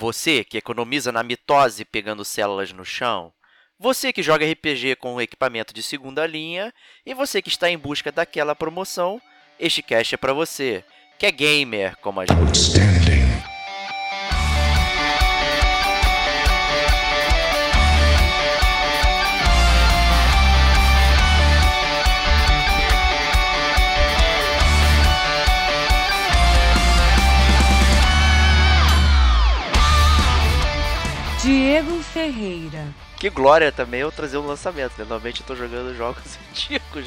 Você 0.00 0.44
que 0.44 0.56
economiza 0.56 1.10
na 1.10 1.24
mitose 1.24 1.84
pegando 1.84 2.24
células 2.24 2.72
no 2.72 2.84
chão. 2.84 3.32
Você 3.80 4.12
que 4.12 4.22
joga 4.22 4.48
RPG 4.48 4.94
com 4.94 5.20
equipamento 5.20 5.74
de 5.74 5.82
segunda 5.82 6.24
linha. 6.24 6.72
E 7.04 7.12
você 7.12 7.42
que 7.42 7.48
está 7.48 7.68
em 7.68 7.76
busca 7.76 8.12
daquela 8.12 8.54
promoção. 8.54 9.20
Este 9.58 9.82
cast 9.82 10.14
é 10.14 10.16
para 10.16 10.32
você, 10.32 10.84
que 11.18 11.26
é 11.26 11.32
gamer 11.32 11.96
como 11.96 12.20
a 12.20 12.26
gente. 12.26 13.07
Ferreira, 32.18 32.88
Que 33.16 33.30
glória 33.30 33.70
também 33.70 34.00
eu 34.00 34.10
trazer 34.10 34.38
um 34.38 34.46
lançamento, 34.46 34.90
né? 34.98 35.04
Normalmente 35.08 35.40
eu 35.40 35.46
tô 35.46 35.54
jogando 35.54 35.96
jogos 35.96 36.36
antigos. 36.50 37.06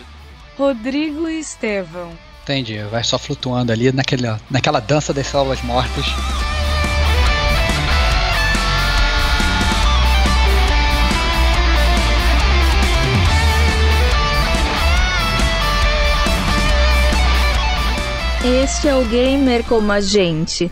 Rodrigo 0.58 1.28
Estevão, 1.28 2.18
Entendi, 2.44 2.82
vai 2.84 3.04
só 3.04 3.20
flutuando 3.20 3.74
ali 3.74 3.92
naquele, 3.92 4.28
naquela 4.50 4.80
dança 4.80 5.14
das 5.14 5.28
células 5.28 5.62
mortas. 5.64 6.06
Este 18.64 18.88
é 18.88 18.96
o 18.96 19.04
Gamer 19.06 19.64
como 19.66 19.92
a 19.92 20.00
gente. 20.00 20.72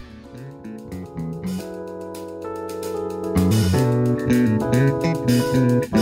Mm-hmm. 4.80 5.98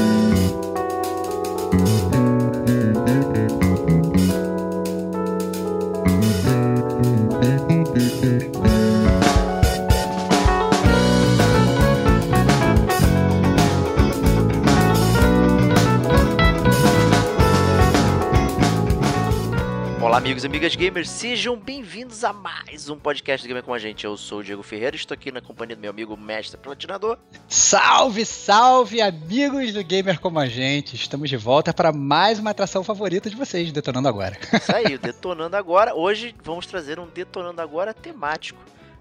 Amigos 20.28 20.44
e 20.44 20.48
amigas 20.48 20.76
gamers, 20.76 21.10
sejam 21.10 21.56
bem-vindos 21.56 22.26
a 22.26 22.34
mais 22.34 22.90
um 22.90 23.00
podcast 23.00 23.46
do 23.46 23.48
Gamer 23.48 23.64
com 23.64 23.74
a 23.74 23.80
gente. 23.80 24.04
Eu 24.04 24.18
sou 24.18 24.40
o 24.40 24.44
Diego 24.44 24.62
Ferreira 24.62 24.94
e 24.94 25.00
estou 25.00 25.16
aqui 25.16 25.32
na 25.32 25.40
companhia 25.40 25.74
do 25.74 25.80
meu 25.80 25.90
amigo 25.90 26.18
mestre 26.18 26.60
platinador. 26.60 27.18
Salve, 27.48 28.26
salve, 28.26 29.02
amigos 29.02 29.74
do 29.74 29.82
Gamer 29.82 30.20
Como 30.20 30.38
a 30.38 30.46
Gente! 30.46 30.98
Estamos 30.98 31.30
de 31.30 31.38
volta 31.38 31.74
para 31.74 31.94
mais 31.94 32.40
uma 32.40 32.50
atração 32.50 32.84
favorita 32.84 33.30
de 33.30 33.38
vocês, 33.38 33.72
Detonando 33.72 34.10
Agora. 34.10 34.38
Isso 34.54 34.76
aí, 34.76 34.96
o 34.96 35.00
Detonando 35.00 35.56
Agora. 35.56 35.96
Hoje 35.96 36.36
vamos 36.44 36.68
trazer 36.68 37.00
um 37.00 37.08
Detonando 37.08 37.62
Agora 37.62 37.94
temático, 37.94 38.60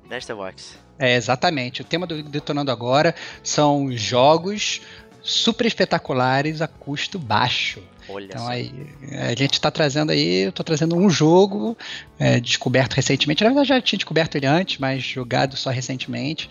né, 0.09 0.19
Starbox? 0.19 0.79
É, 0.97 1.17
exatamente. 1.17 1.81
O 1.81 1.85
tema 1.85 2.07
do 2.07 2.23
Detonando 2.23 2.71
Agora 2.71 3.17
são 3.43 3.91
jogos 3.91 4.81
super 5.23 5.67
espetaculares 5.67 6.63
a 6.63 6.69
custo 6.69 7.19
baixo. 7.19 7.83
Olha 8.09 8.27
Então 8.27 8.45
só. 8.45 8.51
aí, 8.51 8.73
a 9.13 9.35
gente 9.35 9.61
tá 9.61 9.71
trazendo 9.71 10.11
aí, 10.11 10.45
eu 10.47 10.53
tô 10.53 10.63
trazendo 10.63 10.97
um 10.97 11.11
jogo 11.11 11.77
é, 12.19 12.41
descoberto 12.41 12.95
recentemente. 12.95 13.43
Na 13.43 13.51
verdade, 13.51 13.69
já 13.69 13.81
tinha 13.81 13.99
descoberto 13.99 14.37
ele 14.37 14.47
antes, 14.47 14.79
mas 14.79 15.03
jogado 15.03 15.57
só 15.57 15.71
recentemente. 15.71 16.49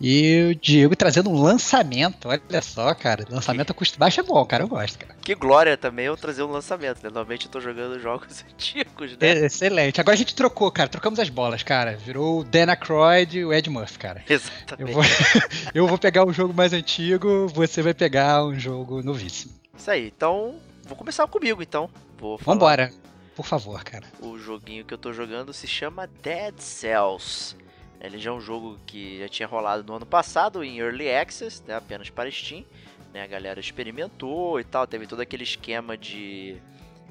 E 0.00 0.50
o 0.50 0.54
Diego 0.54 0.94
trazendo 0.94 1.30
um 1.30 1.40
lançamento. 1.40 2.28
Olha 2.28 2.62
só, 2.62 2.94
cara. 2.94 3.24
Lançamento 3.28 3.70
a 3.70 3.74
custo 3.74 3.98
baixo 3.98 4.20
é 4.20 4.22
bom, 4.22 4.44
cara. 4.44 4.64
Eu 4.64 4.68
gosto, 4.68 4.98
cara. 4.98 5.16
Que 5.20 5.34
glória 5.34 5.76
também 5.76 6.06
eu 6.06 6.16
trazer 6.16 6.42
um 6.42 6.50
lançamento, 6.50 6.98
né? 6.98 7.04
Normalmente 7.04 7.46
eu 7.46 7.52
tô 7.52 7.60
jogando 7.60 7.98
jogos 8.00 8.44
antigos, 8.52 9.12
né? 9.12 9.16
É, 9.20 9.46
excelente. 9.46 10.00
Agora 10.00 10.14
a 10.14 10.18
gente 10.18 10.34
trocou, 10.34 10.70
cara. 10.70 10.88
Trocamos 10.88 11.18
as 11.18 11.28
bolas, 11.28 11.62
cara. 11.62 11.96
Virou 11.96 12.40
o 12.40 12.44
Dan 12.44 12.70
Aykroyd 12.70 13.38
e 13.38 13.44
o 13.44 13.52
Ed 13.52 13.68
Murphy, 13.68 13.98
cara. 13.98 14.22
Eu 14.28 14.36
Exatamente. 14.36 14.92
vou, 14.94 15.02
eu 15.74 15.86
vou 15.88 15.98
pegar 15.98 16.24
um 16.24 16.32
jogo 16.32 16.54
mais 16.54 16.72
antigo, 16.72 17.48
você 17.48 17.82
vai 17.82 17.94
pegar 17.94 18.44
um 18.44 18.58
jogo 18.58 19.02
novíssimo. 19.02 19.52
Isso 19.78 19.90
aí, 19.90 20.08
então 20.08 20.58
vou 20.84 20.96
começar 20.96 21.26
comigo 21.28 21.62
então. 21.62 21.88
Vou 22.18 22.36
falar. 22.36 22.54
Vambora. 22.54 22.92
Por 23.36 23.46
favor, 23.46 23.84
cara. 23.84 24.04
O 24.20 24.36
joguinho 24.36 24.84
que 24.84 24.92
eu 24.92 24.98
tô 24.98 25.12
jogando 25.12 25.52
se 25.52 25.68
chama 25.68 26.08
Dead 26.08 26.58
Cells. 26.58 27.56
Ele 28.00 28.18
já 28.18 28.30
é 28.30 28.32
um 28.32 28.40
jogo 28.40 28.78
que 28.84 29.20
já 29.20 29.28
tinha 29.28 29.46
rolado 29.46 29.84
no 29.84 29.94
ano 29.94 30.04
passado 30.04 30.64
em 30.64 30.78
Early 30.78 31.08
Access, 31.08 31.62
né, 31.64 31.76
apenas 31.76 32.10
para 32.10 32.28
Steam. 32.30 32.64
Né, 33.12 33.22
a 33.22 33.26
galera 33.28 33.60
experimentou 33.60 34.58
e 34.58 34.64
tal, 34.64 34.86
teve 34.88 35.06
todo 35.06 35.20
aquele 35.20 35.44
esquema 35.44 35.96
de, 35.96 36.56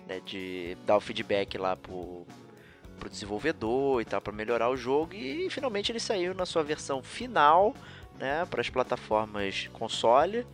né, 0.06 0.20
de 0.26 0.78
dar 0.86 0.98
o 0.98 1.02
feedback 1.02 1.58
lá 1.58 1.78
pro, 1.78 2.28
pro 3.00 3.10
desenvolvedor 3.10 4.02
e 4.02 4.06
tal, 4.06 4.20
para 4.20 4.34
melhorar 4.34 4.70
o 4.70 4.76
jogo. 4.76 5.14
E 5.14 5.50
finalmente 5.50 5.94
ele 5.94 6.00
saiu 6.00 6.34
na 6.34 6.46
sua 6.46 6.64
versão 6.64 7.02
final 7.02 7.74
né, 8.20 8.46
para 8.50 8.60
as 8.60 8.70
plataformas 8.70 9.70
console. 9.72 10.46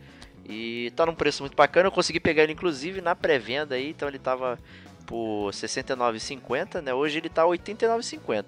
E 0.46 0.92
tá 0.94 1.06
num 1.06 1.14
preço 1.14 1.42
muito 1.42 1.56
bacana. 1.56 1.88
Eu 1.88 1.92
consegui 1.92 2.20
pegar 2.20 2.42
ele 2.42 2.52
inclusive 2.52 3.00
na 3.00 3.14
pré-venda 3.14 3.74
aí, 3.74 3.90
então 3.90 4.08
ele 4.08 4.18
tava 4.18 4.58
por 5.06 5.46
R$ 5.46 5.52
69,50, 5.52 6.80
né? 6.82 6.94
Hoje 6.94 7.18
ele 7.18 7.28
tá 7.28 7.42
R$ 7.42 7.48
89,50. 7.58 8.44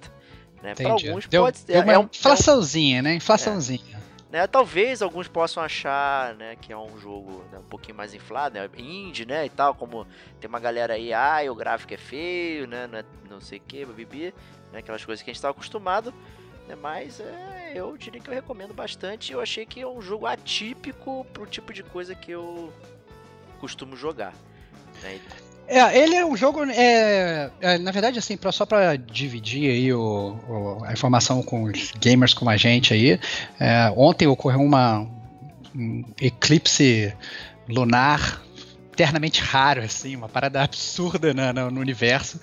Né? 0.62 0.75
Para 0.75 0.91
alguns 0.91 1.27
deu, 1.27 1.43
pode 1.45 1.59
deu 1.67 1.77
é, 1.77 1.84
uma 1.84 1.93
é 1.93 1.99
um, 1.99 2.03
é 2.03 2.09
inflaçãozinha, 2.12 3.03
né? 3.03 3.15
Inflaçãozinha. 3.15 4.01
né? 4.31 4.47
Talvez 4.47 5.03
alguns 5.03 5.29
possam 5.29 5.62
achar, 5.62 6.34
né, 6.34 6.57
que 6.61 6.73
é 6.73 6.77
um 6.77 6.99
jogo 6.99 7.45
né, 7.53 7.59
um 7.59 7.69
pouquinho 7.69 7.97
mais 7.97 8.15
inflado, 8.15 8.59
né? 8.59 8.69
Indie, 8.77 9.27
né, 9.27 9.47
e 9.47 9.51
tal, 9.51 9.75
como 9.75 10.07
tem 10.41 10.49
uma 10.49 10.59
galera 10.59 10.95
aí, 10.95 11.13
ah, 11.13 11.41
o 11.51 11.55
gráfico 11.55 11.93
é 11.95 11.97
feio, 11.97 12.67
né, 12.67 12.87
não, 12.87 12.99
é- 12.99 13.05
não 13.31 13.41
sei 13.41 13.59
o 13.59 13.61
que, 13.61 13.84
bibi, 13.84 14.34
né, 14.73 14.78
aquelas 14.81 15.05
coisas 15.05 15.23
que 15.23 15.31
a 15.31 15.33
gente 15.33 15.43
tá 15.43 15.51
acostumado, 15.51 16.13
né, 16.69 16.75
mas 16.81 17.21
é, 17.21 17.72
eu 17.75 17.97
diria 17.97 18.21
que 18.21 18.28
eu 18.28 18.34
recomendo 18.34 18.75
bastante. 18.75 19.32
Eu 19.32 19.41
achei 19.41 19.65
que 19.66 19.81
é 19.81 19.87
um 19.87 20.00
jogo 20.00 20.27
atípico 20.27 21.27
pro 21.32 21.47
tipo 21.47 21.72
de 21.72 21.82
coisa 21.82 22.15
que 22.15 22.31
eu 22.32 22.72
costumo 23.60 23.97
jogar. 23.97 24.34
Né? 25.03 25.19
É, 25.69 25.99
ele 25.99 26.15
é 26.15 26.25
um 26.25 26.37
jogo, 26.37 26.65
é, 26.65 27.50
é, 27.60 27.78
na 27.78 27.91
verdade, 27.91 28.19
assim, 28.21 28.37
pra, 28.37 28.53
só 28.53 28.65
para 28.65 28.94
dividir 28.97 29.69
aí 29.69 29.93
o, 29.93 30.37
o- 30.49 30.84
a 30.84 30.93
informação 30.93 31.43
com 31.43 31.65
os 31.65 31.91
gamers 31.99 32.32
como 32.32 32.50
a 32.50 32.56
gente 32.56 32.94
aí, 32.94 33.19
é, 33.59 33.93
ontem 33.97 34.28
ocorreu 34.28 34.60
uma, 34.60 35.00
um 35.75 36.04
eclipse 36.21 37.12
lunar 37.69 38.41
eternamente 38.97 39.43
raro, 39.43 39.83
assim, 39.83 40.17
uma 40.17 40.29
parada 40.29 40.62
absurda 40.62 41.34
na- 41.34 41.53
na- 41.53 41.71
no 41.71 41.81
universo, 41.81 42.41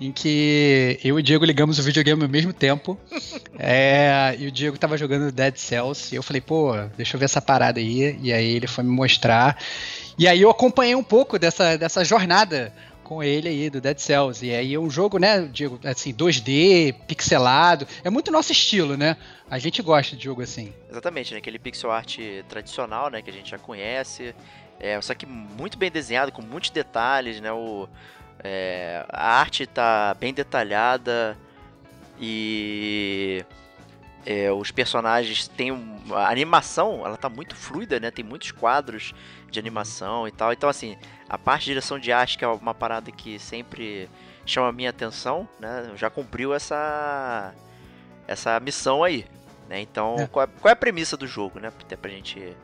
em 0.00 0.12
que 0.12 1.00
eu 1.02 1.18
e 1.18 1.20
o 1.20 1.22
Diego 1.22 1.44
ligamos 1.44 1.80
o 1.80 1.82
videogame 1.82 2.22
ao 2.22 2.28
mesmo 2.28 2.52
tempo, 2.52 2.96
é, 3.58 4.36
e 4.38 4.46
o 4.46 4.52
Diego 4.52 4.78
tava 4.78 4.96
jogando 4.96 5.32
Dead 5.32 5.56
Cells, 5.56 6.14
e 6.14 6.16
eu 6.16 6.22
falei, 6.22 6.40
pô, 6.40 6.72
deixa 6.96 7.16
eu 7.16 7.18
ver 7.18 7.24
essa 7.24 7.42
parada 7.42 7.80
aí, 7.80 8.16
e 8.22 8.32
aí 8.32 8.54
ele 8.54 8.68
foi 8.68 8.84
me 8.84 8.90
mostrar, 8.90 9.60
e 10.16 10.28
aí 10.28 10.40
eu 10.40 10.48
acompanhei 10.50 10.94
um 10.94 11.02
pouco 11.02 11.40
dessa, 11.40 11.76
dessa 11.76 12.04
jornada 12.04 12.72
com 13.02 13.22
ele 13.22 13.48
aí, 13.48 13.70
do 13.70 13.80
Dead 13.80 13.98
Cells. 13.98 14.44
E 14.44 14.52
aí 14.52 14.74
é 14.74 14.78
um 14.80 14.90
jogo, 14.90 15.16
né, 15.16 15.42
Diego, 15.52 15.78
assim, 15.84 16.12
2D, 16.12 16.92
pixelado. 17.06 17.86
É 18.02 18.10
muito 18.10 18.32
nosso 18.32 18.50
estilo, 18.50 18.96
né? 18.96 19.16
A 19.48 19.60
gente 19.60 19.80
gosta 19.80 20.16
de 20.16 20.24
jogo 20.24 20.42
assim. 20.42 20.72
Exatamente, 20.90 21.32
né? 21.32 21.38
Aquele 21.38 21.56
pixel 21.56 21.92
art 21.92 22.18
tradicional, 22.48 23.08
né? 23.08 23.22
Que 23.22 23.30
a 23.30 23.32
gente 23.32 23.48
já 23.50 23.58
conhece. 23.58 24.34
É, 24.78 25.00
só 25.00 25.14
que 25.14 25.26
muito 25.26 25.78
bem 25.78 25.90
desenhado, 25.90 26.32
com 26.32 26.42
muitos 26.42 26.70
detalhes, 26.70 27.40
né? 27.40 27.50
O, 27.52 27.88
é, 28.42 29.04
a 29.08 29.38
arte 29.40 29.66
tá 29.66 30.14
bem 30.14 30.34
detalhada 30.34 31.36
e 32.20 33.44
é, 34.24 34.50
os 34.52 34.70
personagens 34.70 35.48
têm 35.48 35.72
um, 35.72 35.98
a 36.14 36.28
animação, 36.30 37.02
ela 37.04 37.16
tá 37.16 37.28
muito 37.28 37.54
fluida, 37.54 37.98
né? 38.00 38.10
Tem 38.10 38.24
muitos 38.24 38.50
quadros 38.50 39.14
de 39.50 39.58
animação 39.58 40.26
e 40.28 40.32
tal. 40.32 40.52
Então 40.52 40.68
assim, 40.68 40.96
a 41.28 41.38
parte 41.38 41.62
de 41.64 41.70
direção 41.70 41.98
de 41.98 42.12
arte 42.12 42.36
que 42.36 42.44
é 42.44 42.48
uma 42.48 42.74
parada 42.74 43.10
que 43.10 43.38
sempre 43.38 44.08
chama 44.44 44.68
a 44.68 44.72
minha 44.72 44.90
atenção, 44.90 45.48
né? 45.58 45.92
Já 45.96 46.10
cumpriu 46.10 46.52
essa 46.54 47.54
essa 48.28 48.58
missão 48.60 49.04
aí, 49.04 49.24
né? 49.68 49.80
Então, 49.80 50.16
É. 50.18 50.26
qual, 50.26 50.44
é, 50.44 50.48
qual 50.60 50.70
é 50.70 50.72
a 50.72 50.76
premissa 50.76 51.16
do 51.16 51.26
jogo, 51.26 51.60
né? 51.60 51.68
Até 51.68 51.96
pra 51.96 52.10
gente 52.10 52.56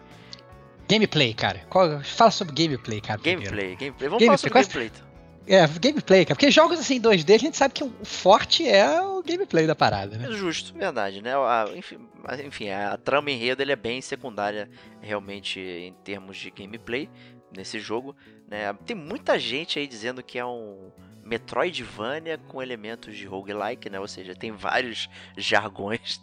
Gameplay, 0.89 1.33
cara. 1.35 1.61
Qual- 1.71 2.01
fala 2.03 2.31
sobre 2.31 2.55
gameplay, 2.55 3.01
cara. 3.01 3.19
primeiro. 3.19 3.51
gameplay, 3.55 3.77
gameplay. 3.77 4.09
Vamos 4.09 4.25
Gameplay, 4.25 4.51
falar 4.51 4.65
sobre 4.65 4.81
gameplay. 4.81 4.87
então. 4.95 5.13
É, 5.45 5.67
gameplay, 5.81 6.25
cara. 6.25 6.37
Porque 6.37 6.51
jogos 6.51 6.79
assim 6.79 7.01
2D, 7.01 7.35
a 7.35 7.39
gente 7.39 7.57
sabe 7.57 7.75
que 7.75 7.83
o 7.83 7.93
forte 8.05 8.69
é 8.69 9.01
o 9.01 9.23
gameplay 9.23 9.67
da 9.67 9.75
parada, 9.75 10.17
né? 10.17 10.29
É 10.29 10.33
justo, 10.33 10.73
verdade, 10.75 11.21
né? 11.21 11.35
A- 11.35 11.69
enfim, 11.75 11.99
mas, 12.23 12.39
enfim, 12.41 12.71
a 12.71 12.97
trama 12.97 13.31
enredo 13.31 13.61
ele 13.63 13.73
é 13.73 13.77
bem 13.77 14.01
secundária 14.01 14.71
realmente 15.01 15.59
em 15.59 15.93
termos 16.05 16.37
de 16.37 16.51
gameplay 16.51 17.09
nesse 17.57 17.81
jogo, 17.81 18.15
né? 18.49 18.73
Tem 18.87 18.95
muita 18.97 19.37
gente 19.39 19.79
aí 19.81 19.87
dizendo 19.87 20.23
que 20.23 20.39
é 20.39 20.45
um 20.47 20.91
Metroidvania 21.33 22.39
com 22.47 22.63
elementos 22.63 23.17
de 23.17 23.25
roguelike, 23.25 23.89
né? 23.89 23.99
Ou 23.99 24.07
seja, 24.07 24.35
tem 24.35 24.53
vários 24.53 25.09
jargões 25.37 26.21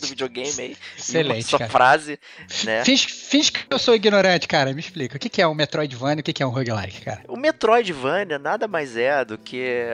do 0.00 0.06
videogame 0.08 0.54
aí. 0.58 0.76
Excelente, 0.96 1.44
Só 1.44 1.58
cara. 1.58 1.70
frase, 1.70 2.18
né? 2.64 2.84
Fiz, 2.84 3.04
fiz 3.04 3.50
que 3.50 3.60
eu 3.70 3.78
sou 3.78 3.94
ignorante, 3.94 4.48
cara. 4.48 4.72
Me 4.72 4.80
explica. 4.80 5.16
O 5.16 5.20
que 5.20 5.40
é 5.40 5.46
um 5.46 5.54
Metroidvania 5.54 6.20
e 6.26 6.30
o 6.30 6.34
que 6.34 6.42
é 6.42 6.46
um 6.46 6.50
roguelike, 6.50 7.02
cara? 7.02 7.22
O 7.28 7.36
Metroidvania 7.36 8.38
nada 8.38 8.66
mais 8.66 8.96
é 8.96 9.24
do 9.24 9.38
que 9.38 9.84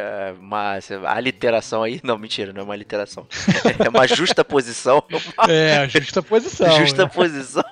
uma 0.41 0.79
a 1.07 1.21
literação 1.21 1.83
aí, 1.83 2.01
não, 2.03 2.17
mentira, 2.17 2.53
não 2.53 2.63
é 2.63 2.65
uma 2.65 2.77
literação. 2.77 3.27
É 3.85 3.89
uma 3.89 4.07
justa 4.07 4.45
posição, 4.45 5.03
É, 5.49 5.89
justa 5.89 6.23
posição. 6.23 6.71
justa 6.79 7.05
né? 7.05 7.11
posição 7.13 7.65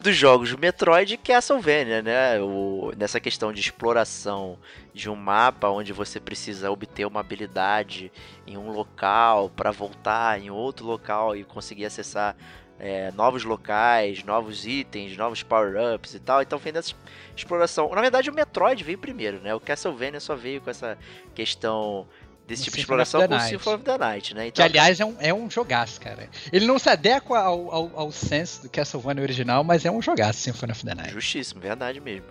dos 0.00 0.16
jogos 0.16 0.54
Metroid 0.54 1.14
e 1.14 1.16
Castlevania, 1.16 2.02
né? 2.02 2.40
O, 2.40 2.92
nessa 2.96 3.18
questão 3.20 3.52
de 3.52 3.60
exploração 3.60 4.58
de 4.92 5.08
um 5.08 5.16
mapa 5.16 5.68
onde 5.68 5.92
você 5.92 6.20
precisa 6.20 6.70
obter 6.70 7.06
uma 7.06 7.20
habilidade 7.20 8.12
em 8.46 8.56
um 8.56 8.70
local 8.70 9.48
para 9.50 9.70
voltar 9.70 10.40
em 10.40 10.50
outro 10.50 10.86
local 10.86 11.34
e 11.34 11.44
conseguir 11.44 11.86
acessar 11.86 12.36
é, 12.78 13.10
novos 13.12 13.44
locais, 13.44 14.24
novos 14.24 14.66
itens, 14.66 15.16
novos 15.16 15.42
power-ups 15.42 16.14
e 16.14 16.18
tal. 16.18 16.42
Então 16.42 16.58
vem 16.58 16.72
dessa 16.72 16.92
exploração. 17.36 17.88
Na 17.90 18.00
verdade, 18.00 18.28
o 18.28 18.34
Metroid 18.34 18.82
veio 18.82 18.98
primeiro, 18.98 19.40
né? 19.40 19.54
O 19.54 19.60
Castlevania 19.60 20.20
só 20.20 20.34
veio 20.34 20.60
com 20.60 20.68
essa 20.68 20.98
questão 21.34 22.06
desse 22.46 22.64
tipo 22.64 22.76
de 22.76 22.82
exploração 22.82 23.26
com 23.26 23.34
o. 23.34 23.40
Symphony 23.40 23.76
of 23.76 23.84
the 23.84 23.98
Night, 23.98 24.34
né? 24.34 24.42
Que, 24.42 24.48
Então, 24.48 24.64
aliás, 24.64 25.00
é 25.00 25.04
um, 25.04 25.16
é 25.20 25.32
um 25.32 25.48
jogaço, 25.48 26.00
cara. 26.00 26.28
Ele 26.52 26.66
não 26.66 26.78
se 26.78 26.90
adequa 26.90 27.38
ao, 27.38 27.72
ao, 27.72 27.90
ao 27.94 28.12
sense 28.12 28.60
do 28.62 28.68
Castlevania 28.68 29.22
original, 29.22 29.62
mas 29.62 29.84
é 29.84 29.90
um 29.90 30.02
jogaço, 30.02 30.40
Symphony 30.40 30.72
of 30.72 30.84
the 30.84 30.94
Night. 30.94 31.12
Justíssimo, 31.12 31.60
verdade 31.60 32.00
mesmo. 32.00 32.26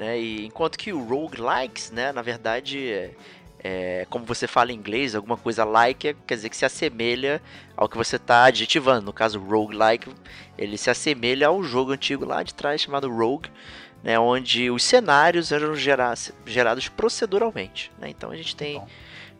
Né? 0.00 0.18
E 0.18 0.46
enquanto 0.46 0.78
que 0.78 0.94
o 0.94 1.04
roguelikes, 1.04 1.90
né, 1.90 2.10
na 2.10 2.22
verdade, 2.22 2.90
é, 2.90 3.10
é, 3.62 4.06
como 4.08 4.24
você 4.24 4.46
fala 4.46 4.72
em 4.72 4.74
inglês, 4.74 5.14
alguma 5.14 5.36
coisa 5.36 5.62
like 5.62 6.08
é- 6.08 6.16
quer 6.26 6.36
dizer 6.36 6.48
que 6.48 6.56
se 6.56 6.64
assemelha 6.64 7.42
ao 7.76 7.86
que 7.86 7.98
você 7.98 8.16
está 8.16 8.44
adjetivando. 8.44 9.04
No 9.04 9.12
caso, 9.12 9.38
roguelike, 9.38 10.08
ele 10.56 10.78
se 10.78 10.88
assemelha 10.88 11.48
ao 11.48 11.62
jogo 11.62 11.92
antigo 11.92 12.24
lá 12.24 12.42
de 12.42 12.54
trás 12.54 12.80
chamado 12.80 13.14
Rogue, 13.14 13.50
né, 14.02 14.18
onde 14.18 14.70
os 14.70 14.82
cenários 14.82 15.52
eram 15.52 15.76
gera- 15.76 16.14
gerados 16.46 16.88
proceduralmente. 16.88 17.92
Né? 17.98 18.08
Então 18.08 18.30
a 18.30 18.36
gente 18.36 18.56
tem 18.56 18.80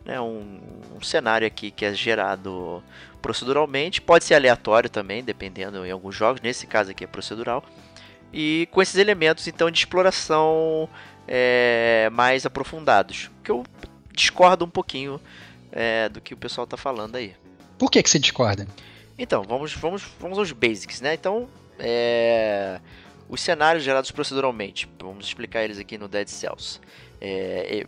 né, 0.05 0.21
um, 0.21 0.61
um 0.95 1.01
cenário 1.01 1.47
aqui 1.47 1.71
que 1.71 1.87
é 1.87 1.95
gerado 1.95 2.83
proceduralmente, 3.23 4.03
pode 4.03 4.25
ser 4.25 4.35
aleatório 4.35 4.91
também, 4.91 5.25
dependendo 5.25 5.87
em 5.87 5.91
alguns 5.91 6.15
jogos, 6.15 6.43
nesse 6.43 6.67
caso 6.67 6.91
aqui 6.91 7.05
é 7.05 7.07
procedural, 7.07 7.65
e 8.33 8.69
com 8.71 8.81
esses 8.81 8.97
elementos 8.97 9.47
então 9.47 9.71
de 9.71 9.79
exploração 9.79 10.89
é, 11.27 12.09
mais 12.13 12.45
aprofundados, 12.47 13.31
que 13.43 13.51
eu 13.51 13.65
discordo 14.13 14.65
um 14.65 14.71
pouquinho 14.71 15.21
é, 15.73 16.09
do 16.09 16.21
que 16.21 16.35
o 16.35 16.37
pessoal 16.37 16.65
está 16.65 16.77
falando 16.77 17.17
aí. 17.17 17.35
Por 17.79 17.91
que, 17.91 18.03
que 18.03 18.11
você 18.11 18.19
discorda? 18.19 18.67
Então, 19.17 19.43
vamos, 19.43 19.75
vamos, 19.75 20.03
vamos 20.19 20.39
aos 20.39 20.53
basics, 20.53 21.01
né? 21.01 21.15
Então, 21.15 21.49
é, 21.79 22.81
os 23.29 23.41
cenários 23.41 23.85
gerados 23.85 24.11
proceduralmente, 24.11 24.89
vamos 24.99 25.27
explicar 25.27 25.63
eles 25.63 25.79
aqui 25.79 25.97
no 25.97 26.09
Dead 26.09 26.27
Cells. 26.27 26.81
É, 27.21 27.81
é, 27.81 27.87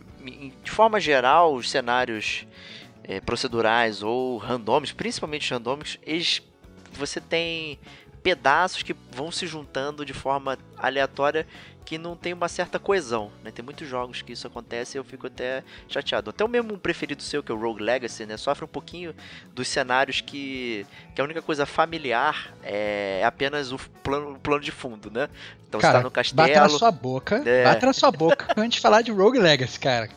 de 0.63 0.71
forma 0.71 0.99
geral, 0.99 1.53
os 1.53 1.69
cenários 1.69 2.47
é, 3.03 3.19
procedurais 3.19 4.01
ou 4.01 4.37
randômicos, 4.37 4.93
principalmente 4.93 5.51
randômicos, 5.51 5.99
eles, 6.03 6.41
você 6.93 7.19
tem 7.19 7.79
pedaços 8.23 8.81
que 8.81 8.95
vão 9.11 9.31
se 9.31 9.45
juntando 9.45 10.05
de 10.05 10.13
forma 10.13 10.57
aleatória 10.77 11.45
que 11.83 11.97
não 11.97 12.15
tem 12.15 12.31
uma 12.33 12.47
certa 12.47 12.79
coesão. 12.79 13.29
Né? 13.43 13.51
Tem 13.51 13.63
muitos 13.63 13.87
jogos 13.87 14.21
que 14.21 14.31
isso 14.31 14.47
acontece 14.47 14.97
e 14.97 14.99
eu 14.99 15.03
fico 15.03 15.27
até 15.27 15.63
chateado. 15.87 16.29
Até 16.29 16.43
o 16.43 16.47
mesmo 16.47 16.77
preferido 16.77 17.21
seu, 17.21 17.43
que 17.43 17.51
é 17.51 17.55
o 17.55 17.59
Rogue 17.59 17.83
Legacy, 17.83 18.25
né? 18.25 18.37
sofre 18.37 18.63
um 18.63 18.69
pouquinho 18.69 19.13
dos 19.53 19.67
cenários 19.67 20.21
que, 20.21 20.85
que 21.13 21.19
a 21.19 21.23
única 21.23 21.41
coisa 21.41 21.65
familiar 21.65 22.53
é 22.63 23.21
apenas 23.25 23.71
o 23.71 23.77
plano, 24.01 24.33
o 24.33 24.39
plano 24.39 24.63
de 24.63 24.71
fundo, 24.71 25.11
né? 25.11 25.29
Então 25.67 25.81
Cara, 25.81 25.99
você 25.99 26.03
tá 26.03 26.03
no 26.03 26.35
Bata 26.35 26.53
na 26.53 26.59
castelo. 26.59 26.79
sua 26.79 26.91
boca. 26.91 27.43
É. 27.45 27.63
Bata 27.63 27.85
na 27.85 27.93
sua 27.93 28.11
boca 28.11 28.47
antes 28.55 28.75
de 28.77 28.81
falar 28.81 29.01
de 29.01 29.11
Rogue 29.11 29.39
Legacy, 29.39 29.79
cara. 29.79 30.09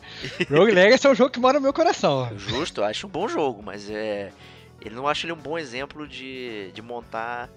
Rogue 0.49 0.71
Legacy 0.71 1.05
é 1.05 1.09
um 1.09 1.15
jogo 1.15 1.31
que 1.31 1.39
mora 1.39 1.55
no 1.55 1.63
meu 1.63 1.73
coração. 1.73 2.31
Justo, 2.37 2.81
eu 2.81 2.85
acho 2.85 3.07
um 3.07 3.09
bom 3.09 3.27
jogo, 3.27 3.61
mas 3.61 3.89
é. 3.89 4.31
Ele 4.79 4.95
não 4.95 5.07
acho 5.07 5.25
ele 5.25 5.33
um 5.33 5.37
bom 5.37 5.57
exemplo 5.57 6.07
de, 6.07 6.71
de 6.71 6.81
montar 6.81 7.49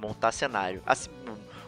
montar 0.00 0.32
cenário. 0.32 0.82
Assim, 0.86 1.10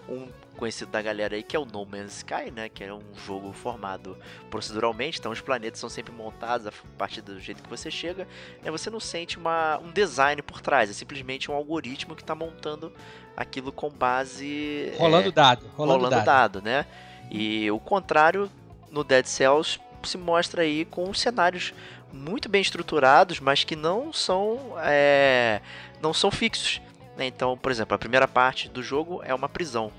um, 0.08 0.14
um 0.14 0.28
conhecido 0.56 0.90
da 0.90 1.02
galera 1.02 1.34
aí 1.34 1.42
que 1.42 1.56
é 1.56 1.58
o 1.58 1.64
No 1.64 1.84
Man's 1.84 2.18
Sky, 2.18 2.50
né? 2.50 2.68
Que 2.68 2.84
é 2.84 2.94
um 2.94 3.02
jogo 3.26 3.52
formado 3.52 4.16
proceduralmente, 4.50 5.18
então 5.18 5.32
os 5.32 5.40
planetas 5.40 5.80
são 5.80 5.88
sempre 5.88 6.12
montados 6.12 6.66
a 6.66 6.72
partir 6.96 7.20
do 7.20 7.38
jeito 7.40 7.62
que 7.62 7.68
você 7.68 7.90
chega. 7.90 8.28
Né, 8.62 8.70
você 8.70 8.90
não 8.90 9.00
sente 9.00 9.38
uma, 9.38 9.78
um 9.78 9.90
design 9.90 10.40
por 10.42 10.60
trás, 10.60 10.90
é 10.90 10.92
simplesmente 10.92 11.50
um 11.50 11.54
algoritmo 11.54 12.14
que 12.14 12.22
está 12.22 12.34
montando 12.34 12.92
aquilo 13.36 13.72
com 13.72 13.90
base. 13.90 14.92
Rolando 14.98 15.28
é, 15.28 15.32
dado. 15.32 15.66
Rolando, 15.76 16.04
rolando 16.04 16.16
dado. 16.16 16.24
dado, 16.24 16.62
né? 16.62 16.86
E 17.30 17.70
o 17.70 17.78
contrário 17.78 18.50
no 18.90 19.02
Dead 19.02 19.24
Cells 19.26 19.80
se 20.04 20.18
mostra 20.18 20.62
aí 20.62 20.84
com 20.84 21.12
cenários 21.14 21.72
muito 22.12 22.48
bem 22.48 22.60
estruturados, 22.60 23.40
mas 23.40 23.64
que 23.64 23.74
não 23.74 24.12
são 24.12 24.74
é, 24.78 25.60
não 26.00 26.12
são 26.12 26.30
fixos. 26.30 26.80
Né? 27.16 27.26
Então, 27.26 27.56
por 27.56 27.70
exemplo, 27.70 27.94
a 27.94 27.98
primeira 27.98 28.26
parte 28.26 28.68
do 28.68 28.82
jogo 28.82 29.22
é 29.24 29.34
uma 29.34 29.48
prisão 29.48 29.92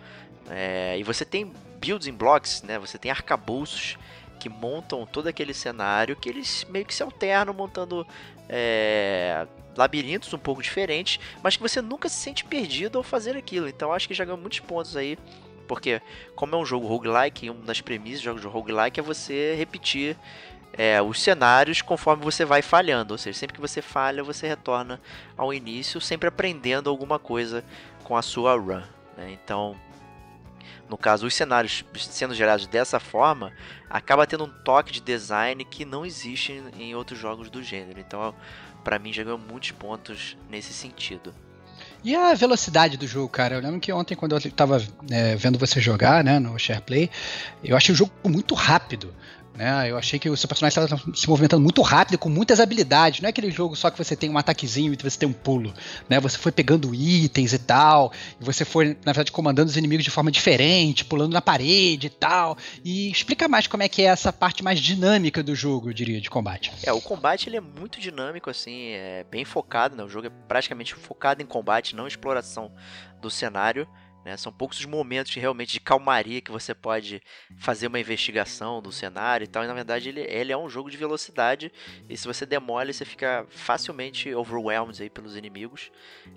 é, 0.49 0.97
e 0.97 1.03
você 1.03 1.23
tem 1.25 1.51
building 1.79 2.13
blocks, 2.13 2.63
né? 2.63 2.79
Você 2.79 2.97
tem 2.97 3.11
arcabouços 3.11 3.97
que 4.39 4.49
montam 4.49 5.05
todo 5.05 5.27
aquele 5.27 5.53
cenário 5.53 6.15
que 6.15 6.27
eles 6.27 6.65
meio 6.69 6.85
que 6.85 6.93
se 6.93 7.03
alternam 7.03 7.53
montando 7.53 8.05
é, 8.49 9.47
labirintos 9.75 10.33
um 10.33 10.37
pouco 10.37 10.61
diferentes, 10.61 11.19
mas 11.41 11.55
que 11.55 11.61
você 11.61 11.81
nunca 11.81 12.09
se 12.09 12.15
sente 12.15 12.43
perdido 12.43 12.97
ao 12.97 13.03
fazer 13.03 13.37
aquilo. 13.37 13.67
Então 13.67 13.93
acho 13.93 14.07
que 14.07 14.13
já 14.13 14.25
ganhou 14.25 14.39
muitos 14.39 14.59
pontos 14.59 14.95
aí 14.97 15.17
porque, 15.67 16.01
como 16.35 16.55
é 16.55 16.57
um 16.57 16.65
jogo 16.65 16.87
roguelike, 16.87 17.49
uma 17.49 17.63
das 17.63 17.81
premissas 17.81 18.19
de 18.19 18.25
jogos 18.25 18.41
de 18.41 18.47
roguelike 18.47 18.99
é 18.99 19.03
você 19.03 19.55
repetir 19.55 20.17
é, 20.73 21.01
os 21.01 21.21
cenários 21.21 21.81
conforme 21.81 22.23
você 22.23 22.43
vai 22.43 22.61
falhando. 22.61 23.13
Ou 23.13 23.17
seja, 23.17 23.37
sempre 23.37 23.55
que 23.55 23.61
você 23.61 23.81
falha, 23.81 24.23
você 24.23 24.47
retorna 24.47 24.99
ao 25.37 25.53
início, 25.53 26.01
sempre 26.01 26.27
aprendendo 26.27 26.89
alguma 26.89 27.19
coisa 27.19 27.63
com 28.03 28.17
a 28.17 28.21
sua 28.21 28.55
run. 28.55 28.81
né? 29.17 29.31
Então, 29.31 29.75
no 30.89 30.97
caso, 30.97 31.25
os 31.25 31.33
cenários 31.33 31.83
sendo 31.97 32.35
gerados 32.35 32.67
dessa 32.67 32.99
forma, 32.99 33.53
acaba 33.89 34.27
tendo 34.27 34.43
um 34.43 34.49
toque 34.63 34.91
de 34.91 35.01
design 35.01 35.63
que 35.65 35.85
não 35.85 36.05
existe 36.05 36.63
em 36.77 36.93
outros 36.95 37.19
jogos 37.19 37.49
do 37.49 37.63
gênero. 37.63 37.99
Então, 37.99 38.33
para 38.83 38.99
mim, 38.99 39.13
já 39.13 39.23
ganhou 39.23 39.39
muitos 39.39 39.71
pontos 39.71 40.37
nesse 40.49 40.73
sentido. 40.73 41.33
E 42.03 42.15
a 42.15 42.33
velocidade 42.33 42.97
do 42.97 43.07
jogo, 43.07 43.29
cara? 43.29 43.55
Eu 43.55 43.61
lembro 43.61 43.79
que 43.79 43.91
ontem, 43.91 44.13
quando 44.13 44.35
eu 44.35 44.51
tava 44.51 44.85
é, 45.09 45.35
vendo 45.35 45.57
você 45.57 45.79
jogar, 45.79 46.23
né, 46.23 46.37
no 46.37 46.59
SharePlay, 46.59 47.09
eu 47.63 47.77
achei 47.77 47.93
o 47.93 47.97
jogo 47.97 48.11
muito 48.25 48.53
rápido. 48.53 49.13
Né? 49.55 49.89
Eu 49.89 49.97
achei 49.97 50.17
que 50.17 50.29
o 50.29 50.35
seu 50.35 50.47
personagem 50.47 50.79
estava 50.79 51.15
se 51.15 51.29
movimentando 51.29 51.61
muito 51.61 51.81
rápido, 51.81 52.17
com 52.17 52.29
muitas 52.29 52.59
habilidades. 52.59 53.21
Não 53.21 53.27
é 53.27 53.29
aquele 53.29 53.51
jogo 53.51 53.75
só 53.75 53.89
que 53.91 53.97
você 53.97 54.15
tem 54.15 54.29
um 54.29 54.37
ataquezinho 54.37 54.93
e 54.93 54.97
você 54.97 55.17
tem 55.17 55.29
um 55.29 55.33
pulo. 55.33 55.73
Né? 56.09 56.19
Você 56.19 56.37
foi 56.37 56.51
pegando 56.51 56.93
itens 56.93 57.53
e 57.53 57.59
tal, 57.59 58.11
e 58.39 58.43
você 58.43 58.65
foi, 58.65 58.97
na 59.05 59.11
verdade, 59.11 59.31
comandando 59.31 59.69
os 59.69 59.77
inimigos 59.77 60.03
de 60.03 60.11
forma 60.11 60.31
diferente, 60.31 61.05
pulando 61.05 61.33
na 61.33 61.41
parede 61.41 62.07
e 62.07 62.09
tal. 62.09 62.57
E 62.83 63.11
explica 63.11 63.47
mais 63.47 63.67
como 63.67 63.83
é 63.83 63.89
que 63.89 64.01
é 64.01 64.05
essa 64.05 64.33
parte 64.33 64.63
mais 64.63 64.79
dinâmica 64.79 65.43
do 65.43 65.55
jogo, 65.55 65.89
eu 65.89 65.93
diria, 65.93 66.19
de 66.19 66.29
combate. 66.29 66.71
É, 66.83 66.91
o 66.91 67.01
combate 67.01 67.49
ele 67.49 67.57
é 67.57 67.61
muito 67.61 67.99
dinâmico, 67.99 68.49
assim, 68.49 68.91
é 68.91 69.25
bem 69.29 69.45
focado, 69.45 69.95
né? 69.95 70.03
O 70.03 70.09
jogo 70.09 70.27
é 70.27 70.31
praticamente 70.47 70.95
focado 70.95 71.41
em 71.41 71.45
combate, 71.45 71.95
não 71.95 72.07
exploração 72.07 72.71
do 73.21 73.29
cenário. 73.29 73.87
Né? 74.23 74.37
São 74.37 74.51
poucos 74.51 74.79
os 74.79 74.85
momentos 74.85 75.33
realmente 75.35 75.73
de 75.73 75.79
calmaria 75.79 76.41
que 76.41 76.51
você 76.51 76.73
pode 76.73 77.21
fazer 77.57 77.87
uma 77.87 77.99
investigação 77.99 78.81
do 78.81 78.91
cenário 78.91 79.43
e 79.43 79.47
tal. 79.47 79.63
E 79.63 79.67
na 79.67 79.73
verdade 79.73 80.09
ele, 80.09 80.21
ele 80.21 80.51
é 80.51 80.57
um 80.57 80.69
jogo 80.69 80.89
de 80.89 80.97
velocidade. 80.97 81.71
E 82.09 82.15
se 82.15 82.25
você 82.25 82.45
demole, 82.45 82.93
você 82.93 83.05
fica 83.05 83.45
facilmente 83.49 84.33
overwhelmed 84.33 85.01
aí 85.01 85.09
pelos 85.09 85.35
inimigos. 85.35 85.91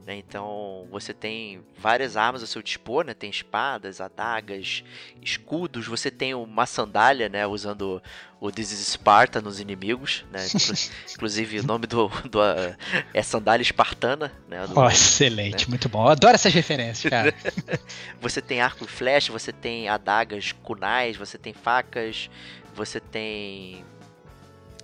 Né? 0.05 0.17
Então 0.17 0.87
você 0.91 1.15
tem 1.15 1.65
várias 1.79 2.17
armas 2.17 2.43
a 2.43 2.47
seu 2.47 2.63
dispor, 2.63 3.05
né? 3.05 3.15
Tem 3.15 3.31
espadas, 3.31 4.01
adagas, 4.01 4.83
escudos. 5.23 5.87
Você 5.87 6.11
tem 6.11 6.35
uma 6.35 6.67
sandália, 6.67 7.29
né? 7.29 7.47
Usando 7.47 8.03
o 8.41 8.51
This 8.51 8.73
is 8.73 8.87
Sparta 8.87 9.41
nos 9.41 9.61
inimigos, 9.61 10.25
né? 10.31 10.47
Inclusive 11.15 11.61
o 11.61 11.63
nome 11.63 11.87
do, 11.87 12.09
do 12.31 12.39
é 13.15 13.23
sandália 13.23 13.63
espartana, 13.63 14.33
né? 14.49 14.67
Do, 14.67 14.79
oh, 14.79 14.89
excelente, 14.89 15.65
né? 15.65 15.71
muito 15.71 15.89
bom. 15.89 16.05
Eu 16.05 16.11
adoro 16.11 16.35
essas 16.35 16.53
referências, 16.53 17.11
cara. 17.11 17.35
você 18.21 18.41
tem 18.41 18.61
arco 18.61 18.85
e 18.85 18.89
flecha, 18.89 19.33
você 19.33 19.53
tem 19.53 19.89
adagas 19.89 20.53
kunais, 20.53 21.17
você 21.17 21.39
tem 21.39 21.53
facas, 21.53 22.31
você 22.75 23.01
tem 23.01 23.85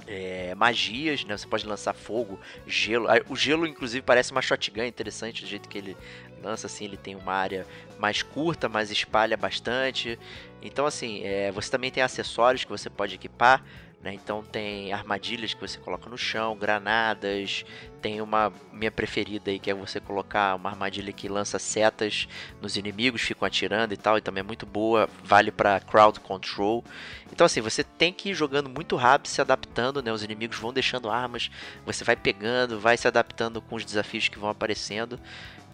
é, 0.07 0.55
magias, 0.55 1.25
né? 1.25 1.37
Você 1.37 1.47
pode 1.47 1.67
lançar 1.67 1.93
fogo, 1.93 2.41
gelo. 2.67 3.09
O 3.29 3.37
gelo, 3.37 3.67
inclusive, 3.67 4.03
parece 4.03 4.33
uma 4.33 4.43
shotgun 4.43 4.85
interessante 4.85 5.43
do 5.43 5.49
jeito 5.49 5.69
que 5.69 5.79
ele 5.79 5.97
lança, 6.43 6.67
assim, 6.67 6.85
ele 6.85 6.97
tem 6.97 7.15
uma 7.15 7.33
área 7.33 7.67
mais 7.99 8.23
curta, 8.23 8.69
mas 8.69 8.91
espalha 8.91 9.37
bastante. 9.37 10.19
Então, 10.61 10.87
assim, 10.87 11.23
é, 11.25 11.53
você 11.53 11.71
também 11.71 11.91
tem 11.91 12.03
acessórios 12.03 12.65
que 12.65 12.71
você 12.71 12.91
pode 12.91 13.15
equipar. 13.15 13.65
Né? 14.03 14.15
Então 14.15 14.43
tem 14.43 14.93
armadilhas 14.93 15.55
que 15.55 15.61
você 15.61 15.79
coloca 15.79 16.11
no 16.11 16.19
chão, 16.19 16.57
granadas, 16.57 17.65
tem 18.01 18.21
uma 18.21 18.53
minha 18.73 18.91
preferida 18.91 19.51
aí 19.53 19.61
que 19.61 19.71
é 19.71 19.75
você 19.75 20.01
colocar 20.01 20.57
uma 20.57 20.69
armadilha 20.71 21.13
que 21.13 21.29
lança 21.29 21.57
setas 21.57 22.27
nos 22.61 22.77
inimigos, 22.77 23.23
ficam 23.23 23.47
atirando 23.47 23.95
e 23.95 23.97
tal, 23.97 24.19
e 24.19 24.21
também 24.21 24.41
é 24.41 24.45
muito 24.45 24.67
boa, 24.67 25.09
vale 25.23 25.53
para 25.53 25.79
crowd 25.79 26.19
control. 26.19 26.85
Então 27.31 27.45
assim, 27.45 27.61
você 27.61 27.85
tem 27.85 28.13
que 28.13 28.31
ir 28.31 28.35
jogando 28.35 28.69
muito 28.69 28.97
rápido, 28.97 29.29
se 29.29 29.41
adaptando, 29.41 30.03
né? 30.03 30.11
Os 30.11 30.25
inimigos 30.25 30.59
vão 30.59 30.73
deixando 30.73 31.09
armas, 31.09 31.49
você 31.87 32.03
vai 32.03 32.17
pegando, 32.17 32.81
vai 32.81 32.97
se 32.97 33.07
adaptando 33.07 33.63
com 33.63 33.77
os 33.77 33.85
desafios 33.85 34.29
que 34.29 34.39
vão 34.39 34.51
aparecendo. 34.51 35.19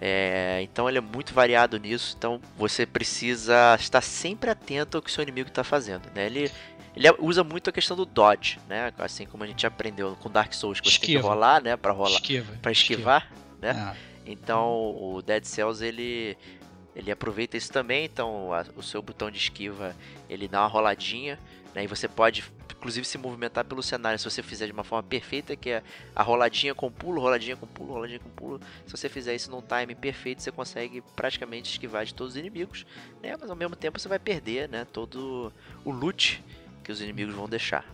É, 0.01 0.61
então 0.63 0.89
ele 0.89 0.99
é 0.99 1.01
muito 1.01 1.35
variado 1.35 1.77
nisso, 1.79 2.15
então 2.17 2.41
você 2.57 2.87
precisa 2.87 3.75
estar 3.81 4.01
sempre 4.01 4.49
atento 4.49 4.97
ao 4.97 5.03
que 5.03 5.11
o 5.11 5.13
seu 5.13 5.23
inimigo 5.23 5.49
está 5.49 5.65
fazendo. 5.65 6.09
Né? 6.15 6.27
Ele, 6.27 6.51
ele 6.99 7.15
usa 7.21 7.45
muito 7.45 7.71
a 7.71 7.73
questão 7.73 7.97
do 7.97 8.05
dodge, 8.05 8.59
né? 8.69 8.93
Assim 8.99 9.25
como 9.25 9.45
a 9.45 9.47
gente 9.47 9.65
aprendeu 9.65 10.17
com 10.17 10.29
Dark 10.29 10.53
Souls, 10.53 10.81
que 10.81 10.89
você 10.89 10.95
Esquiva. 10.95 11.13
tem 11.13 11.23
que 11.23 11.29
rolar, 11.29 11.63
né? 11.63 11.77
Para 11.77 11.93
rolar, 11.93 12.21
para 12.61 12.73
esquivar, 12.73 13.23
Esquiva. 13.23 13.23
né? 13.61 13.71
Ah. 13.71 13.97
Então 14.27 14.95
o 14.97 15.23
Dead 15.23 15.45
Cells 15.45 15.85
ele 15.85 16.37
ele 16.97 17.13
aproveita 17.13 17.57
isso 17.57 17.73
também. 17.73 18.05
Então 18.05 18.53
a, 18.53 18.67
o 18.77 18.83
seu 18.83 19.01
botão 19.01 19.31
de 19.31 19.39
esquiva 19.39 19.95
ele 20.29 20.49
dá 20.49 20.61
uma 20.63 20.67
roladinha, 20.67 21.39
né? 21.73 21.85
E 21.85 21.87
você 21.87 22.09
pode 22.09 22.45
inclusive 22.77 23.07
se 23.07 23.17
movimentar 23.19 23.65
pelo 23.65 23.83
cenário 23.83 24.19
se 24.19 24.25
você 24.25 24.43
fizer 24.43 24.67
de 24.67 24.73
uma 24.73 24.85
forma 24.85 25.03
perfeita, 25.03 25.55
que 25.57 25.71
é 25.71 25.83
a 26.15 26.23
roladinha 26.23 26.75
com 26.75 26.91
pulo, 26.91 27.21
roladinha 27.21 27.57
com 27.57 27.67
pulo, 27.67 27.93
roladinha 27.93 28.21
com 28.21 28.31
pulo. 28.31 28.61
Se 28.87 28.91
você 28.93 29.09
fizer 29.09 29.35
isso 29.35 29.51
num 29.51 29.63
time 29.63 29.95
perfeito, 29.95 30.43
você 30.43 30.51
consegue 30.53 31.01
praticamente 31.15 31.71
esquivar 31.71 32.05
de 32.05 32.15
todos 32.15 32.35
os 32.35 32.39
inimigos, 32.39 32.85
né? 33.23 33.37
Mas 33.41 33.51
ao 33.51 33.57
mesmo 33.57 33.77
tempo 33.77 33.99
você 34.01 34.09
vai 34.09 34.19
perder, 34.19 34.69
né, 34.69 34.85
todo 34.85 35.53
o 35.85 35.91
loot 35.91 36.43
que 36.89 36.93
os 36.93 37.03
inimigos 37.03 37.35
vão 37.35 37.47
deixar. 37.47 37.85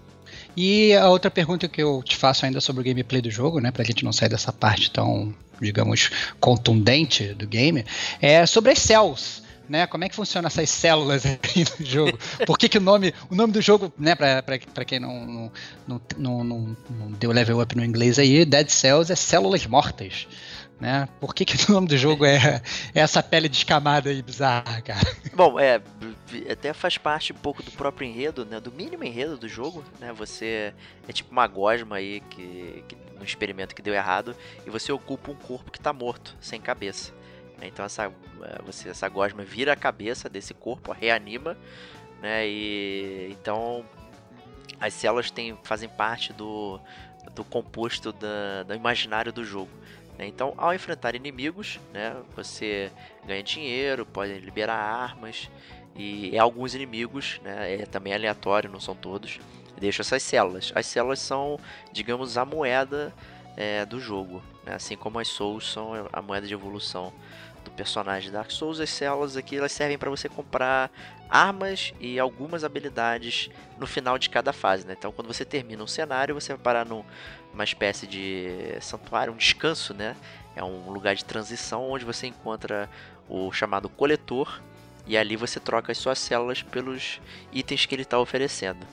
E 0.57 0.95
a 0.95 1.09
outra 1.09 1.29
pergunta 1.29 1.67
que 1.67 1.83
eu 1.83 2.01
te 2.05 2.17
faço 2.17 2.47
ainda 2.47 2.61
sobre 2.61 2.81
o 2.81 2.85
gameplay 2.85 3.21
do 3.21 3.29
jogo, 3.29 3.59
né, 3.59 3.73
pra 3.73 3.83
gente 3.83 4.05
não 4.05 4.13
sair 4.13 4.29
dessa 4.29 4.53
parte 4.53 4.89
tão, 4.89 5.35
digamos, 5.61 6.13
contundente 6.39 7.35
do 7.35 7.45
game, 7.45 7.85
é 8.23 8.47
sobre 8.47 8.71
as 8.71 8.79
cells 8.79 9.43
né? 9.67 9.87
Como 9.87 10.05
é 10.05 10.11
que 10.11 10.15
funciona 10.15 10.47
essas 10.47 10.69
células 10.69 11.25
aí 11.27 11.65
no 11.79 11.87
jogo? 11.87 12.19
Por 12.47 12.59
que, 12.59 12.69
que 12.69 12.77
o 12.77 12.81
nome, 12.83 13.15
o 13.31 13.35
nome 13.35 13.51
do 13.51 13.63
jogo, 13.63 13.93
né, 13.99 14.15
para 14.15 14.85
quem 14.85 15.01
não 15.01 15.25
não, 15.27 15.53
não, 15.89 16.01
não, 16.19 16.45
não, 16.45 16.77
não 16.91 17.13
deu 17.13 17.33
level 17.33 17.61
up 17.61 17.75
no 17.75 17.83
inglês 17.83 18.19
aí, 18.19 18.45
Dead 18.45 18.69
Cells 18.69 19.11
é 19.11 19.17
células 19.17 19.67
mortas. 19.67 20.29
Né? 20.81 21.09
Por 21.21 21.35
que, 21.35 21.45
que 21.45 21.71
o 21.71 21.73
nome 21.73 21.87
do 21.87 21.97
jogo 21.97 22.25
é, 22.25 22.61
é 22.95 23.01
essa 23.01 23.23
pele 23.23 23.49
descamada 23.49 24.13
e 24.13 24.21
bizarra, 24.21 24.83
cara? 24.83 25.17
Bom, 25.35 25.59
é, 25.59 25.81
até 26.51 26.73
faz 26.73 26.99
parte 26.99 27.33
um 27.33 27.37
pouco 27.37 27.63
do 27.63 27.71
próprio 27.71 28.09
enredo, 28.09 28.45
né? 28.45 28.59
Do 28.59 28.73
mínimo 28.73 29.05
enredo 29.05 29.37
do 29.39 29.49
jogo, 29.49 29.85
né? 30.01 30.13
Você 30.13 30.75
é 31.09 31.13
tipo 31.13 31.31
uma 31.31 31.47
gosma 31.47 31.97
aí 31.97 32.21
que, 32.29 32.85
que 32.89 32.97
um 33.21 33.25
experimento 33.25 33.75
que 33.75 33.83
deu 33.83 33.95
errado 33.95 34.37
e 34.67 34.71
você 34.71 34.93
ocupa 34.93 35.31
um 35.31 35.37
corpo 35.37 35.71
que 35.71 35.79
está 35.79 35.93
morto, 35.93 36.37
sem 36.41 36.61
cabeça. 36.61 37.13
Né? 37.59 37.69
Então 37.69 37.85
essa, 37.85 38.05
é, 38.05 38.63
você, 38.65 38.89
essa 38.89 39.09
gosma 39.09 39.43
vira 39.43 39.73
a 39.73 39.77
cabeça 39.77 40.29
desse 40.29 40.53
corpo, 40.53 40.93
reanima, 40.93 41.57
né? 42.21 42.47
E 42.47 43.29
então 43.31 43.85
as 44.81 44.93
células 44.93 45.31
têm, 45.31 45.57
fazem 45.63 45.89
parte 45.89 46.33
do, 46.33 46.81
do 47.35 47.45
composto 47.45 48.13
da, 48.13 48.65
do 48.65 48.75
imaginário 48.75 49.33
do 49.33 49.45
jogo. 49.45 49.71
Né? 50.19 50.27
Então, 50.27 50.55
ao 50.57 50.75
enfrentar 50.75 51.15
inimigos, 51.15 51.81
né, 51.93 52.17
você 52.35 52.91
ganha 53.27 53.43
dinheiro, 53.43 54.07
pode 54.07 54.39
liberar 54.39 54.77
armas 54.77 55.51
e 55.97 56.37
alguns 56.39 56.75
inimigos, 56.75 57.41
né, 57.43 57.83
é 57.83 57.87
também 57.87 58.13
aleatório, 58.13 58.71
não 58.71 58.81
são 58.81 58.95
todos, 58.95 59.39
deixam 59.79 60.03
essas 60.03 60.23
células. 60.23 60.73
As 60.75 60.87
células 60.87 61.21
são, 61.21 61.59
digamos, 61.93 62.37
a 62.37 62.45
moeda 62.45 63.13
é, 63.57 63.85
do 63.85 64.01
jogo, 64.01 64.43
né? 64.65 64.75
assim 64.75 64.97
como 64.97 65.19
as 65.19 65.29
souls 65.29 65.71
são 65.71 65.93
a 66.13 66.21
moeda 66.23 66.47
de 66.47 66.55
evolução 66.55 67.13
do 67.65 67.71
personagem 67.71 68.31
Dark 68.31 68.51
Souls, 68.51 68.79
as 68.79 68.91
células 68.91 69.37
aqui 69.37 69.57
elas 69.57 69.73
servem 69.73 69.99
para 69.99 70.11
você 70.11 70.29
comprar 70.29 70.91
armas 71.29 71.93
e 71.99 72.19
algumas 72.19 72.63
habilidades 72.63 73.51
no 73.79 73.87
final 73.87 74.19
de 74.19 74.31
cada 74.31 74.53
fase. 74.53 74.87
Né? 74.87 74.95
Então, 74.97 75.11
quando 75.11 75.27
você 75.27 75.45
termina 75.45 75.83
um 75.83 75.87
cenário, 75.87 76.35
você 76.35 76.53
vai 76.53 76.63
parar 76.63 76.87
numa 76.87 77.65
espécie 77.65 78.07
de 78.07 78.77
santuário, 78.81 79.33
um 79.33 79.37
descanso, 79.37 79.93
né? 79.95 80.15
É 80.55 80.63
um 80.63 80.91
lugar 80.91 81.17
de 81.17 81.25
transição 81.25 81.91
onde 81.91 82.05
você 82.05 82.29
encontra 82.29 82.89
o 83.29 83.51
chamado 83.51 83.89
coletor 83.89 84.61
e 85.07 85.17
ali 85.17 85.37
você 85.37 85.59
troca 85.59 85.91
as 85.91 85.99
suas 85.99 86.19
células 86.19 86.63
pelos 86.63 87.21
itens 87.53 87.87
que 87.87 87.95
ele 87.95 88.03
está 88.03 88.19
oferecendo. 88.19 88.87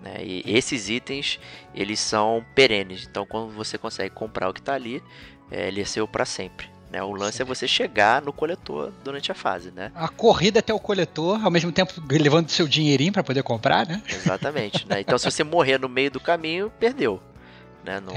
Né? 0.00 0.22
E 0.22 0.42
esses 0.46 0.88
itens 0.88 1.38
eles 1.74 2.00
são 2.00 2.44
perenes, 2.54 3.06
então 3.06 3.26
quando 3.26 3.52
você 3.52 3.78
consegue 3.78 4.14
comprar 4.14 4.48
o 4.48 4.52
que 4.52 4.60
está 4.60 4.74
ali, 4.74 5.02
é, 5.50 5.68
ele 5.68 5.80
é 5.80 5.84
seu 5.84 6.06
para 6.06 6.24
sempre. 6.24 6.73
Né? 6.94 7.02
O 7.02 7.12
lance 7.12 7.38
Sim. 7.38 7.42
é 7.42 7.46
você 7.46 7.66
chegar 7.66 8.22
no 8.22 8.32
coletor 8.32 8.92
durante 9.02 9.32
a 9.32 9.34
fase, 9.34 9.72
né? 9.72 9.90
A 9.96 10.06
corrida 10.06 10.60
até 10.60 10.72
o 10.72 10.78
coletor, 10.78 11.44
ao 11.44 11.50
mesmo 11.50 11.72
tempo 11.72 11.92
levando 12.08 12.48
seu 12.50 12.68
dinheirinho 12.68 13.12
para 13.12 13.24
poder 13.24 13.42
comprar, 13.42 13.84
né? 13.84 14.00
Exatamente. 14.08 14.86
né? 14.86 15.00
Então 15.00 15.18
se 15.18 15.28
você 15.28 15.42
morrer 15.42 15.76
no 15.76 15.88
meio 15.88 16.08
do 16.08 16.20
caminho, 16.20 16.70
perdeu. 16.78 17.20
Né? 17.82 17.98
Não, 17.98 18.14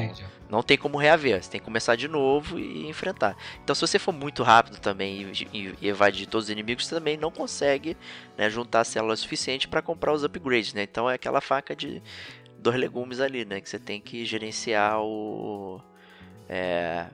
não 0.48 0.62
tem 0.62 0.78
como 0.78 0.96
reaver, 0.96 1.44
você 1.44 1.50
tem 1.50 1.60
que 1.60 1.66
começar 1.66 1.96
de 1.96 2.08
novo 2.08 2.60
e 2.60 2.88
enfrentar. 2.88 3.36
Então, 3.64 3.74
se 3.76 3.82
você 3.82 3.98
for 3.98 4.14
muito 4.14 4.44
rápido 4.44 4.80
também 4.80 5.28
e, 5.52 5.76
e 5.82 5.88
evadir 5.88 6.28
todos 6.28 6.46
os 6.46 6.52
inimigos, 6.52 6.86
você 6.86 6.96
também 6.96 7.18
não 7.18 7.32
consegue 7.32 7.98
né, 8.38 8.48
juntar 8.50 8.84
células 8.84 9.20
suficiente 9.22 9.68
para 9.68 9.82
comprar 9.82 10.14
os 10.14 10.24
upgrades. 10.24 10.74
Né? 10.74 10.84
Então, 10.84 11.10
é 11.10 11.16
aquela 11.16 11.42
faca 11.42 11.76
de 11.76 12.02
dois 12.60 12.78
legumes 12.78 13.20
ali, 13.20 13.44
né? 13.44 13.60
Que 13.60 13.68
você 13.68 13.80
tem 13.80 14.00
que 14.00 14.24
gerenciar 14.24 15.02
o. 15.02 15.82
É, 16.48 17.08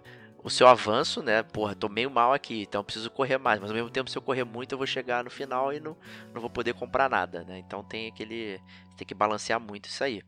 o 0.44 0.50
seu 0.50 0.68
avanço, 0.68 1.24
né? 1.24 1.42
Porra, 1.42 1.74
tô 1.74 1.88
meio 1.88 2.12
mal 2.12 2.34
aqui, 2.34 2.62
então 2.62 2.84
preciso 2.84 3.10
correr 3.10 3.38
mais. 3.38 3.60
Mas 3.60 3.70
ao 3.70 3.76
mesmo 3.76 3.90
tempo, 3.90 4.10
se 4.10 4.18
eu 4.18 4.22
correr 4.22 4.44
muito, 4.44 4.74
eu 4.74 4.78
vou 4.78 4.86
chegar 4.86 5.24
no 5.24 5.30
final 5.30 5.72
e 5.72 5.80
não, 5.80 5.96
não 6.34 6.42
vou 6.42 6.50
poder 6.50 6.74
comprar 6.74 7.10
nada, 7.10 7.44
né? 7.44 7.60
Então 7.60 7.84
tem 7.84 8.08
aquele. 8.08 8.60
Tem 8.98 9.08
que 9.08 9.14
balancear 9.14 9.60
muito 9.60 9.88
isso 9.88 10.04
aí. 10.04 10.22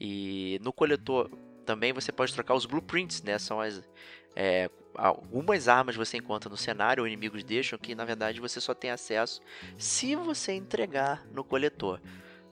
E 0.00 0.60
no 0.62 0.72
coletor 0.72 1.28
também 1.64 1.92
você 1.92 2.12
pode 2.12 2.32
trocar 2.32 2.54
os 2.54 2.64
blueprints, 2.64 3.22
né? 3.22 3.38
São 3.38 3.60
as. 3.60 3.82
É, 4.36 4.70
algumas 4.94 5.66
armas 5.66 5.96
você 5.96 6.16
encontra 6.16 6.48
no 6.48 6.56
cenário, 6.56 7.02
ou 7.02 7.06
inimigos 7.06 7.42
deixam, 7.42 7.78
que 7.78 7.94
na 7.94 8.04
verdade 8.04 8.40
você 8.40 8.60
só 8.60 8.74
tem 8.74 8.90
acesso 8.90 9.40
se 9.76 10.14
você 10.14 10.52
entregar 10.52 11.26
no 11.32 11.42
coletor. 11.42 12.00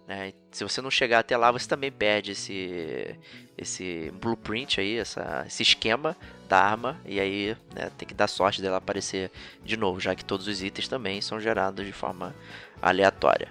Né? 0.06 0.32
Se 0.50 0.62
você 0.64 0.82
não 0.82 0.90
chegar 0.90 1.20
até 1.20 1.37
lá, 1.37 1.50
você 1.50 1.66
também 1.66 1.90
perde 1.90 2.32
esse, 2.32 3.18
esse 3.56 4.12
blueprint 4.20 4.80
aí, 4.80 4.99
essa, 4.99 5.44
esse 5.46 5.62
esquema 5.62 6.16
da 6.49 6.61
arma, 6.61 7.00
e 7.06 7.18
aí 7.18 7.56
né, 7.75 7.90
tem 7.96 8.06
que 8.06 8.14
dar 8.14 8.28
sorte 8.28 8.61
dela 8.61 8.76
aparecer 8.76 9.30
de 9.64 9.76
novo, 9.76 9.99
já 9.99 10.14
que 10.14 10.25
todos 10.25 10.46
os 10.46 10.62
itens 10.62 10.88
também 10.88 11.20
são 11.20 11.40
gerados 11.40 11.87
de 11.87 11.92
forma 11.92 12.34
aleatória. 12.82 13.49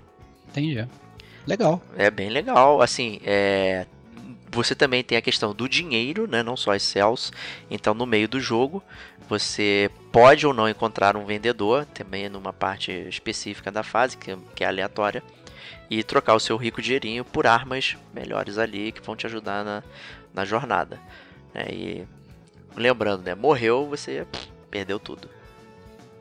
Entendi. 0.49 0.87
Legal. 1.47 1.81
É 1.97 2.09
bem 2.11 2.29
legal. 2.29 2.81
Assim, 2.81 3.19
é, 3.25 3.85
você 4.51 4.75
também 4.75 5.03
tem 5.03 5.17
a 5.17 5.21
questão 5.21 5.53
do 5.53 5.67
dinheiro, 5.67 6.27
né? 6.27 6.43
Não 6.43 6.55
só 6.55 6.71
as 6.71 6.83
cells. 6.83 7.31
Então, 7.69 7.93
no 7.93 8.05
meio 8.05 8.29
do 8.29 8.39
jogo, 8.39 8.81
você 9.27 9.89
pode 10.11 10.45
ou 10.45 10.53
não 10.53 10.69
encontrar 10.69 11.17
um 11.17 11.25
vendedor, 11.25 11.85
também 11.87 12.29
numa 12.29 12.53
parte 12.53 12.91
específica 12.91 13.71
da 13.71 13.83
fase, 13.83 14.15
que, 14.15 14.37
que 14.55 14.63
é 14.63 14.67
aleatória 14.67 15.23
e 15.89 16.03
trocar 16.03 16.35
o 16.35 16.39
seu 16.39 16.57
rico 16.57 16.81
dinheirinho 16.81 17.23
por 17.23 17.47
armas 17.47 17.97
melhores 18.13 18.57
ali 18.57 18.91
que 18.91 19.01
vão 19.01 19.15
te 19.15 19.25
ajudar 19.25 19.63
na, 19.63 19.83
na 20.33 20.45
jornada. 20.45 20.99
Né? 21.53 21.65
E 21.71 22.07
lembrando, 22.75 23.23
né? 23.23 23.35
Morreu, 23.35 23.87
você 23.87 24.25
perdeu 24.69 24.99
tudo. 24.99 25.29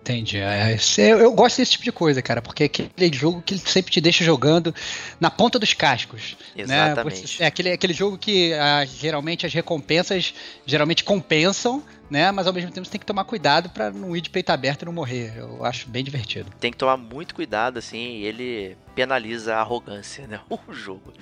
Entendi. 0.02 0.38
É, 0.38 0.76
eu, 0.98 1.18
eu, 1.18 1.32
gosto 1.32 1.58
desse 1.58 1.72
tipo 1.72 1.84
de 1.84 1.92
coisa, 1.92 2.20
cara, 2.20 2.42
porque 2.42 2.64
é 2.64 2.66
aquele 2.66 3.16
jogo 3.16 3.40
que 3.40 3.56
sempre 3.56 3.92
te 3.92 4.00
deixa 4.00 4.24
jogando 4.24 4.74
na 5.20 5.30
ponta 5.30 5.60
dos 5.60 5.72
cascos. 5.74 6.36
Né? 6.56 6.64
Exatamente. 6.64 7.20
Né? 7.20 7.26
Você, 7.28 7.42
é 7.44 7.46
aquele, 7.46 7.70
aquele 7.70 7.92
jogo 7.92 8.18
que 8.18 8.52
ah, 8.54 8.84
geralmente 8.84 9.46
as 9.46 9.54
recompensas 9.54 10.34
geralmente 10.66 11.04
compensam, 11.04 11.84
né? 12.10 12.32
Mas 12.32 12.48
ao 12.48 12.52
mesmo 12.52 12.72
tempo 12.72 12.84
você 12.84 12.90
tem 12.90 12.98
que 12.98 13.06
tomar 13.06 13.22
cuidado 13.22 13.70
para 13.70 13.92
não 13.92 14.16
ir 14.16 14.20
de 14.20 14.28
peito 14.28 14.50
aberto 14.50 14.82
e 14.82 14.86
não 14.86 14.92
morrer. 14.92 15.34
Eu 15.36 15.64
acho 15.64 15.88
bem 15.88 16.02
divertido. 16.02 16.50
Tem 16.58 16.72
que 16.72 16.78
tomar 16.78 16.96
muito 16.96 17.32
cuidado, 17.32 17.78
assim, 17.78 18.22
ele 18.22 18.76
penaliza 18.96 19.54
a 19.54 19.60
arrogância, 19.60 20.26
né? 20.28 20.40
O 20.50 20.72
jogo. 20.72 21.12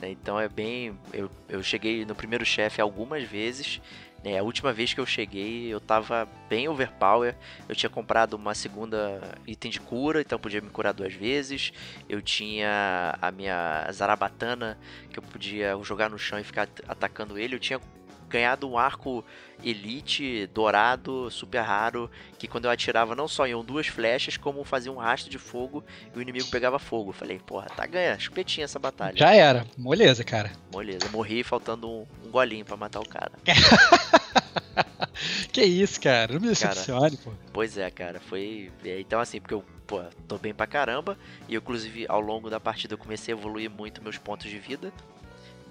Né? 0.00 0.10
Então 0.12 0.38
é 0.38 0.48
bem. 0.48 0.96
Eu, 1.12 1.28
eu 1.48 1.60
cheguei 1.60 2.04
no 2.04 2.14
primeiro 2.14 2.46
chefe 2.46 2.80
algumas 2.80 3.24
vezes 3.24 3.80
é, 4.24 4.38
a 4.38 4.42
última 4.42 4.72
vez 4.72 4.92
que 4.92 5.00
eu 5.00 5.06
cheguei, 5.06 5.68
eu 5.68 5.80
tava 5.80 6.28
bem 6.48 6.68
overpower. 6.68 7.36
Eu 7.68 7.74
tinha 7.74 7.88
comprado 7.88 8.34
uma 8.34 8.54
segunda 8.54 9.38
item 9.46 9.70
de 9.70 9.78
cura, 9.80 10.20
então 10.20 10.38
podia 10.38 10.60
me 10.60 10.70
curar 10.70 10.92
duas 10.92 11.14
vezes. 11.14 11.72
Eu 12.08 12.20
tinha 12.20 13.16
a 13.22 13.30
minha 13.30 13.88
Zarabatana, 13.92 14.76
que 15.10 15.18
eu 15.18 15.22
podia 15.22 15.76
jogar 15.82 16.10
no 16.10 16.18
chão 16.18 16.38
e 16.38 16.44
ficar 16.44 16.68
atacando 16.88 17.38
ele. 17.38 17.54
Eu 17.54 17.60
tinha 17.60 17.80
ganhado 18.28 18.68
um 18.68 18.78
arco 18.78 19.24
elite, 19.64 20.46
dourado, 20.54 21.30
super 21.30 21.60
raro, 21.60 22.10
que 22.38 22.46
quando 22.46 22.66
eu 22.66 22.70
atirava 22.70 23.14
não 23.14 23.26
só 23.26 23.46
iam 23.46 23.64
duas 23.64 23.86
flechas, 23.88 24.36
como 24.36 24.62
fazia 24.64 24.92
um 24.92 24.96
rastro 24.96 25.30
de 25.30 25.38
fogo 25.38 25.82
e 26.14 26.18
o 26.18 26.22
inimigo 26.22 26.48
pegava 26.48 26.78
fogo. 26.78 27.12
Falei, 27.12 27.38
porra, 27.38 27.66
tá 27.66 27.84
ganhando, 27.86 28.20
espetinha 28.20 28.64
essa 28.64 28.78
batalha. 28.78 29.16
Já 29.16 29.34
era, 29.34 29.66
moleza, 29.76 30.22
cara. 30.22 30.52
Moleza, 30.72 31.08
morri 31.10 31.42
faltando 31.42 31.88
um, 31.88 32.06
um 32.24 32.30
golinho 32.30 32.64
pra 32.64 32.76
matar 32.76 33.00
o 33.00 33.08
cara. 33.08 33.32
que 35.52 35.62
isso, 35.62 36.00
cara, 36.00 36.34
não 36.34 36.40
me 36.40 36.48
decepcione, 36.48 37.16
pô. 37.16 37.32
Pois 37.52 37.76
é, 37.76 37.90
cara, 37.90 38.20
foi. 38.20 38.70
é, 38.84 39.00
Então, 39.00 39.20
assim, 39.20 39.40
porque 39.40 39.54
eu, 39.54 39.64
pô, 39.86 40.02
tô 40.26 40.38
bem 40.38 40.54
pra 40.54 40.66
caramba. 40.66 41.18
E 41.48 41.54
eu, 41.54 41.58
inclusive, 41.58 42.06
ao 42.08 42.20
longo 42.20 42.48
da 42.48 42.60
partida, 42.60 42.94
eu 42.94 42.98
comecei 42.98 43.34
a 43.34 43.36
evoluir 43.36 43.70
muito 43.70 44.02
meus 44.02 44.18
pontos 44.18 44.48
de 44.48 44.58
vida. 44.58 44.92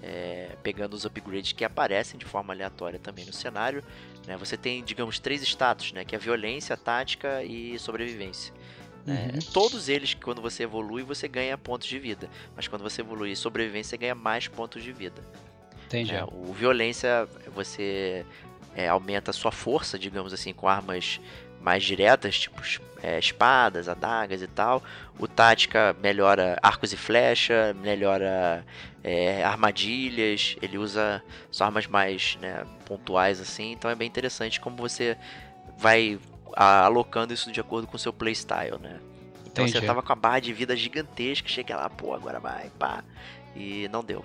É, 0.02 0.56
pegando 0.62 0.94
os 0.94 1.04
upgrades 1.04 1.52
que 1.52 1.64
aparecem 1.64 2.18
de 2.18 2.24
forma 2.24 2.52
aleatória 2.52 2.98
também 2.98 3.24
no 3.24 3.32
cenário. 3.32 3.82
né? 4.26 4.36
Você 4.36 4.56
tem, 4.56 4.82
digamos, 4.82 5.18
três 5.18 5.42
status, 5.42 5.92
né? 5.92 6.04
Que 6.04 6.14
é 6.14 6.18
violência, 6.18 6.76
tática 6.76 7.42
e 7.42 7.78
sobrevivência. 7.78 8.52
né? 9.04 9.30
Uhum. 9.34 9.40
Todos 9.52 9.88
eles, 9.88 10.14
quando 10.14 10.40
você 10.40 10.64
evolui, 10.64 11.02
você 11.02 11.26
ganha 11.28 11.56
pontos 11.56 11.88
de 11.88 11.98
vida. 11.98 12.28
Mas 12.54 12.68
quando 12.68 12.82
você 12.82 13.00
evolui 13.00 13.34
sobrevivência, 13.34 13.90
você 13.90 13.98
ganha 13.98 14.14
mais 14.14 14.48
pontos 14.48 14.82
de 14.82 14.92
vida. 14.92 15.22
Entendi. 15.86 16.14
É, 16.14 16.24
o 16.24 16.52
violência, 16.52 17.26
você 17.54 18.24
é, 18.74 18.88
aumenta 18.88 19.30
a 19.30 19.34
sua 19.34 19.50
força, 19.50 19.98
digamos 19.98 20.32
assim, 20.32 20.52
com 20.52 20.68
armas 20.68 21.20
mais 21.60 21.84
diretas, 21.84 22.38
tipo 22.38 22.62
é, 23.02 23.18
espadas, 23.18 23.88
adagas 23.88 24.42
e 24.42 24.46
tal. 24.46 24.82
O 25.18 25.26
tática 25.26 25.96
melhora 26.00 26.58
arcos 26.62 26.92
e 26.92 26.96
flecha, 26.96 27.74
melhora 27.80 28.64
é, 29.02 29.42
armadilhas. 29.44 30.56
Ele 30.60 30.78
usa 30.78 31.22
só 31.50 31.64
armas 31.64 31.86
mais 31.86 32.36
né, 32.40 32.64
pontuais 32.84 33.40
assim. 33.40 33.72
Então 33.72 33.90
é 33.90 33.94
bem 33.94 34.08
interessante 34.08 34.60
como 34.60 34.76
você 34.76 35.16
vai 35.76 36.18
alocando 36.56 37.32
isso 37.32 37.52
de 37.52 37.60
acordo 37.60 37.86
com 37.86 37.96
o 37.96 37.98
seu 37.98 38.12
playstyle, 38.12 38.78
né? 38.80 38.98
Então 39.46 39.66
você 39.66 39.78
Entendi. 39.78 39.86
tava 39.86 40.02
com 40.02 40.12
a 40.12 40.16
barra 40.16 40.40
de 40.40 40.52
vida 40.52 40.76
gigantesca, 40.76 41.48
chega 41.48 41.76
lá, 41.76 41.88
pô, 41.88 42.14
agora 42.14 42.38
vai, 42.38 42.70
pá. 42.78 43.02
E 43.56 43.88
não 43.88 44.04
deu, 44.04 44.24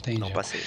Entendi. 0.00 0.18
não 0.18 0.30
passei. 0.30 0.60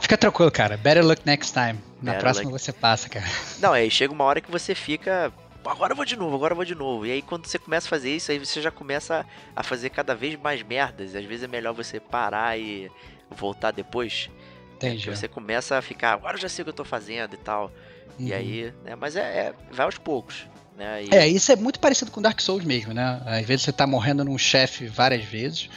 Fica 0.00 0.16
tranquilo, 0.18 0.50
cara. 0.50 0.76
Better 0.76 1.04
luck 1.04 1.22
next 1.24 1.52
time. 1.52 1.78
Na 2.02 2.12
Better 2.12 2.20
próxima 2.20 2.50
luck. 2.50 2.60
você 2.62 2.72
passa, 2.72 3.08
cara. 3.08 3.26
Não, 3.60 3.72
aí 3.72 3.90
chega 3.90 4.12
uma 4.12 4.24
hora 4.24 4.40
que 4.40 4.50
você 4.50 4.74
fica. 4.74 5.32
Agora 5.64 5.92
eu 5.92 5.96
vou 5.96 6.04
de 6.04 6.14
novo, 6.16 6.34
agora 6.36 6.52
eu 6.52 6.56
vou 6.56 6.64
de 6.64 6.74
novo. 6.74 7.06
E 7.06 7.12
aí 7.12 7.22
quando 7.22 7.46
você 7.46 7.58
começa 7.58 7.86
a 7.86 7.90
fazer 7.90 8.14
isso, 8.14 8.30
aí 8.30 8.38
você 8.38 8.60
já 8.60 8.70
começa 8.70 9.24
a 9.56 9.62
fazer 9.62 9.88
cada 9.90 10.14
vez 10.14 10.38
mais 10.38 10.62
merdas. 10.62 11.14
Às 11.14 11.24
vezes 11.24 11.44
é 11.44 11.48
melhor 11.48 11.72
você 11.72 11.98
parar 11.98 12.58
e 12.58 12.90
voltar 13.30 13.70
depois. 13.70 14.28
Entendi. 14.76 14.96
Porque 15.04 15.16
você 15.16 15.26
começa 15.28 15.78
a 15.78 15.82
ficar, 15.82 16.12
agora 16.12 16.36
eu 16.36 16.40
já 16.40 16.48
sei 16.50 16.62
o 16.62 16.66
que 16.66 16.68
eu 16.70 16.74
tô 16.74 16.84
fazendo 16.84 17.32
e 17.34 17.38
tal. 17.38 17.72
E 18.18 18.30
Uhum. 18.30 18.36
aí, 18.36 18.74
né? 18.84 18.94
Mas 18.94 19.16
é, 19.16 19.20
é- 19.20 19.54
vai 19.72 19.86
aos 19.86 19.96
poucos. 19.96 20.46
Né? 20.76 21.04
E- 21.04 21.14
É, 21.14 21.26
isso 21.26 21.50
é 21.50 21.56
muito 21.56 21.80
parecido 21.80 22.10
com 22.10 22.20
Dark 22.20 22.38
Souls 22.40 22.64
mesmo, 22.64 22.92
né? 22.92 23.22
Às 23.24 23.46
vezes 23.46 23.62
você 23.64 23.72
tá 23.72 23.86
morrendo 23.86 24.22
num 24.24 24.36
chefe 24.36 24.86
várias 24.86 25.24
vezes. 25.24 25.70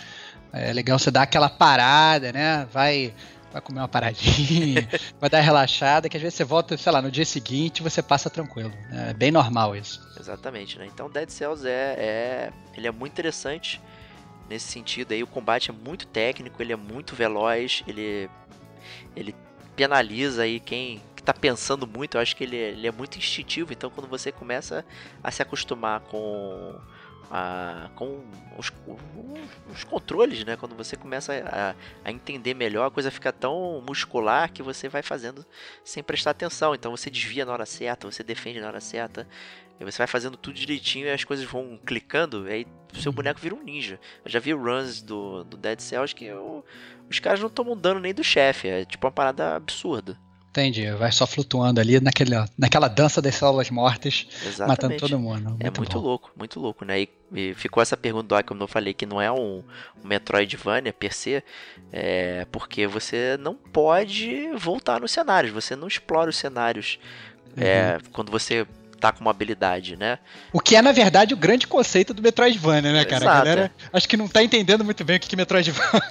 É 0.52 0.74
legal 0.74 0.98
você 1.00 1.10
dar 1.12 1.22
aquela 1.22 1.50
parada, 1.50 2.34
né? 2.34 2.68
Vai, 2.74 3.14
vai 3.58 3.62
comer 3.62 3.80
uma 3.80 3.88
paradinha, 3.88 4.88
vai 5.20 5.30
dar 5.30 5.42
relaxada, 5.42 6.08
que 6.08 6.16
às 6.16 6.24
vezes 6.24 6.38
você 6.38 6.44
volta, 6.44 6.78
sei 6.78 6.92
lá, 6.92 7.02
no 7.02 7.12
dia 7.12 7.26
seguinte 7.26 7.82
você 7.82 8.02
passa 8.02 8.30
tranquilo. 8.30 8.74
É 8.92 9.14
bem 9.14 9.32
normal 9.32 9.76
isso. 9.76 10.00
Exatamente, 10.20 10.78
né? 10.78 10.86
Então 10.86 11.10
Dead 11.10 11.30
Cells 11.30 11.68
é, 11.68 11.72
é. 11.72 12.54
Ele 12.76 12.88
é 12.88 12.92
muito 12.92 13.14
interessante 13.14 13.82
nesse 14.50 14.68
sentido 14.68 15.12
aí. 15.12 15.24
O 15.24 15.28
combate 15.28 15.72
é 15.72 15.74
muito 15.74 16.08
técnico, 16.08 16.62
ele 16.62 16.74
é 16.74 16.76
muito 16.76 17.16
veloz, 17.16 17.84
ele. 17.88 18.30
Ele 19.16 19.36
penaliza 19.76 20.44
aí 20.44 20.60
quem 20.60 21.02
que 21.16 21.24
tá 21.24 21.34
pensando 21.34 21.88
muito. 21.88 22.16
Eu 22.16 22.22
acho 22.22 22.36
que 22.36 22.44
ele, 22.44 22.56
ele 22.56 22.88
é 22.88 22.92
muito 22.92 23.18
instintivo, 23.18 23.74
então 23.74 23.90
quando 23.90 24.08
você 24.08 24.32
começa 24.32 24.86
a 25.24 25.32
se 25.32 25.42
acostumar 25.42 26.02
com. 26.02 26.76
A- 27.32 27.90
com 27.96 28.24
os, 28.58 28.72
os 29.72 29.84
controles, 29.84 30.44
né? 30.46 30.56
Quando 30.56 30.76
você 30.76 30.96
começa 30.96 31.34
a, 31.34 31.76
a 32.04 32.12
entender 32.12 32.54
melhor, 32.54 32.86
a 32.88 32.92
coisa 32.92 33.12
fica 33.12 33.32
tão 33.32 33.82
muscular 33.86 34.52
que 34.52 34.64
você 34.64 34.88
vai 34.90 35.02
fazendo 35.02 35.46
sem 35.84 36.02
prestar 36.04 36.32
atenção. 36.32 36.74
Então 36.74 36.92
você 36.96 37.10
desvia 37.10 37.46
na 37.46 37.52
hora 37.54 37.66
certa, 37.66 38.10
você 38.10 38.24
defende 38.24 38.60
na 38.60 38.68
hora 38.68 38.80
certa. 38.80 39.28
E 39.80 39.86
você 39.86 40.00
vai 40.00 40.08
fazendo 40.08 40.36
tudo 40.38 40.56
direitinho 40.56 41.06
e 41.06 41.12
as 41.12 41.24
coisas 41.24 41.46
vão 41.46 41.80
clicando, 41.86 42.50
e 42.50 42.52
aí 42.52 42.68
seu 42.96 43.12
boneco 43.12 43.40
vira 43.40 43.54
um 43.54 43.62
ninja. 43.64 44.00
Eu 44.26 44.32
já 44.32 44.40
vi 44.40 44.52
runs 44.52 45.04
do, 45.04 45.44
do 45.44 45.56
Dead 45.56 45.80
Cells 45.80 46.16
que 46.16 46.32
o- 46.32 46.66
os 47.08 47.20
caras 47.20 47.40
não 47.40 47.50
tomam 47.50 47.78
dano 47.78 48.00
nem 48.00 48.12
do 48.12 48.24
chefe, 48.24 48.68
é 48.68 48.86
tipo 48.86 49.06
uma 49.06 49.12
parada 49.12 49.56
absurda. 49.56 50.18
Entendi. 50.60 50.90
Vai 50.92 51.12
só 51.12 51.28
flutuando 51.28 51.80
ali 51.80 52.00
naquele, 52.00 52.32
naquela 52.58 52.88
dança 52.88 53.22
das 53.22 53.36
células 53.36 53.70
mortas, 53.70 54.26
matando 54.26 54.48
Exatamente. 54.48 55.00
todo 55.00 55.20
mundo. 55.20 55.56
É 55.60 55.70
muito 55.70 56.00
bom. 56.00 56.06
louco, 56.06 56.32
muito 56.36 56.60
louco, 56.60 56.84
né? 56.84 57.02
E, 57.02 57.10
e 57.34 57.54
ficou 57.54 57.82
essa 57.82 57.96
pergunta 57.96 58.36
do 58.36 58.44
como 58.44 58.64
eu 58.64 58.68
falei, 58.68 58.94
que 58.94 59.06
não 59.06 59.22
é 59.22 59.32
um, 59.32 59.64
um 60.04 60.08
Metroidvania 60.08 60.92
per 60.92 61.14
se, 61.14 61.44
é 61.92 62.46
porque 62.52 62.88
você 62.88 63.38
não 63.40 63.56
pode 63.56 64.50
voltar 64.56 65.00
nos 65.00 65.12
cenários, 65.12 65.54
você 65.54 65.76
não 65.76 65.88
explora 65.88 66.30
os 66.30 66.38
cenários 66.38 67.00
Uhum. 67.58 67.64
é, 67.64 67.98
quando 68.12 68.32
você 68.32 68.68
tá 68.98 69.12
com 69.12 69.22
uma 69.22 69.32
habilidade, 69.32 69.96
né? 69.96 70.20
O 70.52 70.60
que 70.60 70.76
é, 70.76 70.82
na 70.82 70.92
verdade, 70.92 71.34
o 71.34 71.38
grande 71.38 71.68
conceito 71.68 72.14
do 72.14 72.22
Metroidvania, 72.22 72.92
né, 72.92 73.06
cara? 73.06 73.26
A 73.26 73.28
Exato, 73.28 73.46
galera 73.46 73.72
acho 73.94 74.10
que 74.10 74.18
não 74.18 74.28
tá 74.28 74.44
entendendo 74.44 74.84
muito 74.84 75.04
bem 75.06 75.18
o 75.18 75.20
que 75.20 75.28
que 75.28 75.36
é 75.36 75.38
Metroidvania. 75.38 76.02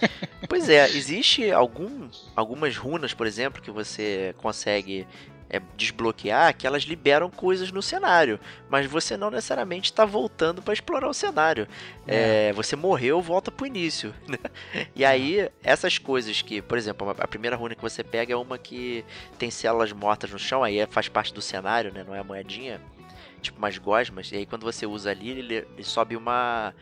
Pois 0.49 0.68
é, 0.68 0.88
existe 0.90 1.51
algum, 1.51 2.09
algumas 2.37 2.77
runas, 2.77 3.12
por 3.12 3.27
exemplo, 3.27 3.61
que 3.61 3.70
você 3.70 4.35
consegue 4.38 5.07
é, 5.48 5.61
desbloquear, 5.76 6.56
que 6.56 6.66
elas 6.66 6.82
liberam 6.82 7.30
coisas 7.30 7.70
no 7.70 7.80
cenário, 7.82 8.38
mas 8.68 8.87
você 8.87 9.16
não 9.16 9.30
necessariamente 9.30 9.90
está 9.90 10.04
voltando 10.04 10.61
para 10.61 10.74
explorar 10.74 11.09
o 11.09 11.14
cenário. 11.14 11.68
É, 12.06 12.52
você 12.52 12.74
morreu, 12.76 13.20
volta 13.20 13.50
pro 13.50 13.66
início. 13.66 14.14
né? 14.28 14.38
E 14.94 15.04
aí, 15.04 15.48
essas 15.62 15.98
coisas 15.98 16.42
que, 16.42 16.61
por 16.61 16.76
exemplo, 16.76 17.14
a 17.18 17.28
primeira 17.28 17.56
runa 17.56 17.74
que 17.74 17.82
você 17.82 18.02
pega 18.02 18.32
é 18.32 18.37
uma 18.37 18.59
que 18.59 19.04
tem 19.38 19.50
células 19.50 19.92
mortas 19.92 20.30
no 20.30 20.38
chão, 20.38 20.62
aí 20.64 20.78
é- 20.78 20.87
faz 20.87 21.09
parte 21.09 21.32
do 21.32 21.40
cenário, 21.42 21.92
né? 21.92 22.04
Não 22.06 22.14
é 22.14 22.22
moedinha, 22.22 22.80
tipo 23.40 23.59
umas 23.59 23.78
gosmas, 23.78 24.30
e 24.32 24.37
aí 24.37 24.46
quando 24.46 24.64
você 24.64 24.87
usa 24.87 25.11
ali, 25.11 25.30
ele, 25.30 25.54
ele 25.54 25.85
sobe 25.85 26.16
uma. 26.16 26.74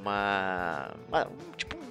Uma. 0.00 0.90
uma- 1.08 1.28
um- 1.28 1.52
tipo 1.56 1.76
um- 1.76 1.82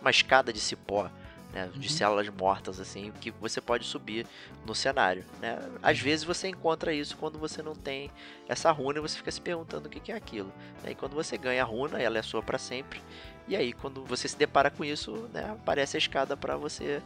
uma 0.00 0.10
escada 0.10 0.52
de 0.52 0.60
cipó. 0.60 1.08
Né, 1.52 1.68
de 1.74 1.88
Uhum. 1.88 1.94
células 1.96 2.28
mortas 2.28 2.78
assim 2.78 3.10
que 3.20 3.32
você 3.32 3.60
pode 3.60 3.84
subir 3.84 4.24
no 4.64 4.72
cenário 4.72 5.24
né? 5.40 5.58
às 5.82 5.98
Uhum. 5.98 6.04
vezes 6.04 6.24
você 6.24 6.46
encontra 6.46 6.94
isso 6.94 7.16
quando 7.16 7.40
você 7.40 7.60
não 7.60 7.74
tem 7.74 8.08
essa 8.48 8.70
runa 8.70 8.98
e 8.98 9.02
você 9.02 9.16
fica 9.16 9.32
se 9.32 9.40
perguntando 9.40 9.88
o 9.88 9.90
que 9.90 9.98
que 9.98 10.12
é 10.12 10.14
aquilo 10.14 10.52
né? 10.84 10.92
e 10.92 10.94
quando 10.94 11.14
você 11.14 11.36
ganha 11.36 11.62
a 11.62 11.66
runa 11.66 12.00
ela 12.00 12.18
é 12.18 12.22
sua 12.22 12.40
para 12.40 12.56
sempre 12.56 13.02
e 13.48 13.56
aí 13.56 13.72
quando 13.72 14.04
você 14.04 14.28
se 14.28 14.36
depara 14.38 14.70
com 14.70 14.84
isso 14.84 15.28
né, 15.34 15.50
aparece 15.50 15.96
a 15.96 15.98
escada 15.98 16.36
para 16.36 16.56
você 16.56 17.02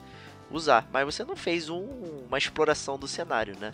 usar 0.50 0.86
mas 0.92 1.06
você 1.06 1.24
não 1.24 1.36
fez 1.36 1.70
um- 1.70 2.26
uma 2.28 2.36
exploração 2.36 2.98
do 2.98 3.08
cenário 3.08 3.58
né 3.58 3.72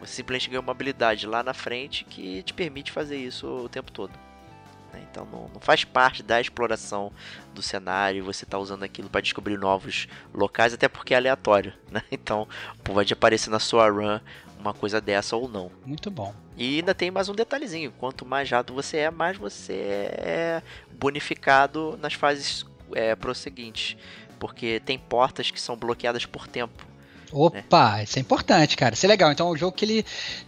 você 0.00 0.14
simplesmente 0.14 0.48
ganhou 0.50 0.62
uma 0.64 0.72
habilidade 0.72 1.24
lá 1.24 1.40
na 1.44 1.54
frente 1.54 2.04
que 2.04 2.42
te 2.42 2.52
permite 2.52 2.90
fazer 2.90 3.16
isso 3.16 3.46
o 3.46 3.68
tempo 3.68 3.92
todo 3.92 4.18
né? 4.92 5.04
então 5.10 5.26
não, 5.26 5.48
não 5.52 5.60
faz 5.60 5.84
parte 5.84 6.22
da 6.22 6.40
exploração 6.40 7.12
do 7.54 7.62
cenário 7.62 8.24
você 8.24 8.44
tá 8.46 8.58
usando 8.58 8.82
aquilo 8.82 9.08
para 9.08 9.20
descobrir 9.20 9.58
novos 9.58 10.08
locais 10.32 10.72
até 10.74 10.88
porque 10.88 11.14
é 11.14 11.16
aleatório 11.16 11.72
né 11.90 12.02
então 12.10 12.46
pode 12.84 13.12
aparecer 13.12 13.50
na 13.50 13.58
sua 13.58 13.88
run 13.88 14.20
uma 14.58 14.74
coisa 14.74 15.00
dessa 15.00 15.36
ou 15.36 15.48
não 15.48 15.70
Muito 15.86 16.10
bom. 16.10 16.34
e 16.56 16.76
ainda 16.76 16.94
tem 16.94 17.10
mais 17.10 17.30
um 17.30 17.34
detalhezinho: 17.34 17.92
quanto 17.92 18.26
mais 18.26 18.50
rápido 18.50 18.74
você 18.74 18.98
é, 18.98 19.10
mais 19.10 19.38
você 19.38 19.72
é 19.72 20.62
bonificado 20.92 21.98
nas 22.00 22.12
fases 22.12 22.66
é, 22.94 23.14
prosseguintes. 23.16 23.96
Porque 24.38 24.80
tem 24.80 24.98
portas 24.98 25.50
que 25.50 25.60
são 25.60 25.76
bloqueadas 25.76 26.24
por 26.24 26.48
tempo. 26.48 26.86
Opa, 27.32 28.02
isso 28.02 28.18
é 28.18 28.20
importante, 28.20 28.76
cara. 28.76 28.94
Isso 28.94 29.06
é 29.06 29.08
legal. 29.08 29.30
Então 29.32 29.48
é 29.48 29.50
um 29.52 29.56
jogo 29.56 29.72
que 29.76 29.84
ele, 29.84 30.04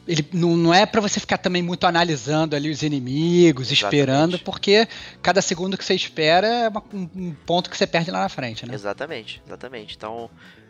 ele 0.07 0.27
não, 0.33 0.57
não 0.57 0.75
é 0.75 0.85
pra 0.85 1.01
você 1.01 1.21
ficar 1.21 1.39
também 1.39 1.63
muito 1.63 1.87
analisando 1.87 2.57
ali 2.57 2.71
os 2.71 2.83
inimigos, 2.83 3.71
Exatamente. 3.71 3.97
esperando, 4.01 4.39
porque 4.41 4.89
cada 5.23 5.41
segundo 5.41 5.79
que 5.79 5.85
você 5.85 5.95
espera 5.95 6.47
é 6.47 6.69
uma- 6.69 6.83
um, 6.93 7.09
um 7.15 7.35
ponto 7.47 7.71
que 7.71 7.77
você 7.77 7.87
perde 7.87 8.11
lá 8.11 8.21
na 8.21 8.29
frente, 8.29 8.67
né? 8.67 8.75
Exatamente, 8.75 9.41
exatamente. 9.47 9.95
Então, 9.97 10.29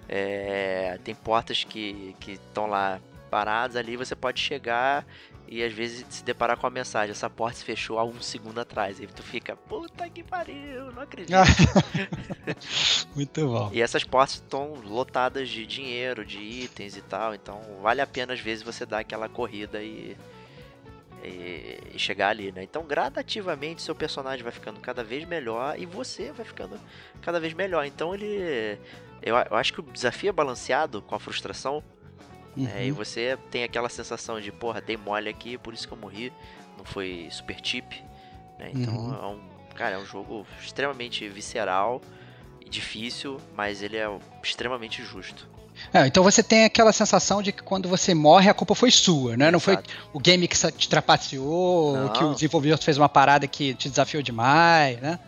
é, 0.09 0.99
tem 1.05 1.15
portas 1.15 1.65
que 1.65 2.15
estão 2.27 2.67
lá 2.67 3.01
paradas 3.31 3.77
ali, 3.77 3.97
você 3.97 4.15
pode 4.15 4.41
chegar 4.41 5.07
e 5.53 5.63
às 5.63 5.73
vezes 5.75 6.07
se 6.09 6.25
deparar 6.25 6.57
com 6.57 6.67
a 6.67 6.71
mensagem: 6.71 7.11
essa 7.11 7.29
porta 7.29 7.59
se 7.59 7.65
fechou 7.65 7.99
há 7.99 8.05
um 8.05 8.23
segundo 8.23 8.59
atrás. 8.59 8.99
E 8.99 9.07
tu 9.07 9.23
fica, 9.23 9.55
puta 9.55 10.09
que 10.09 10.23
pariu, 10.23 10.91
não 10.93 11.03
acredito. 11.03 11.37
Muito 13.15 13.47
bom. 13.47 13.71
E 13.71 13.83
essas 13.83 14.03
portas 14.03 14.37
estão 14.37 14.73
lotadas 14.83 15.51
de 15.51 15.67
dinheiro, 15.67 16.25
de 16.25 16.39
itens 16.39 16.97
e 16.97 17.03
tal, 17.03 17.35
então 17.35 17.61
vale 17.83 18.01
a 18.01 18.07
pena 18.07 18.33
às 18.33 18.41
vezes 18.41 18.65
você 18.65 18.87
dar 18.87 19.01
aquela 19.01 19.29
corrida 19.29 19.83
e, 19.83 20.17
e, 21.23 21.79
e 21.93 21.99
chegar 21.99 22.31
ali, 22.31 22.51
né? 22.51 22.63
Então 22.63 22.87
gradativamente 22.87 23.83
seu 23.83 23.95
personagem 23.95 24.43
vai 24.43 24.53
ficando 24.53 24.81
cada 24.81 25.05
vez 25.05 25.27
melhor 25.27 25.79
e 25.79 25.85
você 25.85 26.33
vai 26.33 26.47
ficando 26.47 26.81
cada 27.21 27.39
vez 27.39 27.53
melhor. 27.53 27.85
Então 27.85 28.15
ele 28.15 28.79
eu, 29.21 29.37
eu 29.37 29.57
acho 29.57 29.75
que 29.75 29.81
o 29.81 29.83
desafio 29.83 30.31
é 30.31 30.33
balanceado 30.33 31.03
com 31.03 31.15
a 31.15 31.21
frustração. 31.21 31.85
Uhum. 32.57 32.69
É, 32.69 32.87
e 32.87 32.91
você 32.91 33.39
tem 33.51 33.65
aquela 33.65 33.89
sensação 33.89 34.41
de, 34.41 34.53
porra, 34.53 34.81
dei 34.81 34.97
mole 34.97 35.29
aqui, 35.29 35.57
por 35.57 35.73
isso 35.73 35.87
que 35.87 35.93
eu 35.95 35.99
morri. 35.99 36.33
Não 36.77 36.85
foi 36.85 37.29
super 37.31 37.57
cheap. 37.63 37.95
né? 38.59 38.71
Então 38.75 38.95
Uhum. 38.95 39.15
é 39.15 39.27
um. 39.27 39.53
Cara, 39.75 39.95
é 39.95 39.99
um 39.99 40.05
jogo 40.05 40.47
extremamente 40.63 41.27
visceral 41.29 42.01
e 42.61 42.69
difícil, 42.69 43.41
mas 43.57 43.83
ele 43.83 43.97
é 43.97 44.07
extremamente 44.43 45.03
justo. 45.03 45.49
É, 45.95 46.07
então 46.07 46.23
você 46.23 46.43
tem 46.43 46.65
aquela 46.67 46.93
sensação 46.93 47.41
de 47.43 47.51
que 47.53 47.63
quando 47.63 47.89
você 47.89 48.13
morre 48.13 48.51
a 48.51 48.55
culpa 48.55 48.75
foi 48.75 48.91
sua, 48.91 49.35
né? 49.37 49.51
Não 49.51 49.59
foi 49.59 49.79
o 50.13 50.21
game 50.21 50.47
que 50.47 50.57
te 50.73 50.87
trapaceou, 50.89 51.97
Não. 51.97 52.09
que 52.13 52.23
o 52.23 52.35
desenvolvedor 52.35 52.79
fez 52.79 52.99
uma 52.99 53.09
parada 53.09 53.47
que 53.49 53.73
te 53.75 53.89
desafiou 53.89 54.23
demais, 54.23 55.01
né? 55.01 55.19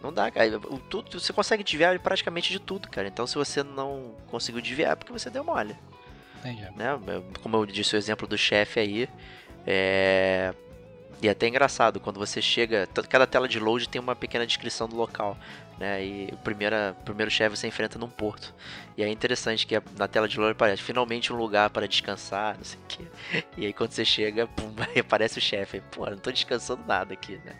Não 0.00 0.12
dá, 0.12 0.30
cara. 0.30 0.58
O, 0.58 0.78
tudo, 0.78 1.18
você 1.18 1.32
consegue 1.32 1.64
desviar 1.64 1.98
praticamente 1.98 2.52
de 2.52 2.60
tudo, 2.60 2.88
cara. 2.88 3.08
Então 3.08 3.26
se 3.26 3.34
você 3.34 3.62
não 3.64 4.14
conseguiu 4.30 4.60
desviar 4.62 4.92
é 4.92 4.94
porque 4.94 5.12
você 5.12 5.28
deu 5.28 5.42
mole. 5.42 5.76
Entendi. 6.44 6.62
né? 6.76 6.98
Como 7.42 7.56
eu 7.56 7.66
disse 7.66 7.94
o 7.94 7.98
exemplo 7.98 8.26
do 8.26 8.36
chefe 8.36 8.80
aí, 8.80 9.08
é... 9.66 10.52
E 11.22 11.28
é 11.28 11.30
até 11.30 11.48
engraçado, 11.48 12.00
quando 12.00 12.18
você 12.18 12.42
chega, 12.42 12.86
cada 13.08 13.26
tela 13.26 13.48
de 13.48 13.58
load 13.58 13.88
tem 13.88 13.98
uma 13.98 14.14
pequena 14.14 14.46
descrição 14.46 14.86
do 14.86 14.94
local, 14.94 15.38
né? 15.78 16.04
E 16.04 16.28
o 16.32 16.36
primeiro, 16.36 16.76
primeiro 17.02 17.30
chefe 17.30 17.56
você 17.56 17.66
enfrenta 17.66 17.98
num 17.98 18.10
porto. 18.10 18.54
E 18.94 19.02
é 19.02 19.08
interessante 19.08 19.66
que 19.66 19.80
na 19.96 20.06
tela 20.06 20.28
de 20.28 20.38
load 20.38 20.52
aparece 20.52 20.82
finalmente 20.82 21.32
um 21.32 21.36
lugar 21.36 21.70
para 21.70 21.88
descansar, 21.88 22.58
não 22.58 22.64
sei 22.64 22.78
o 22.78 22.82
quê. 22.86 23.04
E 23.56 23.64
aí 23.64 23.72
quando 23.72 23.92
você 23.92 24.04
chega, 24.04 24.46
pum, 24.46 24.74
aparece 25.00 25.38
o 25.38 25.40
chefe. 25.40 25.80
Pô, 25.92 26.04
não 26.10 26.18
tô 26.18 26.30
descansando 26.30 26.84
nada 26.86 27.14
aqui, 27.14 27.40
né? 27.42 27.56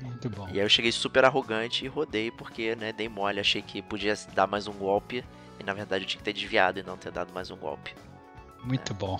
Muito 0.00 0.28
bom. 0.30 0.48
E 0.48 0.52
aí 0.52 0.58
eu 0.58 0.68
cheguei 0.68 0.90
super 0.90 1.24
arrogante 1.24 1.84
e 1.84 1.88
rodei 1.88 2.30
porque, 2.32 2.74
né, 2.74 2.92
dei 2.92 3.08
mole, 3.08 3.38
achei 3.38 3.62
que 3.62 3.80
podia 3.82 4.14
dar 4.34 4.48
mais 4.48 4.66
um 4.66 4.72
golpe. 4.72 5.24
E 5.60 5.62
na 5.62 5.74
verdade 5.74 6.04
eu 6.04 6.08
tinha 6.08 6.18
que 6.18 6.24
ter 6.24 6.32
desviado 6.32 6.80
e 6.80 6.82
não 6.82 6.96
ter 6.96 7.12
dado 7.12 7.32
mais 7.32 7.50
um 7.50 7.56
golpe. 7.56 7.94
Muito 8.68 8.92
bom. 8.92 9.18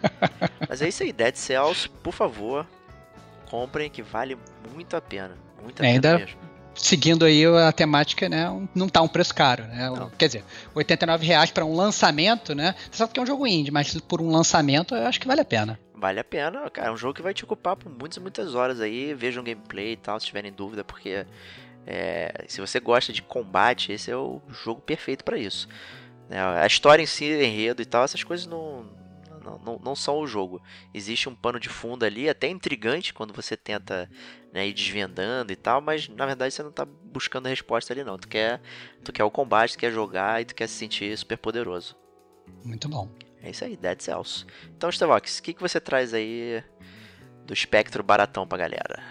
Mas 0.68 0.82
é 0.82 0.88
isso 0.88 1.02
aí, 1.02 1.12
Dead 1.12 1.34
Cells, 1.34 1.88
por 2.02 2.12
favor, 2.12 2.66
comprem 3.50 3.88
que 3.90 4.02
vale 4.02 4.36
muito 4.74 4.94
a 4.96 5.00
pena. 5.00 5.36
Muito 5.62 5.82
a 5.82 5.86
É, 5.86 5.92
pena 5.92 6.08
ainda- 6.08 6.18
mesmo. 6.18 6.44
Seguindo 6.76 7.24
aí 7.24 7.46
a 7.46 7.70
temática, 7.70 8.28
né? 8.28 8.46
Não 8.74 8.88
tá 8.88 9.00
um 9.00 9.06
preço 9.06 9.32
caro, 9.32 9.62
né? 9.64 9.88
Não. 9.88 10.10
Quer 10.10 10.26
dizer, 10.26 10.44
89 10.74 11.24
reais 11.24 11.52
para 11.52 11.64
um 11.64 11.72
lançamento, 11.76 12.52
né? 12.52 12.74
Você 12.90 12.98
sabe 12.98 13.12
que 13.12 13.20
é 13.20 13.22
um 13.22 13.26
jogo 13.26 13.46
indie, 13.46 13.70
mas 13.70 13.96
por 14.00 14.20
um 14.20 14.28
lançamento 14.28 14.92
eu 14.92 15.06
acho 15.06 15.20
que 15.20 15.26
vale 15.28 15.40
a 15.40 15.44
pena. 15.44 15.78
Vale 15.94 16.18
a 16.18 16.24
pena, 16.24 16.68
cara. 16.70 16.88
É 16.88 16.90
um 16.90 16.96
jogo 16.96 17.14
que 17.14 17.22
vai 17.22 17.32
te 17.32 17.44
ocupar 17.44 17.76
por 17.76 17.88
muitas 17.88 18.16
e 18.16 18.20
muitas 18.20 18.56
horas 18.56 18.80
aí. 18.80 19.14
Vejam 19.14 19.44
gameplay 19.44 19.92
e 19.92 19.96
tal, 19.96 20.18
se 20.18 20.26
tiverem 20.26 20.52
dúvida, 20.52 20.82
porque 20.82 21.24
é, 21.86 22.44
se 22.48 22.60
você 22.60 22.80
gosta 22.80 23.12
de 23.12 23.22
combate, 23.22 23.92
esse 23.92 24.10
é 24.10 24.16
o 24.16 24.42
jogo 24.50 24.80
perfeito 24.80 25.24
pra 25.24 25.38
isso. 25.38 25.68
É, 26.30 26.38
a 26.38 26.66
história 26.66 27.02
em 27.02 27.06
si, 27.06 27.24
enredo 27.24 27.82
e 27.82 27.84
tal, 27.84 28.04
essas 28.04 28.24
coisas 28.24 28.46
não, 28.46 28.86
não, 29.44 29.58
não, 29.58 29.80
não 29.84 29.96
são 29.96 30.18
o 30.18 30.26
jogo. 30.26 30.60
Existe 30.92 31.28
um 31.28 31.34
pano 31.34 31.60
de 31.60 31.68
fundo 31.68 32.04
ali, 32.04 32.28
até 32.28 32.48
intrigante 32.48 33.12
quando 33.12 33.34
você 33.34 33.56
tenta 33.56 34.10
né, 34.52 34.66
ir 34.66 34.72
desvendando 34.72 35.52
e 35.52 35.56
tal, 35.56 35.80
mas 35.80 36.08
na 36.08 36.26
verdade 36.26 36.54
você 36.54 36.62
não 36.62 36.72
tá 36.72 36.84
buscando 36.84 37.46
a 37.46 37.50
resposta 37.50 37.92
ali 37.92 38.02
não. 38.02 38.18
Tu 38.18 38.28
quer, 38.28 38.60
tu 39.04 39.12
quer 39.12 39.24
o 39.24 39.30
combate, 39.30 39.72
tu 39.72 39.78
quer 39.78 39.92
jogar 39.92 40.40
e 40.40 40.44
tu 40.44 40.54
quer 40.54 40.66
se 40.66 40.74
sentir 40.74 41.16
super 41.16 41.36
poderoso. 41.36 41.96
Muito 42.64 42.88
bom. 42.88 43.08
É 43.42 43.50
isso 43.50 43.64
aí, 43.64 43.76
Dead 43.76 44.00
Cells. 44.00 44.46
Então, 44.74 44.90
Stevox, 44.90 45.38
o 45.38 45.42
que, 45.42 45.52
que 45.52 45.60
você 45.60 45.78
traz 45.78 46.14
aí 46.14 46.64
do 47.46 47.52
espectro 47.52 48.02
baratão 48.02 48.46
pra 48.46 48.56
galera? 48.56 49.02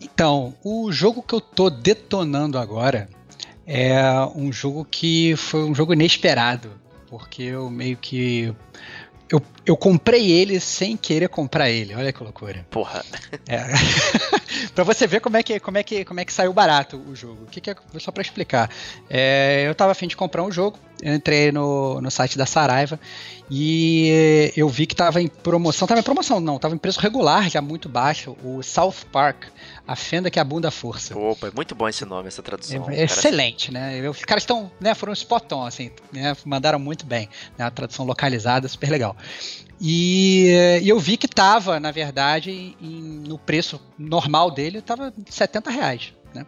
Então, 0.00 0.56
o 0.64 0.90
jogo 0.92 1.22
que 1.22 1.34
eu 1.34 1.40
tô 1.40 1.68
detonando 1.68 2.56
agora 2.58 3.08
é 3.72 4.02
um 4.34 4.52
jogo 4.52 4.84
que 4.84 5.36
foi 5.36 5.62
um 5.62 5.72
jogo 5.72 5.92
inesperado, 5.92 6.72
porque 7.08 7.44
eu 7.44 7.70
meio 7.70 7.96
que 7.96 8.52
eu, 9.30 9.40
eu 9.70 9.76
comprei 9.76 10.32
ele 10.32 10.58
sem 10.58 10.96
querer 10.96 11.28
comprar 11.28 11.70
ele. 11.70 11.94
Olha 11.94 12.12
que 12.12 12.22
loucura. 12.22 12.66
Porra, 12.68 13.04
É. 13.46 13.66
para 14.74 14.82
você 14.82 15.06
ver 15.06 15.20
como 15.20 15.36
é 15.36 15.42
que 15.42 15.60
como 15.60 15.78
é 15.78 15.82
que 15.82 16.04
como 16.04 16.18
é 16.18 16.24
que 16.24 16.32
saiu 16.32 16.52
barato 16.52 16.96
o 16.96 17.14
jogo. 17.14 17.44
O 17.44 17.46
que, 17.46 17.60
que 17.60 17.70
é 17.70 17.76
só 17.98 18.10
para 18.10 18.22
explicar? 18.22 18.68
É, 19.08 19.64
eu 19.66 19.74
tava 19.74 19.92
afim 19.92 20.08
de 20.08 20.16
comprar 20.16 20.42
um 20.42 20.50
jogo, 20.50 20.76
eu 21.00 21.14
entrei 21.14 21.52
no, 21.52 22.00
no 22.00 22.10
site 22.10 22.36
da 22.36 22.46
Saraiva 22.46 22.98
e 23.50 24.52
eu 24.56 24.68
vi 24.68 24.86
que 24.86 24.94
tava 24.94 25.20
em 25.20 25.28
promoção, 25.28 25.86
tava 25.86 26.00
em 26.00 26.04
promoção 26.04 26.40
não, 26.40 26.58
tava 26.58 26.74
em 26.74 26.78
preço 26.78 27.00
regular 27.00 27.48
já 27.48 27.60
muito 27.60 27.88
baixo, 27.88 28.36
o 28.44 28.62
South 28.62 29.06
Park, 29.10 29.44
a 29.86 29.96
fenda 29.96 30.30
que 30.30 30.38
abunda 30.38 30.68
a 30.68 30.70
força. 30.70 31.16
opa, 31.16 31.48
é 31.48 31.50
muito 31.54 31.74
bom 31.74 31.88
esse 31.88 32.04
nome, 32.04 32.28
essa 32.28 32.42
tradução. 32.42 32.76
É 32.76 32.80
Cara, 32.80 33.02
excelente, 33.02 33.72
né? 33.72 34.08
Os 34.08 34.24
caras 34.24 34.42
estão, 34.42 34.70
né, 34.80 34.94
foram 34.94 35.12
spot 35.12 35.50
on, 35.52 35.64
assim, 35.64 35.90
né, 36.12 36.36
mandaram 36.44 36.78
muito 36.78 37.06
bem, 37.06 37.28
né, 37.58 37.64
a 37.64 37.70
tradução 37.70 38.04
localizada, 38.04 38.68
super 38.68 38.90
legal. 38.90 39.16
E, 39.80 40.80
e 40.82 40.88
eu 40.88 40.98
vi 40.98 41.16
que 41.16 41.26
tava, 41.28 41.80
na 41.80 41.90
verdade, 41.90 42.76
em- 42.80 43.22
no 43.26 43.38
preço 43.38 43.80
normal 43.98 44.50
dele, 44.50 44.82
tava 44.82 45.12
70 45.28 45.70
reais, 45.70 46.12
né? 46.34 46.44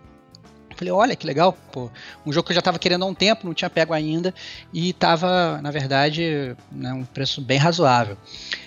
Falei, 0.77 0.92
olha 0.92 1.16
que 1.16 1.27
legal, 1.27 1.53
pô, 1.70 1.90
um 2.27 2.33
jogo 2.33 2.46
que 2.46 2.53
eu 2.53 2.57
já 2.57 2.62
tava 2.62 2.79
querendo 2.79 3.05
há 3.05 3.07
um 3.09 3.14
tempo, 3.14 3.46
não 3.46 3.55
tinha 3.55 3.70
pego 3.70 3.92
ainda, 3.94 4.35
e 4.72 4.92
tava, 4.92 5.61
na 5.62 5.70
verdade, 5.70 6.57
né, 6.70 6.92
um 6.92 7.05
preço 7.05 7.40
bem 7.40 7.59
razoável. 7.59 8.16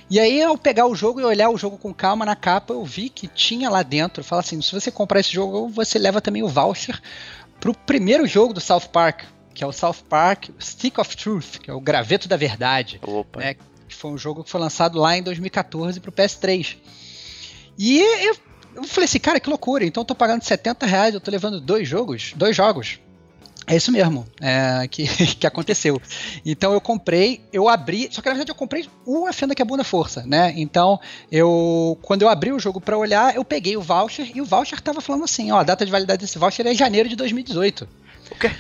E 0.10 0.20
aí, 0.20 0.42
ao 0.42 0.58
pegar 0.58 0.88
o 0.88 0.96
jogo 0.96 1.20
e 1.20 1.24
olhar 1.24 1.50
o 1.50 1.58
jogo 1.58 1.78
com 1.78 1.94
calma 1.94 2.26
na 2.26 2.36
capa, 2.36 2.74
eu 2.74 2.84
vi 2.86 3.10
que 3.10 3.28
tinha 3.28 3.70
lá 3.70 3.84
dentro, 3.84 4.24
fala 4.24 4.40
assim, 4.42 4.62
se 4.62 4.72
você 4.72 4.92
comprar 4.92 5.20
esse 5.20 5.32
jogo, 5.34 5.68
você 5.70 6.00
leva 6.00 6.22
também 6.22 6.44
o 6.44 6.48
voucher 6.48 7.00
pro 7.60 7.74
primeiro 7.74 8.26
jogo 8.28 8.54
do 8.54 8.62
South 8.62 8.88
Park, 8.92 9.24
que 9.54 9.64
é 9.64 9.68
o 9.68 9.72
South 9.72 10.04
Park 10.10 10.50
Stick 10.60 11.00
of 11.00 11.16
Truth, 11.18 11.58
que 11.60 11.70
é 11.72 11.74
o 11.74 11.80
Graveto 11.80 12.28
da 12.28 12.38
Verdade, 12.38 13.00
Opa, 13.02 13.40
né, 13.40 13.56
que 13.88 13.96
foi 13.96 14.12
um 14.12 14.18
jogo 14.18 14.44
que 14.44 14.50
foi 14.50 14.60
lançado 14.60 15.00
lá 15.00 15.18
em 15.18 15.24
2014 15.24 16.00
pro 16.00 16.12
PS3. 16.12 16.78
E 17.78 18.00
eu, 18.00 18.36
eu 18.76 18.84
falei 18.84 19.06
assim, 19.06 19.20
cara, 19.20 19.40
que 19.40 19.50
loucura, 19.50 19.86
então 19.86 20.02
eu 20.02 20.06
tô 20.06 20.16
pagando 20.16 20.44
70 20.44 20.86
reais, 20.86 21.14
eu 21.14 21.22
tô 21.22 21.32
levando 21.32 21.60
dois 21.60 21.88
jogos, 21.88 22.34
dois 22.36 22.56
jogos. 22.56 23.00
É 23.68 23.76
isso 23.76 23.92
mesmo 23.92 24.28
é, 24.40 24.88
que, 24.88 25.08
que 25.36 25.48
aconteceu. 25.48 26.00
Então 26.46 26.72
eu 26.74 26.80
comprei, 26.80 27.42
eu 27.52 27.68
abri, 27.68 28.08
só 28.12 28.22
que 28.22 28.28
na 28.28 28.36
verdade 28.36 28.52
eu 28.52 28.56
comprei 28.56 28.88
o 29.06 29.26
A 29.26 29.34
Fenda 29.34 29.56
que 29.56 29.62
Abunda 29.62 29.84
Força, 29.84 30.24
né? 30.26 30.54
Então 30.56 31.00
eu, 31.32 31.98
quando 32.04 32.22
eu 32.22 32.30
abri 32.30 32.52
o 32.52 32.60
jogo 32.60 32.80
pra 32.80 32.98
olhar, 32.98 33.36
eu 33.36 33.44
peguei 33.44 33.76
o 33.76 33.82
voucher 33.82 34.30
e 34.36 34.42
o 34.42 34.46
voucher 34.46 34.80
tava 34.82 35.02
falando 35.02 35.24
assim, 35.24 35.52
ó, 35.52 35.60
a 35.60 35.64
data 35.64 35.84
de 35.84 35.92
validade 35.92 36.22
desse 36.22 36.38
voucher 36.38 36.66
é 36.68 36.76
janeiro 36.76 37.10
de 37.10 37.16
2018. 37.16 37.90
o 38.32 38.36
quê? 38.36 38.52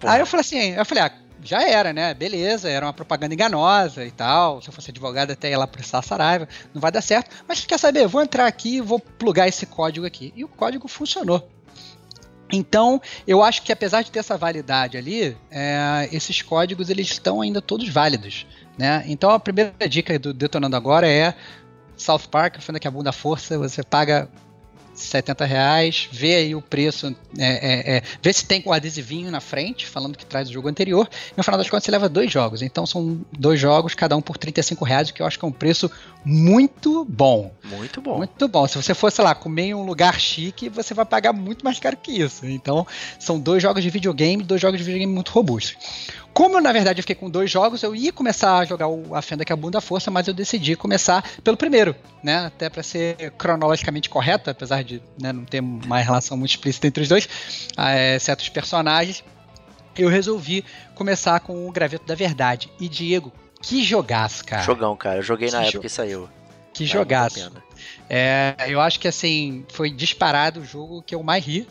Porra, 0.00 0.14
Aí 0.14 0.20
eu 0.20 0.26
falei 0.26 0.40
assim, 0.40 0.70
eu 0.70 0.84
falei, 0.84 1.04
ah, 1.04 1.12
já 1.44 1.62
era, 1.62 1.92
né? 1.92 2.14
Beleza, 2.14 2.68
era 2.68 2.86
uma 2.86 2.92
propaganda 2.92 3.34
enganosa 3.34 4.04
e 4.04 4.10
tal. 4.10 4.62
Se 4.62 4.68
eu 4.68 4.72
fosse 4.72 4.90
advogado, 4.90 5.30
até 5.30 5.50
ia 5.50 5.58
lá 5.58 5.66
processar 5.66 5.98
a 5.98 6.02
Saraiva, 6.02 6.48
não 6.72 6.80
vai 6.80 6.90
dar 6.90 7.02
certo. 7.02 7.30
Mas 7.46 7.64
quer 7.64 7.78
saber? 7.78 8.08
Vou 8.08 8.22
entrar 8.22 8.46
aqui 8.46 8.76
e 8.76 8.80
vou 8.80 8.98
plugar 8.98 9.46
esse 9.46 9.66
código 9.66 10.06
aqui. 10.06 10.32
E 10.34 10.42
o 10.42 10.48
código 10.48 10.88
funcionou. 10.88 11.48
Então, 12.52 13.00
eu 13.26 13.42
acho 13.42 13.62
que 13.62 13.72
apesar 13.72 14.02
de 14.02 14.10
ter 14.10 14.20
essa 14.20 14.36
validade 14.36 14.96
ali, 14.96 15.36
é, 15.50 16.08
esses 16.12 16.40
códigos 16.42 16.88
eles 16.88 17.08
estão 17.08 17.40
ainda 17.40 17.60
todos 17.60 17.88
válidos. 17.88 18.46
Né? 18.78 19.04
Então, 19.06 19.30
a 19.30 19.38
primeira 19.38 19.88
dica 19.88 20.18
do 20.18 20.32
Detonando 20.32 20.76
Agora 20.76 21.08
é 21.08 21.34
South 21.96 22.28
Park, 22.30 22.60
Fenda 22.60 22.80
que 22.80 22.88
a 22.88 23.12
força, 23.12 23.58
você 23.58 23.82
paga 23.82 24.28
70 24.94 25.44
reais, 25.44 26.08
vê 26.10 26.36
aí 26.36 26.54
o 26.54 26.62
preço, 26.62 27.14
é, 27.38 27.44
é, 27.44 27.96
é, 27.96 28.02
vê 28.22 28.32
se 28.32 28.44
tem 28.44 28.62
o 28.64 28.72
adesivinho 28.72 29.30
na 29.30 29.40
frente, 29.40 29.86
falando 29.86 30.16
que 30.16 30.24
traz 30.24 30.48
o 30.48 30.52
jogo 30.52 30.68
anterior, 30.68 31.08
e 31.32 31.34
no 31.36 31.42
final 31.42 31.58
das 31.58 31.68
contas 31.68 31.84
você 31.84 31.90
leva 31.90 32.08
dois 32.08 32.30
jogos. 32.30 32.62
Então 32.62 32.86
são 32.86 33.20
dois 33.32 33.60
jogos, 33.60 33.94
cada 33.94 34.16
um 34.16 34.22
por 34.22 34.36
35 34.36 34.84
reais, 34.84 35.08
o 35.08 35.14
que 35.14 35.22
eu 35.22 35.26
acho 35.26 35.38
que 35.38 35.44
é 35.44 35.48
um 35.48 35.52
preço 35.52 35.90
muito 36.24 37.04
bom. 37.04 37.52
muito 37.64 38.00
bom. 38.00 38.18
Muito 38.18 38.48
bom. 38.48 38.66
Se 38.66 38.76
você 38.76 38.94
for, 38.94 39.12
sei 39.12 39.24
lá, 39.24 39.34
comer 39.34 39.64
em 39.64 39.74
um 39.74 39.84
lugar 39.84 40.18
chique, 40.18 40.68
você 40.68 40.94
vai 40.94 41.04
pagar 41.04 41.32
muito 41.32 41.64
mais 41.64 41.78
caro 41.78 41.96
que 41.96 42.12
isso. 42.12 42.46
Então, 42.46 42.86
são 43.18 43.38
dois 43.38 43.62
jogos 43.62 43.82
de 43.82 43.90
videogame, 43.90 44.42
dois 44.42 44.60
jogos 44.60 44.78
de 44.78 44.84
videogame 44.84 45.12
muito 45.12 45.30
robustos. 45.30 45.76
Como 46.34 46.60
na 46.60 46.72
verdade, 46.72 46.98
eu 46.98 47.02
fiquei 47.04 47.14
com 47.14 47.30
dois 47.30 47.48
jogos, 47.48 47.82
eu 47.84 47.94
ia 47.94 48.12
começar 48.12 48.58
a 48.58 48.64
jogar 48.64 48.88
o 48.88 49.14
A 49.14 49.22
Fenda 49.22 49.44
que 49.44 49.52
abunda 49.52 49.78
a 49.78 49.80
força, 49.80 50.10
mas 50.10 50.26
eu 50.26 50.34
decidi 50.34 50.74
começar 50.74 51.22
pelo 51.44 51.56
primeiro, 51.56 51.94
né? 52.24 52.46
Até 52.46 52.68
para 52.68 52.82
ser 52.82 53.30
cronologicamente 53.38 54.10
correto, 54.10 54.50
apesar 54.50 54.82
de 54.82 55.00
né, 55.20 55.32
não 55.32 55.44
ter 55.44 55.60
uma 55.60 56.00
relação 56.00 56.36
muito 56.36 56.50
explícita 56.50 56.88
entre 56.88 57.04
os 57.04 57.08
dois, 57.08 57.28
é, 57.78 58.18
certos 58.18 58.48
personagens. 58.48 59.22
Eu 59.96 60.08
resolvi 60.08 60.64
começar 60.96 61.38
com 61.38 61.68
o 61.68 61.70
Graveto 61.70 62.04
da 62.04 62.16
Verdade. 62.16 62.68
E 62.80 62.88
Diego, 62.88 63.32
que 63.62 63.84
jogaço, 63.84 64.44
cara. 64.44 64.62
Jogão, 64.62 64.96
cara. 64.96 65.18
Eu 65.18 65.22
joguei 65.22 65.48
na 65.52 65.58
Que 65.60 65.64
época 65.68 65.72
jo- 65.78 65.80
que 65.82 65.88
saiu. 65.88 66.28
Que 66.72 66.82
a 66.82 66.86
jogaço. 66.88 67.52
É, 68.10 68.56
eu 68.66 68.80
acho 68.80 68.98
que 68.98 69.06
assim, 69.06 69.64
foi 69.72 69.88
disparado 69.88 70.60
o 70.60 70.64
jogo 70.64 71.00
que 71.02 71.14
eu 71.14 71.22
mais 71.22 71.44
ri 71.44 71.68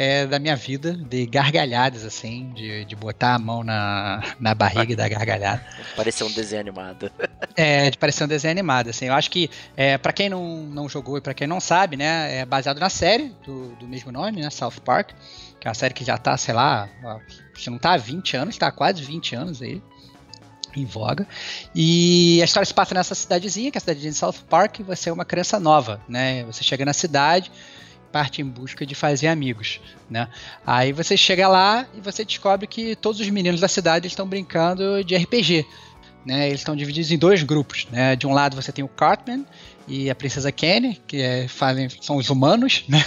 é, 0.00 0.28
da 0.28 0.38
minha 0.38 0.54
vida, 0.54 0.92
de 0.92 1.26
gargalhadas, 1.26 2.04
assim, 2.04 2.52
de, 2.54 2.84
de 2.84 2.94
botar 2.94 3.34
a 3.34 3.38
mão 3.38 3.64
na, 3.64 4.22
na 4.38 4.54
barriga 4.54 4.92
e 4.92 4.94
dar 4.94 5.08
gargalhada. 5.08 5.60
Pareceu 5.96 6.28
um 6.28 6.30
desenho 6.30 6.60
animado. 6.60 7.10
É, 7.56 7.90
de 7.90 7.98
parecer 7.98 8.22
um 8.22 8.28
desenho 8.28 8.52
animado, 8.52 8.90
assim. 8.90 9.06
Eu 9.06 9.14
acho 9.14 9.28
que, 9.28 9.50
é, 9.76 9.98
para 9.98 10.12
quem 10.12 10.28
não, 10.28 10.62
não 10.62 10.88
jogou 10.88 11.18
e 11.18 11.20
para 11.20 11.34
quem 11.34 11.48
não 11.48 11.58
sabe, 11.60 11.96
né, 11.96 12.36
é 12.36 12.44
baseado 12.44 12.78
na 12.78 12.88
série 12.88 13.34
do, 13.44 13.74
do 13.74 13.88
mesmo 13.88 14.12
nome, 14.12 14.40
né, 14.40 14.48
South 14.50 14.80
Park, 14.84 15.10
que 15.58 15.66
é 15.66 15.68
uma 15.68 15.74
série 15.74 15.92
que 15.92 16.04
já 16.04 16.16
tá, 16.16 16.36
sei 16.36 16.54
lá, 16.54 16.88
se 17.56 17.68
não 17.68 17.76
tá 17.76 17.94
há 17.94 17.96
20 17.96 18.36
anos, 18.36 18.56
tá 18.56 18.68
há 18.68 18.72
quase 18.72 19.02
20 19.02 19.34
anos 19.34 19.60
aí 19.60 19.82
em 20.76 20.84
voga. 20.84 21.26
E 21.74 22.40
a 22.40 22.44
história 22.44 22.66
se 22.66 22.74
passa 22.74 22.94
nessa 22.94 23.16
cidadezinha, 23.16 23.72
que 23.72 23.78
é 23.78 23.80
a 23.80 23.80
cidadezinha 23.80 24.12
de 24.12 24.18
South 24.18 24.44
Park, 24.48 24.78
e 24.78 24.82
você 24.84 25.10
é 25.10 25.12
uma 25.12 25.24
criança 25.24 25.58
nova, 25.58 26.00
né? 26.08 26.44
Você 26.44 26.62
chega 26.62 26.84
na 26.84 26.92
cidade, 26.92 27.50
parte 28.12 28.40
em 28.42 28.44
busca 28.44 28.86
de 28.86 28.94
fazer 28.94 29.28
amigos, 29.28 29.80
né? 30.10 30.28
Aí 30.66 30.92
você 30.92 31.16
chega 31.16 31.48
lá 31.48 31.86
e 31.94 32.00
você 32.00 32.24
descobre 32.24 32.66
que 32.66 32.96
todos 32.96 33.20
os 33.20 33.28
meninos 33.28 33.60
da 33.60 33.68
cidade 33.68 34.06
estão 34.06 34.26
brincando 34.26 35.02
de 35.04 35.16
RPG. 35.16 35.66
Né, 36.24 36.48
eles 36.48 36.60
estão 36.60 36.76
divididos 36.76 37.10
em 37.10 37.16
dois 37.16 37.42
grupos. 37.42 37.86
Né? 37.90 38.14
De 38.16 38.26
um 38.26 38.32
lado 38.32 38.54
você 38.54 38.70
tem 38.70 38.84
o 38.84 38.88
Cartman 38.88 39.46
e 39.88 40.10
a 40.10 40.14
Princesa 40.14 40.52
Kenny, 40.52 41.00
que 41.06 41.22
é, 41.22 41.48
fazem, 41.48 41.88
são 41.88 42.16
os 42.16 42.28
humanos, 42.28 42.84
né? 42.88 43.02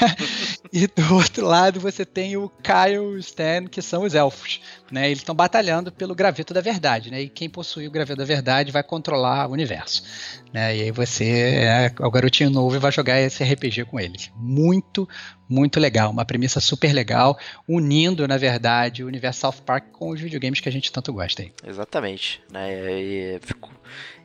e 0.73 0.87
do 0.87 1.13
outro 1.13 1.45
lado 1.45 1.79
você 1.79 2.03
tem 2.03 2.35
o 2.35 2.49
Kyle 2.49 3.15
e 3.15 3.19
Stan, 3.19 3.67
que 3.67 3.81
são 3.81 4.03
os 4.03 4.15
elfos. 4.15 4.59
Né? 4.91 5.05
Eles 5.05 5.19
estão 5.19 5.35
batalhando 5.35 5.91
pelo 5.91 6.15
graveto 6.15 6.53
da 6.53 6.61
verdade, 6.61 7.11
né? 7.11 7.21
E 7.21 7.29
quem 7.29 7.49
possui 7.49 7.87
o 7.87 7.91
graveto 7.91 8.17
da 8.17 8.25
verdade 8.25 8.71
vai 8.71 8.81
controlar 8.81 9.47
o 9.47 9.53
universo. 9.53 10.03
Né? 10.51 10.75
E 10.77 10.81
aí 10.81 10.91
você 10.91 11.25
é 11.63 11.93
o 11.99 12.09
garotinho 12.09 12.49
novo 12.49 12.75
e 12.75 12.79
vai 12.79 12.91
jogar 12.91 13.21
esse 13.21 13.43
RPG 13.43 13.85
com 13.85 13.99
eles. 13.99 14.31
Muito, 14.35 15.07
muito 15.51 15.79
legal. 15.79 16.09
Uma 16.09 16.25
premissa 16.25 16.59
super 16.59 16.93
legal, 16.93 17.37
unindo, 17.67 18.27
na 18.27 18.37
verdade, 18.37 19.03
o 19.03 19.07
universo 19.07 19.41
South 19.41 19.61
Park 19.65 19.85
com 19.91 20.09
os 20.09 20.19
videogames 20.19 20.59
que 20.59 20.69
a 20.69 20.71
gente 20.71 20.91
tanto 20.91 21.11
gosta 21.11 21.41
aí. 21.41 21.51
Exatamente. 21.67 22.41
Né? 22.51 23.01
E 23.01 23.39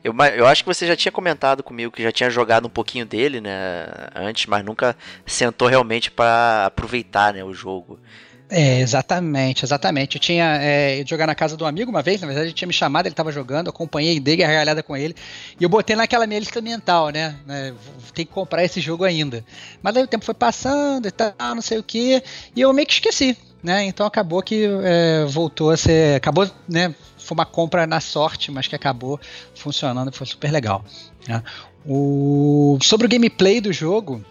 eu, 0.03 0.15
eu 0.35 0.47
acho 0.47 0.63
que 0.63 0.73
você 0.73 0.87
já 0.87 0.95
tinha 0.95 1.11
comentado 1.11 1.61
comigo 1.61 1.91
que 1.91 2.01
já 2.01 2.11
tinha 2.11 2.29
jogado 2.29 2.67
um 2.67 2.69
pouquinho 2.69 3.05
dele, 3.05 3.41
né, 3.41 3.87
antes, 4.15 4.45
mas 4.45 4.63
nunca 4.63 4.95
sentou 5.25 5.67
realmente 5.67 6.09
para 6.09 6.67
aproveitar, 6.67 7.33
né, 7.33 7.43
o 7.43 7.53
jogo. 7.53 7.99
É, 8.49 8.79
exatamente, 8.79 9.65
exatamente. 9.65 10.15
Eu 10.15 10.21
tinha 10.21 10.57
é, 10.61 11.03
jogar 11.05 11.27
na 11.27 11.35
casa 11.35 11.57
um 11.59 11.65
amigo 11.65 11.91
uma 11.91 12.01
vez, 12.01 12.21
na 12.21 12.27
verdade 12.27 12.47
ele 12.47 12.53
tinha 12.53 12.67
me 12.67 12.73
chamado, 12.73 13.05
ele 13.05 13.13
estava 13.13 13.31
jogando, 13.31 13.69
acompanhei, 13.69 14.19
dei 14.21 14.37
gargalhada 14.37 14.81
com 14.81 14.95
ele, 14.95 15.13
e 15.59 15.63
eu 15.63 15.69
botei 15.69 15.95
naquela 15.95 16.25
minha 16.25 16.39
lista 16.39 16.61
mental, 16.61 17.09
né? 17.09 17.35
né 17.45 17.73
tem 18.13 18.25
que 18.25 18.31
comprar 18.31 18.63
esse 18.63 18.79
jogo 18.79 19.03
ainda. 19.03 19.43
Mas 19.81 19.97
aí 19.97 20.03
o 20.03 20.07
tempo 20.07 20.23
foi 20.23 20.33
passando 20.33 21.07
e 21.07 21.11
tal, 21.11 21.33
não 21.55 21.61
sei 21.61 21.77
o 21.77 21.83
que, 21.83 22.23
e 22.55 22.61
eu 22.61 22.71
meio 22.71 22.87
que 22.87 22.93
esqueci, 22.93 23.37
né? 23.61 23.83
Então 23.83 24.05
acabou 24.05 24.41
que 24.41 24.65
é, 24.83 25.25
voltou 25.25 25.71
a 25.71 25.77
ser. 25.77 26.15
Acabou, 26.15 26.49
né? 26.69 26.95
foi 27.27 27.35
uma 27.35 27.45
compra 27.45 27.85
na 27.85 27.99
sorte, 27.99 28.49
mas 28.51 28.67
que 28.67 28.75
acabou 28.75 29.19
funcionando 29.53 30.11
foi 30.13 30.25
super 30.25 30.49
legal. 30.49 30.83
Né? 31.27 31.43
O, 31.85 32.77
sobre 32.81 33.05
o 33.05 33.09
gameplay 33.09 33.59
do 33.59 33.73
jogo, 33.73 34.23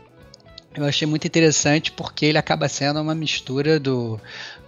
eu 0.76 0.84
achei 0.84 1.06
muito 1.06 1.26
interessante 1.26 1.90
porque 1.92 2.26
ele 2.26 2.38
acaba 2.38 2.68
sendo 2.68 3.00
uma 3.00 3.14
mistura 3.14 3.80
do, 3.80 4.20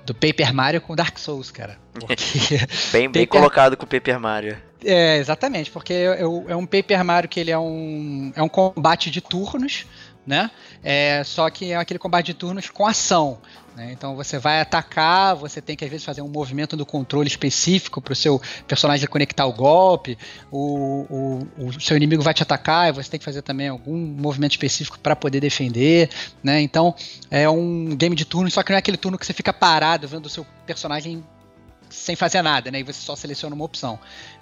do 0.05 0.15
Paper 0.15 0.55
Mario 0.55 0.81
com 0.81 0.97
Dark 0.97 1.19
Souls, 1.19 1.51
cara. 1.51 1.79
bem, 2.93 3.11
bem 3.11 3.27
Paper... 3.27 3.29
colocado 3.29 3.77
com 3.77 3.85
o 3.85 3.89
Paper 3.89 4.19
Mario. 4.19 4.57
É, 4.85 5.19
exatamente, 5.19 5.71
porque 5.71 5.93
é, 5.93 6.21
é 6.21 6.57
um 6.57 6.67
Paper 6.67 7.05
Mario 7.05 7.29
que 7.29 7.41
ele 7.41 7.51
é 7.51 7.59
um, 7.59 8.33
é 8.35 8.43
um 8.43 8.49
combate 8.49 9.11
de 9.11 9.21
turnos, 9.21 9.87
né? 10.29 10.51
É, 10.85 11.23
só 11.25 11.49
que 11.49 11.73
é 11.73 11.77
aquele 11.77 11.99
combate 11.99 12.27
de 12.27 12.35
turnos 12.35 12.69
com 12.69 12.87
ação. 12.87 13.39
Né? 13.75 13.93
Então 13.93 14.15
você 14.15 14.39
vai 14.39 14.61
atacar, 14.61 15.35
você 15.35 15.63
tem 15.63 15.75
que 15.75 15.85
às 15.85 15.91
vezes 15.91 16.05
fazer 16.05 16.21
um 16.21 16.29
movimento 16.29 16.77
do 16.77 16.85
controle 16.85 17.27
específico 17.27 18.03
para 18.03 18.13
o 18.13 18.17
seu 18.17 18.41
personagem 18.67 19.09
conectar 19.09 19.47
o 19.47 19.53
golpe, 19.53 20.19
o, 20.51 21.07
o, 21.59 21.67
o, 21.67 21.81
seu 21.81 21.97
inimigo 21.97 22.23
vai 22.23 22.35
te 22.35 22.43
atacar 22.43 22.91
e 22.91 22.93
você 22.93 23.09
tem 23.11 23.19
que 23.19 23.25
fazer 23.25 23.41
também 23.41 23.69
algum 23.69 23.97
movimento 23.97 24.53
específico 24.53 24.99
para 24.99 25.17
poder 25.17 25.41
defender. 25.41 26.11
Né? 26.43 26.61
Então 26.61 26.95
é 27.31 27.49
um 27.49 27.97
game 27.97 28.15
de 28.15 28.27
turno, 28.27 28.51
só 28.51 28.63
que 28.63 28.71
não 28.71 28.77
é 28.77 28.81
aquele 28.81 28.99
turno 28.99 29.17
que 29.17 29.25
você 29.25 29.33
fica 29.33 29.53
parado 29.53 30.07
vendo 30.07 30.27
o 30.27 30.31
seu 30.31 30.47
personagem 30.67 31.25
sem 31.91 32.15
fazer 32.15 32.43
nada, 32.43 32.71
né? 32.71 32.81
E 32.81 32.83
você 32.83 33.01
só 33.01 33.17
seleciona 33.17 33.55
uma 33.55 33.65
opção. 33.65 33.99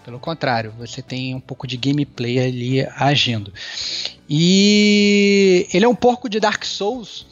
Pelo 0.06 0.20
contrário, 0.20 0.72
você 0.78 1.02
tem 1.02 1.34
um 1.34 1.40
pouco 1.40 1.66
de 1.66 1.76
gameplay 1.76 2.38
ali 2.38 2.86
agindo. 2.94 3.52
E 4.30 5.66
ele 5.74 5.84
é 5.84 5.88
um 5.88 5.96
pouco 5.96 6.28
de 6.28 6.38
Dark 6.38 6.64
Souls, 6.64 7.26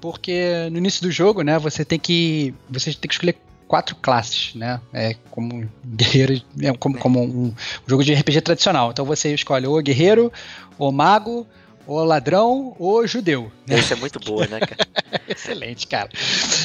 porque 0.00 0.70
no 0.72 0.78
início 0.78 1.02
do 1.02 1.10
jogo, 1.10 1.42
né, 1.42 1.58
você 1.58 1.84
tem 1.84 1.98
que 1.98 2.54
você 2.70 2.94
tem 2.94 3.10
que 3.10 3.14
escolher 3.14 3.36
quatro 3.68 3.94
classes, 3.96 4.54
né? 4.54 4.80
É 4.94 5.14
como 5.30 5.68
guerreiro, 5.86 6.40
é 6.62 6.72
como, 6.72 6.96
como 6.96 7.20
um, 7.22 7.46
um, 7.48 7.54
jogo 7.86 8.02
de 8.02 8.14
RPG 8.14 8.40
tradicional. 8.40 8.90
Então 8.90 9.04
você 9.04 9.34
escolhe 9.34 9.66
o 9.66 9.82
guerreiro, 9.82 10.32
o 10.78 10.90
mago, 10.90 11.46
o 11.86 12.02
ladrão 12.02 12.74
ou 12.78 13.06
judeu. 13.06 13.50
Né? 13.66 13.78
Isso 13.78 13.92
é 13.92 13.96
muito 13.96 14.18
boa, 14.20 14.46
né, 14.46 14.60
cara? 14.60 14.88
Excelente, 15.28 15.86
cara. 15.86 16.10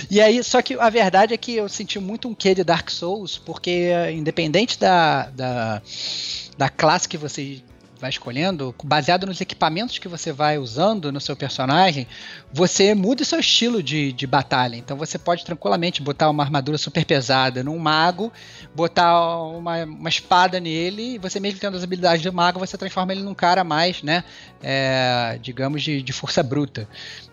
E 0.09 0.21
aí, 0.21 0.43
só 0.43 0.61
que 0.61 0.75
a 0.75 0.89
verdade 0.89 1.33
é 1.33 1.37
que 1.37 1.55
eu 1.55 1.67
senti 1.69 1.99
muito 1.99 2.27
um 2.27 2.33
quê 2.33 2.55
de 2.55 2.63
Dark 2.63 2.89
Souls, 2.89 3.37
porque 3.37 3.91
independente 4.13 4.79
da, 4.79 5.29
da, 5.29 5.81
da 6.57 6.69
classe 6.69 7.07
que 7.07 7.17
você 7.17 7.61
vai 7.99 8.09
escolhendo, 8.09 8.73
baseado 8.83 9.25
nos 9.25 9.41
equipamentos 9.41 9.97
que 9.97 10.07
você 10.07 10.31
vai 10.31 10.57
usando 10.57 11.11
no 11.11 11.19
seu 11.19 11.35
personagem, 11.35 12.07
você 12.51 12.95
muda 12.95 13.23
o 13.23 13.25
seu 13.25 13.39
estilo 13.39 13.83
de, 13.83 14.13
de 14.13 14.25
batalha. 14.25 14.77
Então 14.77 14.95
você 14.95 15.17
pode 15.17 15.43
tranquilamente 15.43 16.01
botar 16.01 16.29
uma 16.29 16.43
armadura 16.43 16.77
super 16.77 17.03
pesada 17.03 17.63
num 17.63 17.77
mago, 17.77 18.31
botar 18.73 19.37
uma, 19.43 19.83
uma 19.83 20.09
espada 20.09 20.59
nele, 20.59 21.15
e 21.15 21.17
você 21.17 21.39
mesmo 21.39 21.59
tendo 21.59 21.75
as 21.75 21.83
habilidades 21.83 22.23
do 22.23 22.31
mago, 22.31 22.59
você 22.59 22.77
transforma 22.77 23.11
ele 23.11 23.21
num 23.21 23.35
cara 23.35 23.63
mais, 23.63 24.01
né? 24.01 24.23
É, 24.63 25.37
digamos, 25.41 25.83
de, 25.83 26.01
de 26.01 26.13
força 26.13 26.41
bruta. 26.41 26.87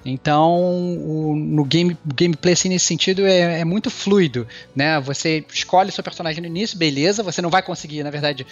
Então, 0.05 0.55
o, 0.99 1.35
no 1.37 1.65
game, 1.65 1.97
gameplay, 2.15 2.55
assim, 2.55 2.69
nesse 2.69 2.87
sentido, 2.87 3.27
é, 3.27 3.61
é, 3.61 3.65
muito 3.65 3.91
fluido, 3.91 4.47
né? 4.75 5.01
Você 5.01 5.45
escolhe 5.53 5.91
o 5.91 5.93
seu 5.93 6.05
personagem 6.05 6.41
no 6.41 6.47
início, 6.47 6.79
beleza, 6.79 7.23
você 7.23 7.43
não 7.43 7.51
vai 7.51 7.63
conseguir, 7.63 8.05
na 8.05 8.11
verdade, 8.11 8.47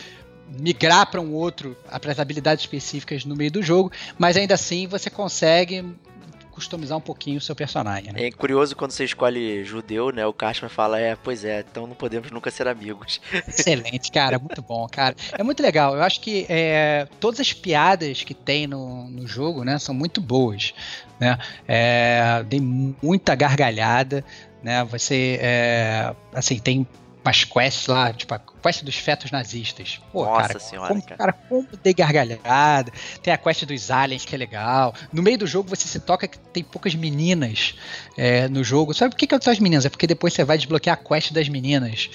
migrar 0.49 1.11
para 1.11 1.21
um 1.21 1.33
outro 1.33 1.77
para 2.01 2.13
as 2.13 2.19
habilidades 2.19 2.65
específicas 2.65 3.25
no 3.25 3.35
meio 3.35 3.51
do 3.51 3.63
jogo, 3.63 3.91
mas 4.19 4.37
ainda 4.37 4.55
assim 4.55 4.87
você 4.87 5.11
consegue 5.11 5.85
customizar 6.55 6.97
um 6.97 7.01
pouquinho 7.01 7.39
o 7.39 7.41
seu 7.41 7.55
personagem. 7.57 8.13
Né? 8.13 8.27
É 8.27 8.31
curioso 8.31 8.77
quando 8.77 8.93
você 8.93 9.05
escolhe 9.05 9.65
judeu, 9.65 10.11
né? 10.11 10.25
O 10.25 10.33
Cashman 10.33 10.69
fala, 10.69 11.01
é, 11.01 11.17
pois 11.17 11.45
é, 11.45 11.65
então 11.69 11.85
não 11.85 11.97
podemos 11.97 12.31
nunca 12.31 12.49
ser 12.49 12.69
amigos. 12.69 13.21
Excelente, 13.49 14.13
cara, 14.13 14.39
muito 14.39 14.63
bom, 14.63 14.87
cara. 14.89 15.17
É 15.33 15.43
muito 15.43 15.61
legal. 15.61 15.97
Eu 15.97 16.03
acho 16.05 16.21
que 16.21 16.47
é, 16.49 17.09
todas 17.19 17.41
as 17.41 17.53
piadas 17.53 18.23
que 18.23 18.35
tem 18.35 18.69
no, 18.69 19.11
no 19.11 19.27
jogo, 19.27 19.65
né, 19.65 19.81
são 19.81 19.93
muito 19.93 20.21
boas, 20.21 20.73
né? 21.19 21.37
É, 21.67 22.45
tem 22.49 22.61
muita 22.61 23.35
gargalhada, 23.35 24.25
né? 24.63 24.85
Você, 24.85 25.39
é, 25.43 26.15
assim, 26.33 26.61
tem 26.61 26.87
umas 27.25 27.43
quests 27.43 27.89
lá, 27.89 28.13
tipo 28.13 28.33
quest 28.65 28.83
dos 28.83 28.97
fetos 28.97 29.31
nazistas. 29.31 30.01
Pô, 30.11 30.25
Nossa 30.25 30.49
cara, 30.49 30.59
senhora, 30.59 30.89
como, 30.89 31.03
cara. 31.03 31.17
cara, 31.19 31.33
como 31.33 31.69
de 31.83 31.93
gargalhada. 31.93 32.91
Tem 33.23 33.35
a 33.35 33.37
quest 33.37 33.65
dos 33.67 33.91
aliens, 33.91 34.25
que 34.25 34.35
é 34.35 34.39
legal. 34.39 34.95
No 35.13 35.23
meio 35.23 35.37
do 35.37 35.47
jogo 35.47 35.69
você 35.69 35.87
se 35.87 36.01
toca 36.01 36.27
que 36.27 36.39
tem 36.39 36.65
poucas 36.65 36.95
meninas 36.95 37.75
é, 38.17 38.49
no 38.49 38.65
jogo. 38.65 38.95
Sabe 38.95 39.11
por 39.11 39.19
que, 39.19 39.27
que 39.27 39.35
eu 39.35 39.41
as 39.45 39.59
meninas? 39.59 39.85
É 39.85 39.91
porque 39.91 40.07
depois 40.07 40.33
você 40.33 40.45
vai 40.45 40.57
desbloquear 40.57 40.99
a 40.99 41.09
quest 41.09 41.33
das 41.33 41.47
meninas. 41.47 42.09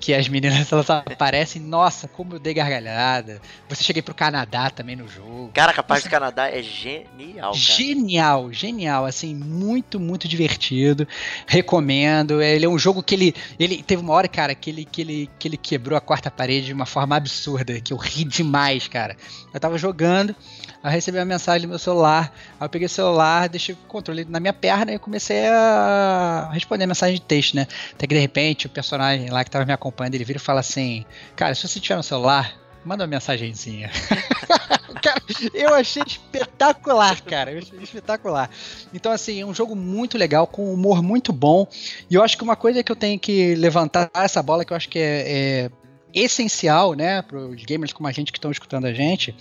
Que 0.00 0.12
as 0.12 0.26
meninas 0.26 0.66
elas 0.72 0.90
aparecem, 0.90 1.62
nossa, 1.62 2.08
como 2.08 2.34
eu 2.34 2.38
dei 2.40 2.52
gargalhada. 2.52 3.40
Você 3.68 3.84
cheguei 3.84 4.02
pro 4.02 4.14
Canadá 4.14 4.68
também 4.70 4.96
no 4.96 5.06
jogo. 5.06 5.52
Cara, 5.54 5.72
capaz 5.72 6.02
do 6.02 6.10
Canadá 6.10 6.50
é 6.50 6.60
genial. 6.60 7.52
Cara. 7.52 7.54
Genial, 7.54 8.52
genial. 8.52 9.04
Assim, 9.04 9.34
muito, 9.34 10.00
muito 10.00 10.26
divertido. 10.26 11.06
Recomendo. 11.46 12.42
Ele 12.42 12.64
é 12.64 12.68
um 12.68 12.78
jogo 12.78 13.02
que 13.02 13.14
ele. 13.14 13.34
Ele 13.56 13.80
teve 13.84 14.02
uma 14.02 14.12
hora, 14.12 14.26
cara, 14.26 14.52
que 14.52 14.70
ele, 14.70 14.84
que 14.84 15.00
ele, 15.00 15.30
que 15.38 15.46
ele 15.46 15.56
quebrou 15.56 15.91
quebrou 15.92 15.98
a 15.98 16.00
quarta 16.00 16.30
parede 16.30 16.66
de 16.66 16.72
uma 16.72 16.86
forma 16.86 17.16
absurda, 17.16 17.80
que 17.80 17.92
eu 17.92 17.96
ri 17.96 18.24
demais, 18.24 18.88
cara. 18.88 19.16
Eu 19.52 19.60
tava 19.60 19.76
jogando, 19.76 20.34
aí 20.82 20.92
recebi 20.92 21.18
uma 21.18 21.24
mensagem 21.24 21.62
no 21.62 21.70
meu 21.70 21.78
celular, 21.78 22.32
aí 22.58 22.64
eu 22.64 22.68
peguei 22.68 22.86
o 22.86 22.88
celular, 22.88 23.48
deixei 23.48 23.74
o 23.74 23.78
controle 23.88 24.24
na 24.24 24.40
minha 24.40 24.52
perna 24.52 24.92
e 24.92 24.98
comecei 24.98 25.46
a 25.46 26.50
responder 26.52 26.84
a 26.84 26.86
mensagem 26.86 27.16
de 27.16 27.22
texto, 27.22 27.54
né? 27.54 27.66
Até 27.92 28.06
que 28.06 28.14
de 28.14 28.20
repente 28.20 28.66
o 28.66 28.70
personagem 28.70 29.28
lá 29.28 29.44
que 29.44 29.50
tava 29.50 29.64
me 29.64 29.72
acompanhando, 29.72 30.14
ele 30.14 30.24
vira 30.24 30.38
e 30.38 30.42
fala 30.42 30.60
assim: 30.60 31.04
Cara, 31.36 31.54
se 31.54 31.66
você 31.68 31.78
tiver 31.78 31.96
no 31.96 32.02
celular, 32.02 32.54
manda 32.84 33.04
uma 33.04 33.08
mensagenzinha. 33.08 33.90
cara, 35.02 35.20
eu 35.52 35.74
achei 35.74 36.02
espetacular, 36.06 37.20
cara. 37.22 37.52
Eu 37.52 37.58
achei 37.58 37.78
espetacular. 37.80 38.50
Então, 38.94 39.12
assim, 39.12 39.40
é 39.40 39.46
um 39.46 39.54
jogo 39.54 39.74
muito 39.74 40.16
legal, 40.16 40.46
com 40.46 40.66
um 40.66 40.74
humor 40.74 41.02
muito 41.02 41.32
bom. 41.32 41.66
E 42.08 42.14
eu 42.14 42.22
acho 42.22 42.36
que 42.36 42.44
uma 42.44 42.56
coisa 42.56 42.82
que 42.82 42.90
eu 42.90 42.96
tenho 42.96 43.18
que 43.18 43.54
levantar 43.56 44.10
essa 44.14 44.42
bola, 44.42 44.64
que 44.64 44.72
eu 44.72 44.76
acho 44.76 44.88
que 44.88 44.98
é, 44.98 45.24
é 45.26 45.70
essencial, 46.14 46.94
né, 46.94 47.22
para 47.22 47.38
os 47.38 47.64
gamers 47.64 47.92
como 47.92 48.08
a 48.08 48.12
gente 48.12 48.32
que 48.32 48.38
estão 48.38 48.50
escutando 48.50 48.86
a 48.86 48.92
gente, 48.92 49.34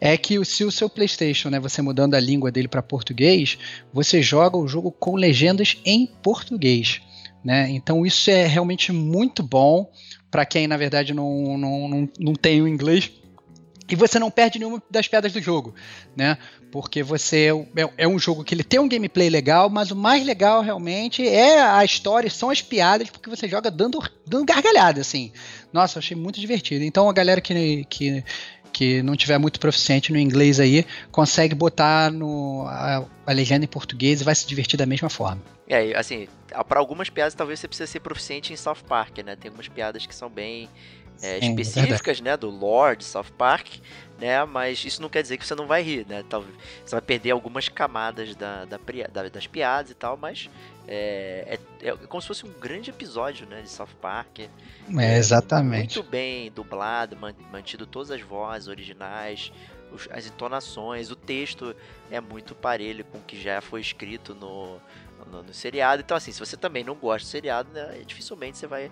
é 0.00 0.16
que 0.16 0.42
se 0.44 0.64
o 0.64 0.70
seu 0.70 0.88
PlayStation, 0.88 1.50
né, 1.50 1.58
você 1.58 1.82
mudando 1.82 2.14
a 2.14 2.20
língua 2.20 2.50
dele 2.50 2.68
para 2.68 2.82
português, 2.82 3.58
você 3.92 4.22
joga 4.22 4.56
o 4.56 4.68
jogo 4.68 4.90
com 4.90 5.16
legendas 5.16 5.76
em 5.84 6.06
português, 6.06 7.00
né? 7.44 7.70
Então 7.70 8.04
isso 8.04 8.30
é 8.30 8.46
realmente 8.46 8.92
muito 8.92 9.42
bom 9.42 9.90
para 10.30 10.44
quem 10.44 10.66
na 10.66 10.76
verdade 10.76 11.14
não, 11.14 11.56
não, 11.56 11.88
não, 11.88 12.08
não 12.18 12.34
tem 12.34 12.60
o 12.60 12.68
inglês 12.68 13.10
e 13.88 13.94
você 13.94 14.18
não 14.18 14.30
perde 14.30 14.58
nenhuma 14.58 14.82
das 14.90 15.06
pedras 15.06 15.32
do 15.32 15.40
jogo, 15.40 15.74
né? 16.16 16.36
Porque 16.72 17.02
você 17.02 17.50
é, 17.76 18.04
é, 18.04 18.08
um 18.08 18.18
jogo 18.18 18.42
que 18.42 18.54
ele 18.54 18.64
tem 18.64 18.80
um 18.80 18.88
gameplay 18.88 19.30
legal, 19.30 19.70
mas 19.70 19.90
o 19.90 19.96
mais 19.96 20.24
legal 20.26 20.60
realmente 20.60 21.26
é 21.26 21.60
a 21.60 21.84
história, 21.84 22.28
são 22.28 22.50
as 22.50 22.60
piadas, 22.60 23.08
porque 23.08 23.30
você 23.30 23.48
joga 23.48 23.70
dando, 23.70 24.02
dando 24.26 24.44
gargalhada, 24.44 25.00
assim. 25.00 25.32
Nossa, 25.72 26.00
achei 26.00 26.16
muito 26.16 26.40
divertido. 26.40 26.84
Então 26.84 27.08
a 27.08 27.12
galera 27.12 27.40
que, 27.40 27.84
que, 27.84 28.24
que 28.72 29.02
não 29.02 29.14
tiver 29.14 29.38
muito 29.38 29.60
proficiente 29.60 30.12
no 30.12 30.18
inglês 30.18 30.58
aí, 30.58 30.84
consegue 31.12 31.54
botar 31.54 32.10
no, 32.10 32.66
a, 32.66 33.04
a 33.24 33.32
legenda 33.32 33.64
em 33.64 33.68
português 33.68 34.20
e 34.20 34.24
vai 34.24 34.34
se 34.34 34.46
divertir 34.46 34.76
da 34.76 34.84
mesma 34.86 35.08
forma. 35.08 35.40
É, 35.68 35.96
assim, 35.96 36.28
para 36.68 36.78
algumas 36.78 37.08
piadas 37.08 37.34
talvez 37.34 37.58
você 37.58 37.68
precise 37.68 37.90
ser 37.90 38.00
proficiente 38.00 38.52
em 38.52 38.56
South 38.56 38.84
Park, 38.86 39.18
né? 39.18 39.36
Tem 39.36 39.48
algumas 39.48 39.68
piadas 39.68 40.06
que 40.06 40.14
são 40.14 40.28
bem 40.28 40.68
é, 41.22 41.40
Sim, 41.40 41.50
específicas, 41.50 42.20
né, 42.20 42.36
do 42.36 42.50
lore 42.50 42.96
de 42.96 43.04
South 43.04 43.32
Park, 43.36 43.76
né, 44.18 44.44
mas 44.44 44.84
isso 44.84 45.00
não 45.02 45.08
quer 45.08 45.22
dizer 45.22 45.36
que 45.36 45.46
você 45.46 45.54
não 45.54 45.66
vai 45.66 45.82
rir, 45.82 46.06
né, 46.08 46.24
talvez 46.28 46.54
você 46.84 46.94
vai 46.94 47.02
perder 47.02 47.30
algumas 47.30 47.68
camadas 47.68 48.34
da, 48.34 48.64
da, 48.64 48.78
da 49.12 49.28
das 49.28 49.46
piadas 49.46 49.90
e 49.90 49.94
tal, 49.94 50.16
mas 50.16 50.48
é, 50.88 51.58
é, 51.82 51.88
é, 51.88 51.96
como 52.08 52.20
se 52.20 52.28
fosse 52.28 52.46
um 52.46 52.52
grande 52.60 52.90
episódio, 52.90 53.46
né, 53.46 53.60
de 53.60 53.68
South 53.68 53.88
Park. 54.00 54.40
É, 54.96 55.18
exatamente. 55.18 55.96
Muito 55.96 56.08
bem 56.08 56.50
dublado, 56.52 57.16
mantido 57.50 57.86
todas 57.86 58.10
as 58.10 58.20
vozes 58.20 58.68
originais, 58.68 59.52
os, 59.96 60.08
as 60.12 60.26
entonações, 60.26 61.10
o 61.10 61.16
texto 61.16 61.74
é 62.10 62.20
muito 62.20 62.54
parelho 62.54 63.04
com 63.04 63.18
o 63.18 63.22
que 63.22 63.40
já 63.40 63.60
foi 63.60 63.80
escrito 63.80 64.34
no, 64.34 64.78
no, 65.30 65.42
no, 65.42 65.54
seriado. 65.54 66.02
Então, 66.02 66.16
assim, 66.16 66.30
se 66.30 66.38
você 66.38 66.56
também 66.56 66.84
não 66.84 66.94
gosta 66.94 67.26
do 67.26 67.30
seriado, 67.30 67.70
né, 67.72 68.00
dificilmente 68.06 68.58
você 68.58 68.66
vai 68.66 68.90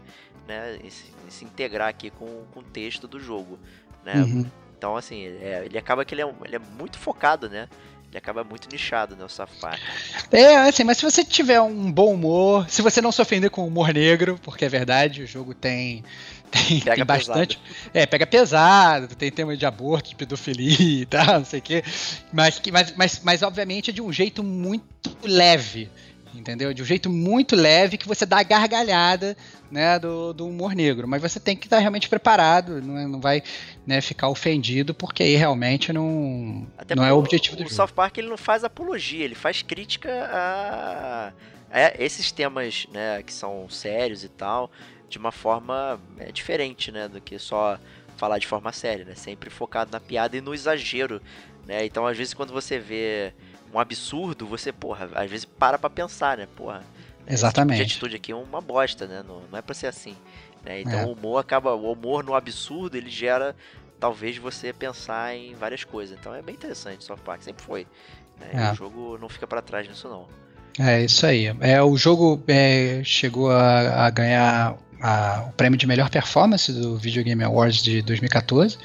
né, 0.48 0.78
se, 0.88 1.04
se, 1.28 1.44
integrar 1.44 1.88
aqui 1.88 2.10
com, 2.10 2.44
com 2.52 2.60
o 2.60 2.64
texto 2.64 3.06
do 3.06 3.20
jogo. 3.20 3.58
Né? 4.04 4.14
Uhum. 4.16 4.50
Então, 4.76 4.96
assim, 4.96 5.26
é, 5.26 5.62
ele 5.64 5.78
acaba 5.78 6.04
que 6.04 6.14
ele 6.14 6.22
é, 6.22 6.34
ele 6.44 6.56
é 6.56 6.60
muito 6.78 6.98
focado, 6.98 7.48
né? 7.48 7.68
Ele 8.10 8.18
acaba 8.18 8.44
muito 8.44 8.68
nichado, 8.70 9.16
né, 9.16 9.24
o 9.24 9.60
Park. 9.60 9.80
É, 10.30 10.56
assim, 10.68 10.84
mas 10.84 10.98
se 10.98 11.02
você 11.04 11.24
tiver 11.24 11.60
um 11.60 11.90
bom 11.90 12.14
humor, 12.14 12.70
se 12.70 12.80
você 12.80 13.00
não 13.00 13.10
se 13.10 13.20
ofender 13.20 13.50
com 13.50 13.66
humor 13.66 13.92
negro, 13.92 14.38
porque 14.40 14.64
é 14.64 14.68
verdade, 14.68 15.24
o 15.24 15.26
jogo 15.26 15.52
tem 15.52 16.04
tem, 16.54 16.80
pega 16.80 16.96
tem 16.96 17.04
bastante. 17.04 17.58
Pesado. 17.58 17.90
É, 17.92 18.06
pega 18.06 18.26
pesado, 18.26 19.14
tem 19.16 19.30
tema 19.30 19.56
de 19.56 19.66
aborto, 19.66 20.10
de 20.10 20.16
pedofilia 20.16 21.02
e 21.02 21.06
tal, 21.06 21.40
não 21.40 21.44
sei 21.44 21.58
o 21.58 21.62
quê. 21.62 21.82
Mas, 22.32 22.60
mas, 22.70 22.94
mas, 22.96 23.20
mas, 23.22 23.42
obviamente, 23.42 23.90
é 23.90 23.92
de 23.92 24.00
um 24.00 24.12
jeito 24.12 24.42
muito 24.42 25.16
leve 25.24 25.90
entendeu? 26.34 26.74
De 26.74 26.82
um 26.82 26.84
jeito 26.84 27.08
muito 27.08 27.54
leve 27.54 27.96
que 27.96 28.08
você 28.08 28.26
dá 28.26 28.40
a 28.40 28.42
gargalhada 28.42 29.36
né, 29.70 29.98
do, 30.00 30.32
do 30.32 30.48
humor 30.48 30.74
negro. 30.74 31.06
Mas 31.06 31.22
você 31.22 31.38
tem 31.38 31.56
que 31.56 31.66
estar 31.66 31.78
realmente 31.78 32.08
preparado, 32.08 32.82
não, 32.82 32.98
é, 32.98 33.06
não 33.06 33.20
vai 33.20 33.40
né, 33.86 34.00
ficar 34.00 34.28
ofendido, 34.28 34.92
porque 34.92 35.22
aí 35.22 35.36
realmente 35.36 35.92
não, 35.92 36.66
Até 36.76 36.96
não 36.96 37.04
é 37.04 37.12
o 37.12 37.18
objetivo 37.18 37.54
o, 37.54 37.58
do 37.58 37.60
o 37.60 37.68
jogo. 37.68 37.72
O 37.72 37.76
South 37.76 37.94
Park 37.94 38.18
ele 38.18 38.28
não 38.28 38.36
faz 38.36 38.64
apologia, 38.64 39.24
ele 39.24 39.36
faz 39.36 39.62
crítica 39.62 40.10
a, 40.10 41.32
a 41.70 41.92
esses 41.98 42.32
temas 42.32 42.86
né, 42.92 43.22
que 43.22 43.32
são 43.32 43.68
sérios 43.70 44.24
e 44.24 44.28
tal, 44.28 44.70
de 45.14 45.18
uma 45.18 45.30
forma 45.30 46.00
é, 46.18 46.32
diferente 46.32 46.90
né, 46.90 47.06
do 47.06 47.20
que 47.20 47.38
só 47.38 47.78
falar 48.16 48.38
de 48.38 48.48
forma 48.48 48.72
séria, 48.72 49.04
né? 49.04 49.14
Sempre 49.14 49.48
focado 49.48 49.92
na 49.92 50.00
piada 50.00 50.36
e 50.36 50.40
no 50.40 50.52
exagero, 50.52 51.22
né? 51.64 51.84
Então, 51.84 52.04
às 52.04 52.16
vezes, 52.16 52.34
quando 52.34 52.52
você 52.52 52.80
vê 52.80 53.32
um 53.72 53.78
absurdo, 53.78 54.44
você, 54.44 54.72
porra, 54.72 55.08
às 55.14 55.30
vezes 55.30 55.44
para 55.44 55.78
pra 55.78 55.88
pensar, 55.88 56.36
né? 56.36 56.48
Porra. 56.56 56.82
Exatamente. 57.28 57.80
Esse 57.80 57.92
tipo 57.92 58.08
de 58.08 58.16
atitude 58.16 58.16
aqui 58.16 58.32
é 58.32 58.34
uma 58.34 58.60
bosta, 58.60 59.06
né? 59.06 59.24
Não, 59.26 59.42
não 59.50 59.58
é 59.58 59.62
pra 59.62 59.74
ser 59.74 59.86
assim. 59.86 60.16
Né? 60.64 60.80
Então 60.80 60.98
é. 60.98 61.04
o 61.04 61.12
humor 61.12 61.38
acaba. 61.38 61.74
O 61.74 61.92
humor 61.92 62.24
no 62.24 62.34
absurdo 62.34 62.96
ele 62.96 63.08
gera 63.08 63.54
talvez 64.00 64.36
você 64.36 64.72
pensar 64.72 65.34
em 65.34 65.54
várias 65.54 65.84
coisas. 65.84 66.18
Então 66.18 66.34
é 66.34 66.42
bem 66.42 66.56
interessante 66.56 67.00
o 67.00 67.04
South 67.04 67.18
Park, 67.24 67.42
sempre 67.42 67.64
foi. 67.64 67.86
Né? 68.40 68.50
É. 68.52 68.72
O 68.72 68.74
jogo 68.74 69.18
não 69.18 69.28
fica 69.28 69.46
para 69.46 69.62
trás 69.62 69.88
nisso 69.88 70.08
não. 70.08 70.26
É 70.78 71.02
isso 71.02 71.24
aí. 71.24 71.54
É, 71.60 71.80
o 71.82 71.96
jogo 71.96 72.42
é, 72.48 73.00
chegou 73.04 73.50
a, 73.50 74.06
a 74.06 74.10
ganhar 74.10 74.76
a, 75.04 75.44
o 75.48 75.52
prêmio 75.52 75.78
de 75.78 75.86
melhor 75.86 76.08
performance 76.08 76.72
do 76.72 76.96
Video 76.96 77.22
Game 77.22 77.44
Awards 77.44 77.82
de 77.82 78.00
2014. 78.00 78.78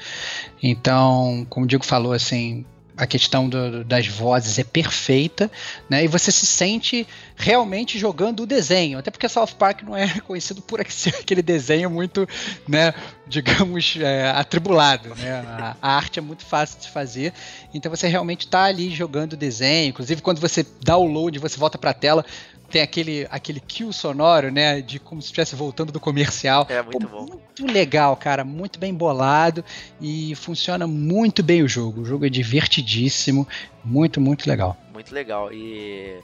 Então, 0.62 1.46
como 1.48 1.64
o 1.64 1.66
Diego 1.66 1.82
falou, 1.82 2.12
assim, 2.12 2.66
a 2.94 3.06
questão 3.06 3.48
do, 3.48 3.82
das 3.82 4.06
vozes 4.06 4.58
é 4.58 4.64
perfeita, 4.64 5.50
né? 5.88 6.04
E 6.04 6.06
você 6.06 6.30
se 6.30 6.44
sente 6.44 7.08
realmente 7.34 7.98
jogando 7.98 8.42
o 8.42 8.46
desenho, 8.46 8.98
até 8.98 9.10
porque 9.10 9.26
South 9.30 9.54
Park 9.58 9.82
não 9.82 9.96
é 9.96 10.06
conhecido 10.20 10.60
por 10.60 10.78
aquele 10.82 11.40
desenho 11.40 11.88
muito, 11.88 12.28
né, 12.68 12.92
digamos, 13.30 13.96
é, 14.02 14.30
atribulado, 14.30 15.14
né? 15.14 15.32
A, 15.32 15.76
a, 15.80 15.96
arte 15.96 16.18
é 16.18 16.22
muito 16.22 16.44
fácil 16.44 16.80
de 16.80 16.90
fazer, 16.90 17.32
então 17.72 17.88
você 17.88 18.08
realmente 18.08 18.44
está 18.44 18.64
ali 18.64 18.90
jogando 18.90 19.32
o 19.34 19.36
desenho. 19.36 19.88
Inclusive 19.88 20.20
quando 20.20 20.40
você 20.40 20.66
dá 20.82 20.96
o 20.96 21.06
load, 21.06 21.38
você 21.38 21.56
volta 21.56 21.78
para 21.78 21.90
a 21.90 21.94
tela, 21.94 22.24
tem 22.70 22.82
aquele, 22.82 23.26
aquele 23.30 23.60
kill 23.60 23.92
sonoro, 23.92 24.50
né? 24.50 24.80
De 24.80 24.98
como 24.98 25.20
se 25.20 25.26
estivesse 25.26 25.56
voltando 25.56 25.92
do 25.92 26.00
comercial. 26.00 26.66
É 26.68 26.82
muito 26.82 27.06
Pô, 27.06 27.24
bom. 27.24 27.40
Muito 27.58 27.72
legal, 27.72 28.16
cara. 28.16 28.44
Muito 28.44 28.78
bem 28.78 28.94
bolado 28.94 29.64
e 30.00 30.34
funciona 30.36 30.86
muito 30.86 31.42
bem 31.42 31.62
o 31.62 31.68
jogo. 31.68 32.02
O 32.02 32.04
jogo 32.04 32.24
é 32.24 32.28
divertidíssimo. 32.28 33.46
Muito, 33.84 34.20
muito 34.20 34.48
legal. 34.48 34.76
Muito 34.92 35.12
legal. 35.12 35.52
E 35.52 36.18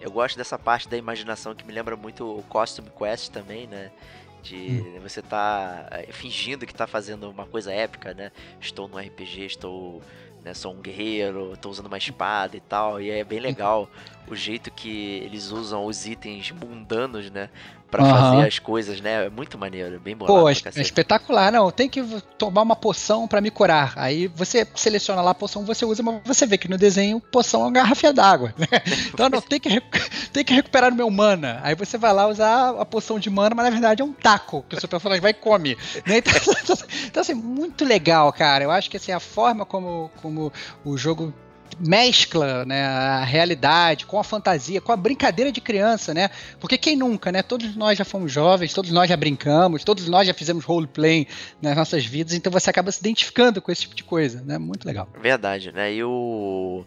eu 0.00 0.10
gosto 0.10 0.36
dessa 0.36 0.58
parte 0.58 0.88
da 0.88 0.96
imaginação 0.96 1.54
que 1.54 1.64
me 1.64 1.72
lembra 1.72 1.96
muito 1.96 2.38
o 2.38 2.42
Costume 2.42 2.88
Quest 2.98 3.30
também, 3.30 3.68
né? 3.68 3.90
De 4.42 4.56
hum. 4.56 5.00
você 5.00 5.22
tá 5.22 5.86
eh, 5.90 6.08
fingindo 6.10 6.66
que 6.66 6.74
tá 6.74 6.86
fazendo 6.86 7.30
uma 7.30 7.46
coisa 7.46 7.72
épica, 7.72 8.12
né? 8.12 8.32
Estou 8.60 8.88
no 8.88 8.98
RPG, 8.98 9.46
estou 9.46 10.02
né? 10.44 10.54
Sou 10.54 10.72
um 10.72 10.80
guerreiro, 10.80 11.56
tô 11.56 11.70
usando 11.70 11.86
uma 11.86 11.98
espada 11.98 12.56
e 12.56 12.60
tal. 12.60 13.00
E 13.00 13.10
é 13.10 13.24
bem 13.24 13.40
legal 13.40 13.88
o 14.26 14.34
jeito 14.34 14.70
que 14.70 15.18
eles 15.22 15.50
usam 15.50 15.84
os 15.84 16.06
itens 16.06 16.50
mundanos, 16.50 17.30
né? 17.30 17.48
Pra 17.92 18.04
uhum. 18.04 18.10
fazer 18.10 18.46
as 18.46 18.58
coisas, 18.58 19.02
né? 19.02 19.26
É 19.26 19.28
muito 19.28 19.58
maneiro, 19.58 20.00
bem 20.00 20.16
bolado. 20.16 20.40
Pô, 20.40 20.48
é 20.48 20.80
espetacular. 20.80 21.52
Não, 21.52 21.70
tem 21.70 21.90
que 21.90 22.02
tomar 22.38 22.62
uma 22.62 22.74
poção 22.74 23.28
para 23.28 23.38
me 23.38 23.50
curar. 23.50 23.92
Aí 23.96 24.28
você 24.28 24.66
seleciona 24.74 25.20
lá 25.20 25.32
a 25.32 25.34
poção, 25.34 25.62
você 25.62 25.84
usa, 25.84 26.02
mas 26.02 26.22
você 26.24 26.46
vê 26.46 26.56
que 26.56 26.70
no 26.70 26.78
desenho 26.78 27.20
poção 27.20 27.60
é 27.60 27.64
uma 27.64 27.70
garrafa 27.70 28.10
d'água. 28.10 28.54
Né? 28.56 28.66
Então 29.12 29.28
não, 29.28 29.42
tem 29.42 29.60
que, 29.60 29.68
tem 30.32 30.42
que 30.42 30.54
recuperar 30.54 30.90
o 30.90 30.96
meu 30.96 31.10
mana. 31.10 31.60
Aí 31.62 31.74
você 31.74 31.98
vai 31.98 32.14
lá 32.14 32.26
usar 32.26 32.70
a 32.80 32.84
poção 32.86 33.18
de 33.18 33.28
mana, 33.28 33.54
mas 33.54 33.66
na 33.66 33.70
verdade 33.70 34.00
é 34.00 34.04
um 34.04 34.12
taco 34.12 34.64
que 34.66 34.74
o 34.74 34.80
seu 34.80 34.88
personagem 34.88 35.20
vai 35.20 35.32
e 35.32 35.34
come. 35.34 35.76
Né? 36.06 36.16
Então, 36.16 36.32
então, 37.04 37.20
assim, 37.20 37.34
muito 37.34 37.84
legal, 37.84 38.32
cara. 38.32 38.64
Eu 38.64 38.70
acho 38.70 38.88
que 38.88 38.96
assim, 38.96 39.12
a 39.12 39.20
forma 39.20 39.66
como, 39.66 40.10
como 40.22 40.50
o 40.82 40.96
jogo 40.96 41.34
mescla 41.78 42.64
né, 42.64 42.84
a 42.84 43.24
realidade 43.24 44.06
com 44.06 44.18
a 44.18 44.24
fantasia, 44.24 44.80
com 44.80 44.92
a 44.92 44.96
brincadeira 44.96 45.50
de 45.50 45.60
criança, 45.60 46.12
né? 46.14 46.30
Porque 46.60 46.78
quem 46.78 46.96
nunca, 46.96 47.32
né? 47.32 47.42
Todos 47.42 47.74
nós 47.76 47.98
já 47.98 48.04
fomos 48.04 48.32
jovens, 48.32 48.72
todos 48.72 48.90
nós 48.90 49.08
já 49.08 49.16
brincamos, 49.16 49.84
todos 49.84 50.08
nós 50.08 50.26
já 50.26 50.34
fizemos 50.34 50.64
roleplay 50.64 51.26
nas 51.60 51.76
nossas 51.76 52.04
vidas, 52.04 52.34
então 52.34 52.52
você 52.52 52.70
acaba 52.70 52.90
se 52.92 53.00
identificando 53.00 53.60
com 53.60 53.70
esse 53.70 53.82
tipo 53.82 53.94
de 53.94 54.04
coisa, 54.04 54.42
né? 54.42 54.58
Muito 54.58 54.86
legal. 54.86 55.08
Verdade, 55.20 55.72
né? 55.72 55.92
E 55.92 56.04
o 56.04 56.84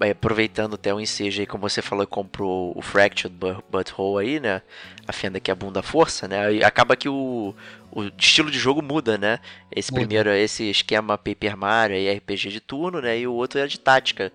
aproveitando 0.00 0.74
até 0.74 0.92
o 0.92 1.00
ensejo 1.00 1.40
aí, 1.40 1.46
como 1.46 1.68
você 1.68 1.80
falou, 1.80 2.06
comprou 2.06 2.72
o 2.76 2.82
Fractured 2.82 3.34
Butthole 3.70 4.26
aí, 4.26 4.40
né? 4.40 4.62
A 5.06 5.12
fenda 5.12 5.38
que 5.38 5.50
abunda 5.50 5.80
a 5.80 5.82
força, 5.82 6.26
né? 6.26 6.54
E 6.54 6.64
acaba 6.64 6.96
que 6.96 7.08
o, 7.08 7.54
o 7.92 8.02
estilo 8.18 8.50
de 8.50 8.58
jogo 8.58 8.82
muda, 8.82 9.16
né? 9.16 9.38
Esse 9.70 9.92
muda. 9.92 10.00
primeiro, 10.00 10.30
esse 10.30 10.68
esquema 10.68 11.16
Paper 11.16 11.56
Mario 11.56 11.96
e 11.96 12.12
RPG 12.12 12.50
de 12.50 12.60
turno, 12.60 13.00
né? 13.00 13.18
E 13.18 13.26
o 13.26 13.32
outro 13.32 13.60
é 13.60 13.66
de 13.66 13.78
tática. 13.78 14.32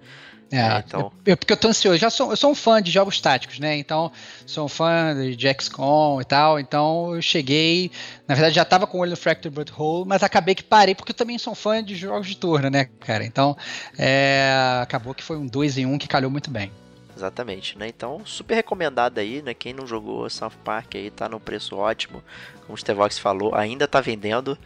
É, 0.52 0.58
é, 0.58 0.84
então... 0.86 1.12
eu, 1.26 1.38
porque 1.38 1.54
eu 1.54 1.58
tô 1.58 1.68
ansioso. 1.68 1.98
Já 1.98 2.10
sou, 2.10 2.32
eu 2.32 2.38
sou 2.38 2.52
um 2.52 2.56
fã 2.56 2.82
de 2.82 2.92
jogos 2.92 3.22
táticos, 3.22 3.60
né? 3.60 3.78
Então, 3.78 4.12
sou 4.46 4.66
um 4.66 4.68
fã 4.68 5.16
de 5.36 5.48
XCOM 5.62 6.20
e 6.22 6.26
tal. 6.26 6.60
Então, 6.60 7.16
eu 7.16 7.22
cheguei. 7.22 7.92
Na 8.28 8.36
verdade, 8.36 8.56
já 8.56 8.66
tava 8.66 8.88
com 8.88 8.98
o 8.98 9.02
olho 9.02 9.12
no 9.12 9.18
Fractured 9.18 9.56
But 9.56 9.72
Hole, 9.78 10.08
mas 10.08 10.24
acabei 10.24 10.56
que 10.56 10.64
parei, 10.64 10.96
porque 10.96 11.12
eu 11.12 11.16
também 11.16 11.38
sou 11.38 11.54
um 11.54 11.56
fã 11.56 11.84
de 11.84 11.96
jogos 11.96 12.28
de 12.28 12.38
turno, 12.38 12.70
né, 12.70 12.86
cara? 13.00 13.24
Então, 13.24 13.56
é, 13.98 14.80
acabou 14.82 15.14
que 15.14 15.24
foi 15.24 15.38
um 15.38 15.46
2 15.46 15.78
em 15.78 15.86
1 15.86 15.94
um 15.94 15.98
que 15.98 16.08
calhou 16.08 16.32
muito 16.32 16.50
bem. 16.50 16.72
Exatamente, 17.16 17.78
né? 17.78 17.88
Então, 17.88 18.22
super 18.26 18.56
recomendado 18.56 19.20
aí, 19.20 19.42
né? 19.42 19.54
Quem 19.54 19.74
não 19.74 19.86
jogou 19.86 20.30
South 20.30 20.54
Park 20.64 20.96
aí 20.96 21.12
tá 21.12 21.28
no 21.28 21.40
preço 21.40 21.76
ótimo. 21.76 22.24
Como 22.62 22.74
o 22.74 22.78
Stevox 22.78 23.20
falou, 23.20 23.54
ainda 23.54 23.88
tá 23.88 24.00
vendendo, 24.00 24.58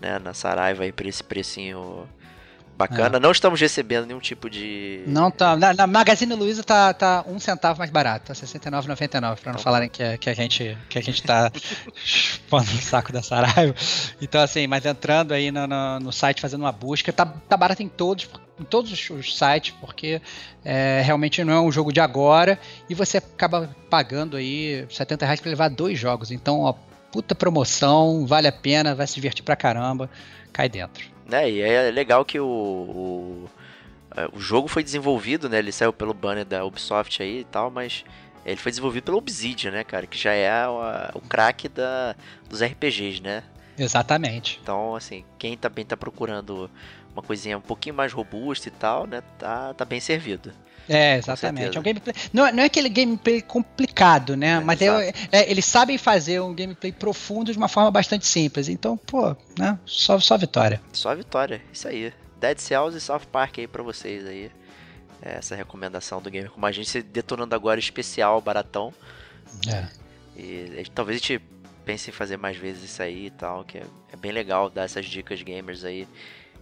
né? 0.00 0.18
Na 0.18 0.34
Saraiva 0.34 0.82
aí 0.82 0.92
por 0.92 1.06
esse 1.06 1.22
precinho 1.22 2.08
Bacana. 2.80 3.18
É. 3.18 3.20
Não 3.20 3.30
estamos 3.30 3.60
recebendo 3.60 4.06
nenhum 4.06 4.20
tipo 4.20 4.48
de. 4.48 5.02
Não 5.06 5.30
tá. 5.30 5.54
Na, 5.54 5.74
na 5.74 5.86
Magazine 5.86 6.34
Luiza 6.34 6.64
tá, 6.64 6.94
tá 6.94 7.22
um 7.26 7.38
centavo 7.38 7.78
mais 7.78 7.90
barato, 7.90 8.28
tá 8.28 8.32
R$69,99, 8.32 9.20
pra 9.20 9.20
não 9.20 9.34
então, 9.36 9.58
falarem 9.58 9.90
que, 9.90 10.02
é, 10.02 10.16
que, 10.16 10.30
a 10.30 10.34
gente, 10.34 10.78
que 10.88 10.98
a 10.98 11.02
gente 11.02 11.22
tá 11.22 11.52
pondo 12.48 12.72
no 12.72 12.80
saco 12.80 13.12
da 13.12 13.22
Saraiva. 13.22 13.74
Então, 14.22 14.40
assim, 14.40 14.66
mas 14.66 14.86
entrando 14.86 15.32
aí 15.32 15.52
no, 15.52 15.66
no, 15.66 16.00
no, 16.00 16.12
site, 16.12 16.40
fazendo 16.40 16.62
uma 16.62 16.72
busca, 16.72 17.12
tá, 17.12 17.26
tá 17.26 17.54
barato 17.54 17.82
em 17.82 17.88
todos, 17.88 18.26
em 18.58 18.64
todos 18.64 18.90
os, 19.10 19.36
sites, 19.36 19.74
porque 19.78 20.22
é, 20.64 21.02
realmente 21.04 21.44
não 21.44 21.52
é 21.52 21.60
um 21.60 21.70
jogo 21.70 21.92
de 21.92 22.00
agora 22.00 22.58
e 22.88 22.94
você 22.94 23.18
acaba 23.18 23.68
pagando 23.90 24.38
aí 24.38 24.86
70 24.88 25.26
reais 25.26 25.40
pra 25.40 25.50
levar 25.50 25.68
dois 25.68 25.98
jogos. 25.98 26.30
Então, 26.30 26.60
ó, 26.60 26.72
puta 27.12 27.34
promoção, 27.34 28.26
vale 28.26 28.48
a 28.48 28.52
pena, 28.52 28.94
vai 28.94 29.06
se 29.06 29.16
divertir 29.16 29.44
pra 29.44 29.54
caramba, 29.54 30.08
cai 30.50 30.66
dentro. 30.66 31.19
É, 31.30 31.50
e 31.50 31.60
é 31.60 31.90
legal 31.90 32.24
que 32.24 32.38
o, 32.38 32.46
o, 32.46 33.50
é, 34.16 34.28
o 34.32 34.40
jogo 34.40 34.68
foi 34.68 34.82
desenvolvido, 34.82 35.48
né? 35.48 35.58
Ele 35.58 35.72
saiu 35.72 35.92
pelo 35.92 36.14
banner 36.14 36.44
da 36.44 36.64
Ubisoft 36.64 37.22
aí 37.22 37.40
e 37.40 37.44
tal, 37.44 37.70
mas 37.70 38.04
ele 38.44 38.56
foi 38.56 38.72
desenvolvido 38.72 39.04
pela 39.04 39.16
Obsidian, 39.16 39.70
né, 39.70 39.84
cara? 39.84 40.06
Que 40.06 40.18
já 40.18 40.32
é 40.32 40.66
o, 40.66 41.18
o 41.18 41.20
craque 41.20 41.68
da, 41.68 42.14
dos 42.48 42.62
RPGs, 42.62 43.22
né? 43.22 43.42
Exatamente. 43.78 44.58
Então, 44.62 44.94
assim, 44.94 45.24
quem 45.38 45.56
também 45.56 45.84
tá 45.84 45.96
procurando 45.96 46.70
uma 47.12 47.22
coisinha 47.22 47.56
um 47.56 47.62
pouquinho 47.62 47.94
mais 47.94 48.12
robusta 48.12 48.68
e 48.68 48.70
tal, 48.70 49.06
né? 49.06 49.22
Tá, 49.38 49.74
tá 49.74 49.84
bem 49.84 50.00
servido. 50.00 50.52
É, 50.92 51.18
exatamente. 51.18 51.76
É 51.76 51.80
um 51.80 51.82
gameplay, 51.84 52.12
não, 52.32 52.44
é, 52.44 52.52
não 52.52 52.62
é 52.64 52.66
aquele 52.66 52.88
gameplay 52.88 53.40
complicado, 53.40 54.36
né? 54.36 54.56
É, 54.56 54.60
Mas 54.60 54.82
é, 54.82 55.12
é, 55.30 55.48
eles 55.48 55.64
sabem 55.64 55.96
fazer 55.96 56.40
um 56.40 56.52
gameplay 56.52 56.90
profundo 56.90 57.52
de 57.52 57.58
uma 57.58 57.68
forma 57.68 57.92
bastante 57.92 58.26
simples. 58.26 58.68
Então, 58.68 58.96
pô, 58.96 59.36
né? 59.56 59.78
Só, 59.86 60.18
só 60.18 60.36
vitória. 60.36 60.82
Só 60.92 61.14
vitória, 61.14 61.62
isso 61.72 61.86
aí. 61.86 62.12
Dead 62.40 62.58
Cells 62.58 62.96
e 62.96 63.00
South 63.00 63.26
Park 63.30 63.58
aí 63.58 63.68
pra 63.68 63.84
vocês 63.84 64.26
aí. 64.26 64.50
É, 65.22 65.36
essa 65.36 65.54
recomendação 65.54 66.20
do 66.20 66.30
Gamer 66.30 66.50
Como 66.50 66.64
a 66.64 66.72
gente 66.72 67.02
detonando 67.02 67.54
agora 67.54 67.78
especial, 67.78 68.40
baratão. 68.40 68.92
É. 69.68 69.86
E, 70.36 70.84
talvez 70.92 71.16
a 71.16 71.20
gente 71.20 71.40
pense 71.84 72.10
em 72.10 72.12
fazer 72.12 72.36
mais 72.36 72.56
vezes 72.56 72.90
isso 72.90 73.02
aí 73.02 73.26
e 73.26 73.30
tal, 73.30 73.62
que 73.64 73.78
é, 73.78 73.84
é 74.12 74.16
bem 74.16 74.32
legal 74.32 74.68
dar 74.68 74.84
essas 74.84 75.06
dicas 75.06 75.40
gamers 75.42 75.84
aí, 75.84 76.08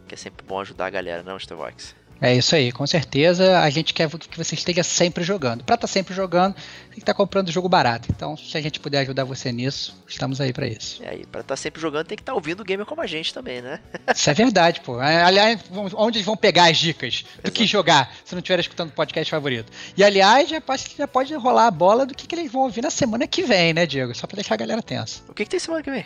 que 0.07 0.14
é 0.14 0.18
sempre 0.18 0.45
bom 0.45 0.61
ajudar 0.61 0.87
a 0.87 0.91
galera, 0.91 1.22
não, 1.22 1.37
Starvox? 1.37 1.95
É 2.21 2.35
isso 2.35 2.55
aí, 2.55 2.73
com 2.73 2.87
certeza 2.87 3.61
a 3.61 3.71
gente 3.71 3.95
quer 3.95 4.11
que 4.11 4.37
você 4.37 4.55
esteja 4.55 4.83
sempre 4.83 5.23
jogando. 5.23 5.62
Para 5.62 5.75
estar 5.75 5.87
tá 5.87 5.93
sempre 5.93 6.14
jogando, 6.14 6.55
tem 6.55 6.95
que 6.95 7.01
estar 7.01 7.12
tá 7.12 7.16
comprando 7.16 7.53
jogo 7.53 7.69
barato. 7.69 8.09
Então, 8.11 8.37
se 8.37 8.57
a 8.57 8.61
gente 8.61 8.81
puder 8.81 9.01
ajudar 9.01 9.25
você 9.25 9.53
nisso, 9.53 9.97
estamos 10.07 10.41
aí 10.41 10.53
para 10.53 10.66
isso. 10.66 11.03
É 11.03 11.11
aí, 11.11 11.27
para 11.27 11.43
estar 11.43 11.55
tá 11.55 11.57
sempre 11.57 11.81
jogando, 11.81 12.07
tem 12.07 12.16
que 12.16 12.23
estar 12.23 12.35
ouvindo 12.35 12.61
o 12.61 12.64
gamer 12.64 12.85
como 12.85 13.01
a 13.01 13.07
gente 13.07 13.33
também, 13.33 13.62
né? 13.62 13.81
Isso 14.14 14.29
é 14.29 14.35
verdade, 14.35 14.81
pô. 14.81 15.01
É, 15.01 15.23
aliás, 15.23 15.61
onde 15.95 16.19
eles 16.19 16.27
vão 16.27 16.37
pegar 16.37 16.71
as 16.71 16.77
dicas 16.77 17.23
do 17.23 17.41
Exato. 17.41 17.53
que 17.53 17.66
jogar, 17.66 18.12
se 18.25 18.35
não 18.35 18.41
estiver 18.41 18.59
escutando 18.59 18.89
o 18.89 18.93
podcast 18.93 19.31
favorito. 19.31 19.73
E 19.97 20.03
aliás, 20.03 20.49
já 20.49 20.61
pode, 20.61 20.85
já 20.97 21.07
pode 21.07 21.35
rolar 21.35 21.69
a 21.69 21.71
bola 21.71 22.05
do 22.05 22.14
que, 22.14 22.27
que 22.27 22.35
eles 22.35 22.51
vão 22.51 22.62
ouvir 22.62 22.83
na 22.83 22.91
semana 22.91 23.27
que 23.27 23.43
vem, 23.43 23.73
né, 23.73 23.87
Diego? 23.87 24.14
Só 24.14 24.27
para 24.27 24.37
deixar 24.37 24.55
a 24.55 24.59
galera 24.59 24.83
tensa. 24.83 25.23
O 25.29 25.35
que, 25.35 25.45
que 25.45 25.51
tem 25.51 25.61
semana 25.61 25.83
que 25.83 25.91
vem? 25.91 26.05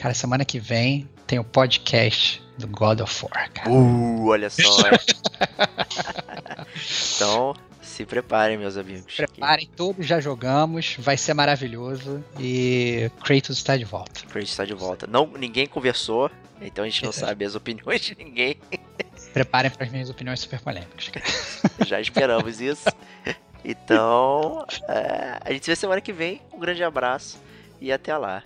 Cara, 0.00 0.14
semana 0.14 0.46
que 0.46 0.58
vem 0.58 1.06
tem 1.26 1.38
o 1.38 1.44
podcast 1.44 2.42
do 2.56 2.66
God 2.66 3.00
of 3.00 3.22
War, 3.22 3.52
cara. 3.52 3.70
Uh, 3.70 4.28
olha 4.28 4.48
só. 4.48 4.62
então, 7.16 7.54
se 7.82 8.06
preparem, 8.06 8.56
meus 8.56 8.78
amigos. 8.78 9.14
Se 9.14 9.26
preparem, 9.26 9.68
todos 9.76 10.06
já 10.06 10.18
jogamos, 10.18 10.96
vai 10.98 11.18
ser 11.18 11.34
maravilhoso. 11.34 12.24
E 12.38 13.10
Kratos 13.22 13.58
está 13.58 13.76
de 13.76 13.84
volta. 13.84 14.22
Kratos 14.26 14.48
está 14.48 14.64
de 14.64 14.72
volta. 14.72 15.06
Não, 15.06 15.26
ninguém 15.38 15.66
conversou, 15.66 16.30
então 16.62 16.82
a 16.82 16.88
gente 16.88 17.04
não 17.04 17.12
sabe 17.12 17.44
as 17.44 17.54
opiniões 17.54 18.00
de 18.00 18.14
ninguém. 18.14 18.56
Preparem 19.34 19.70
para 19.70 19.84
as 19.84 19.92
minhas 19.92 20.08
opiniões 20.08 20.40
super 20.40 20.60
polêmicas. 20.60 21.12
já 21.86 22.00
esperamos 22.00 22.58
isso. 22.58 22.88
Então, 23.62 24.64
é, 24.88 25.40
a 25.44 25.52
gente 25.52 25.66
se 25.66 25.70
vê 25.70 25.76
semana 25.76 26.00
que 26.00 26.10
vem. 26.10 26.40
Um 26.54 26.58
grande 26.58 26.82
abraço 26.82 27.38
e 27.78 27.92
até 27.92 28.16
lá. 28.16 28.42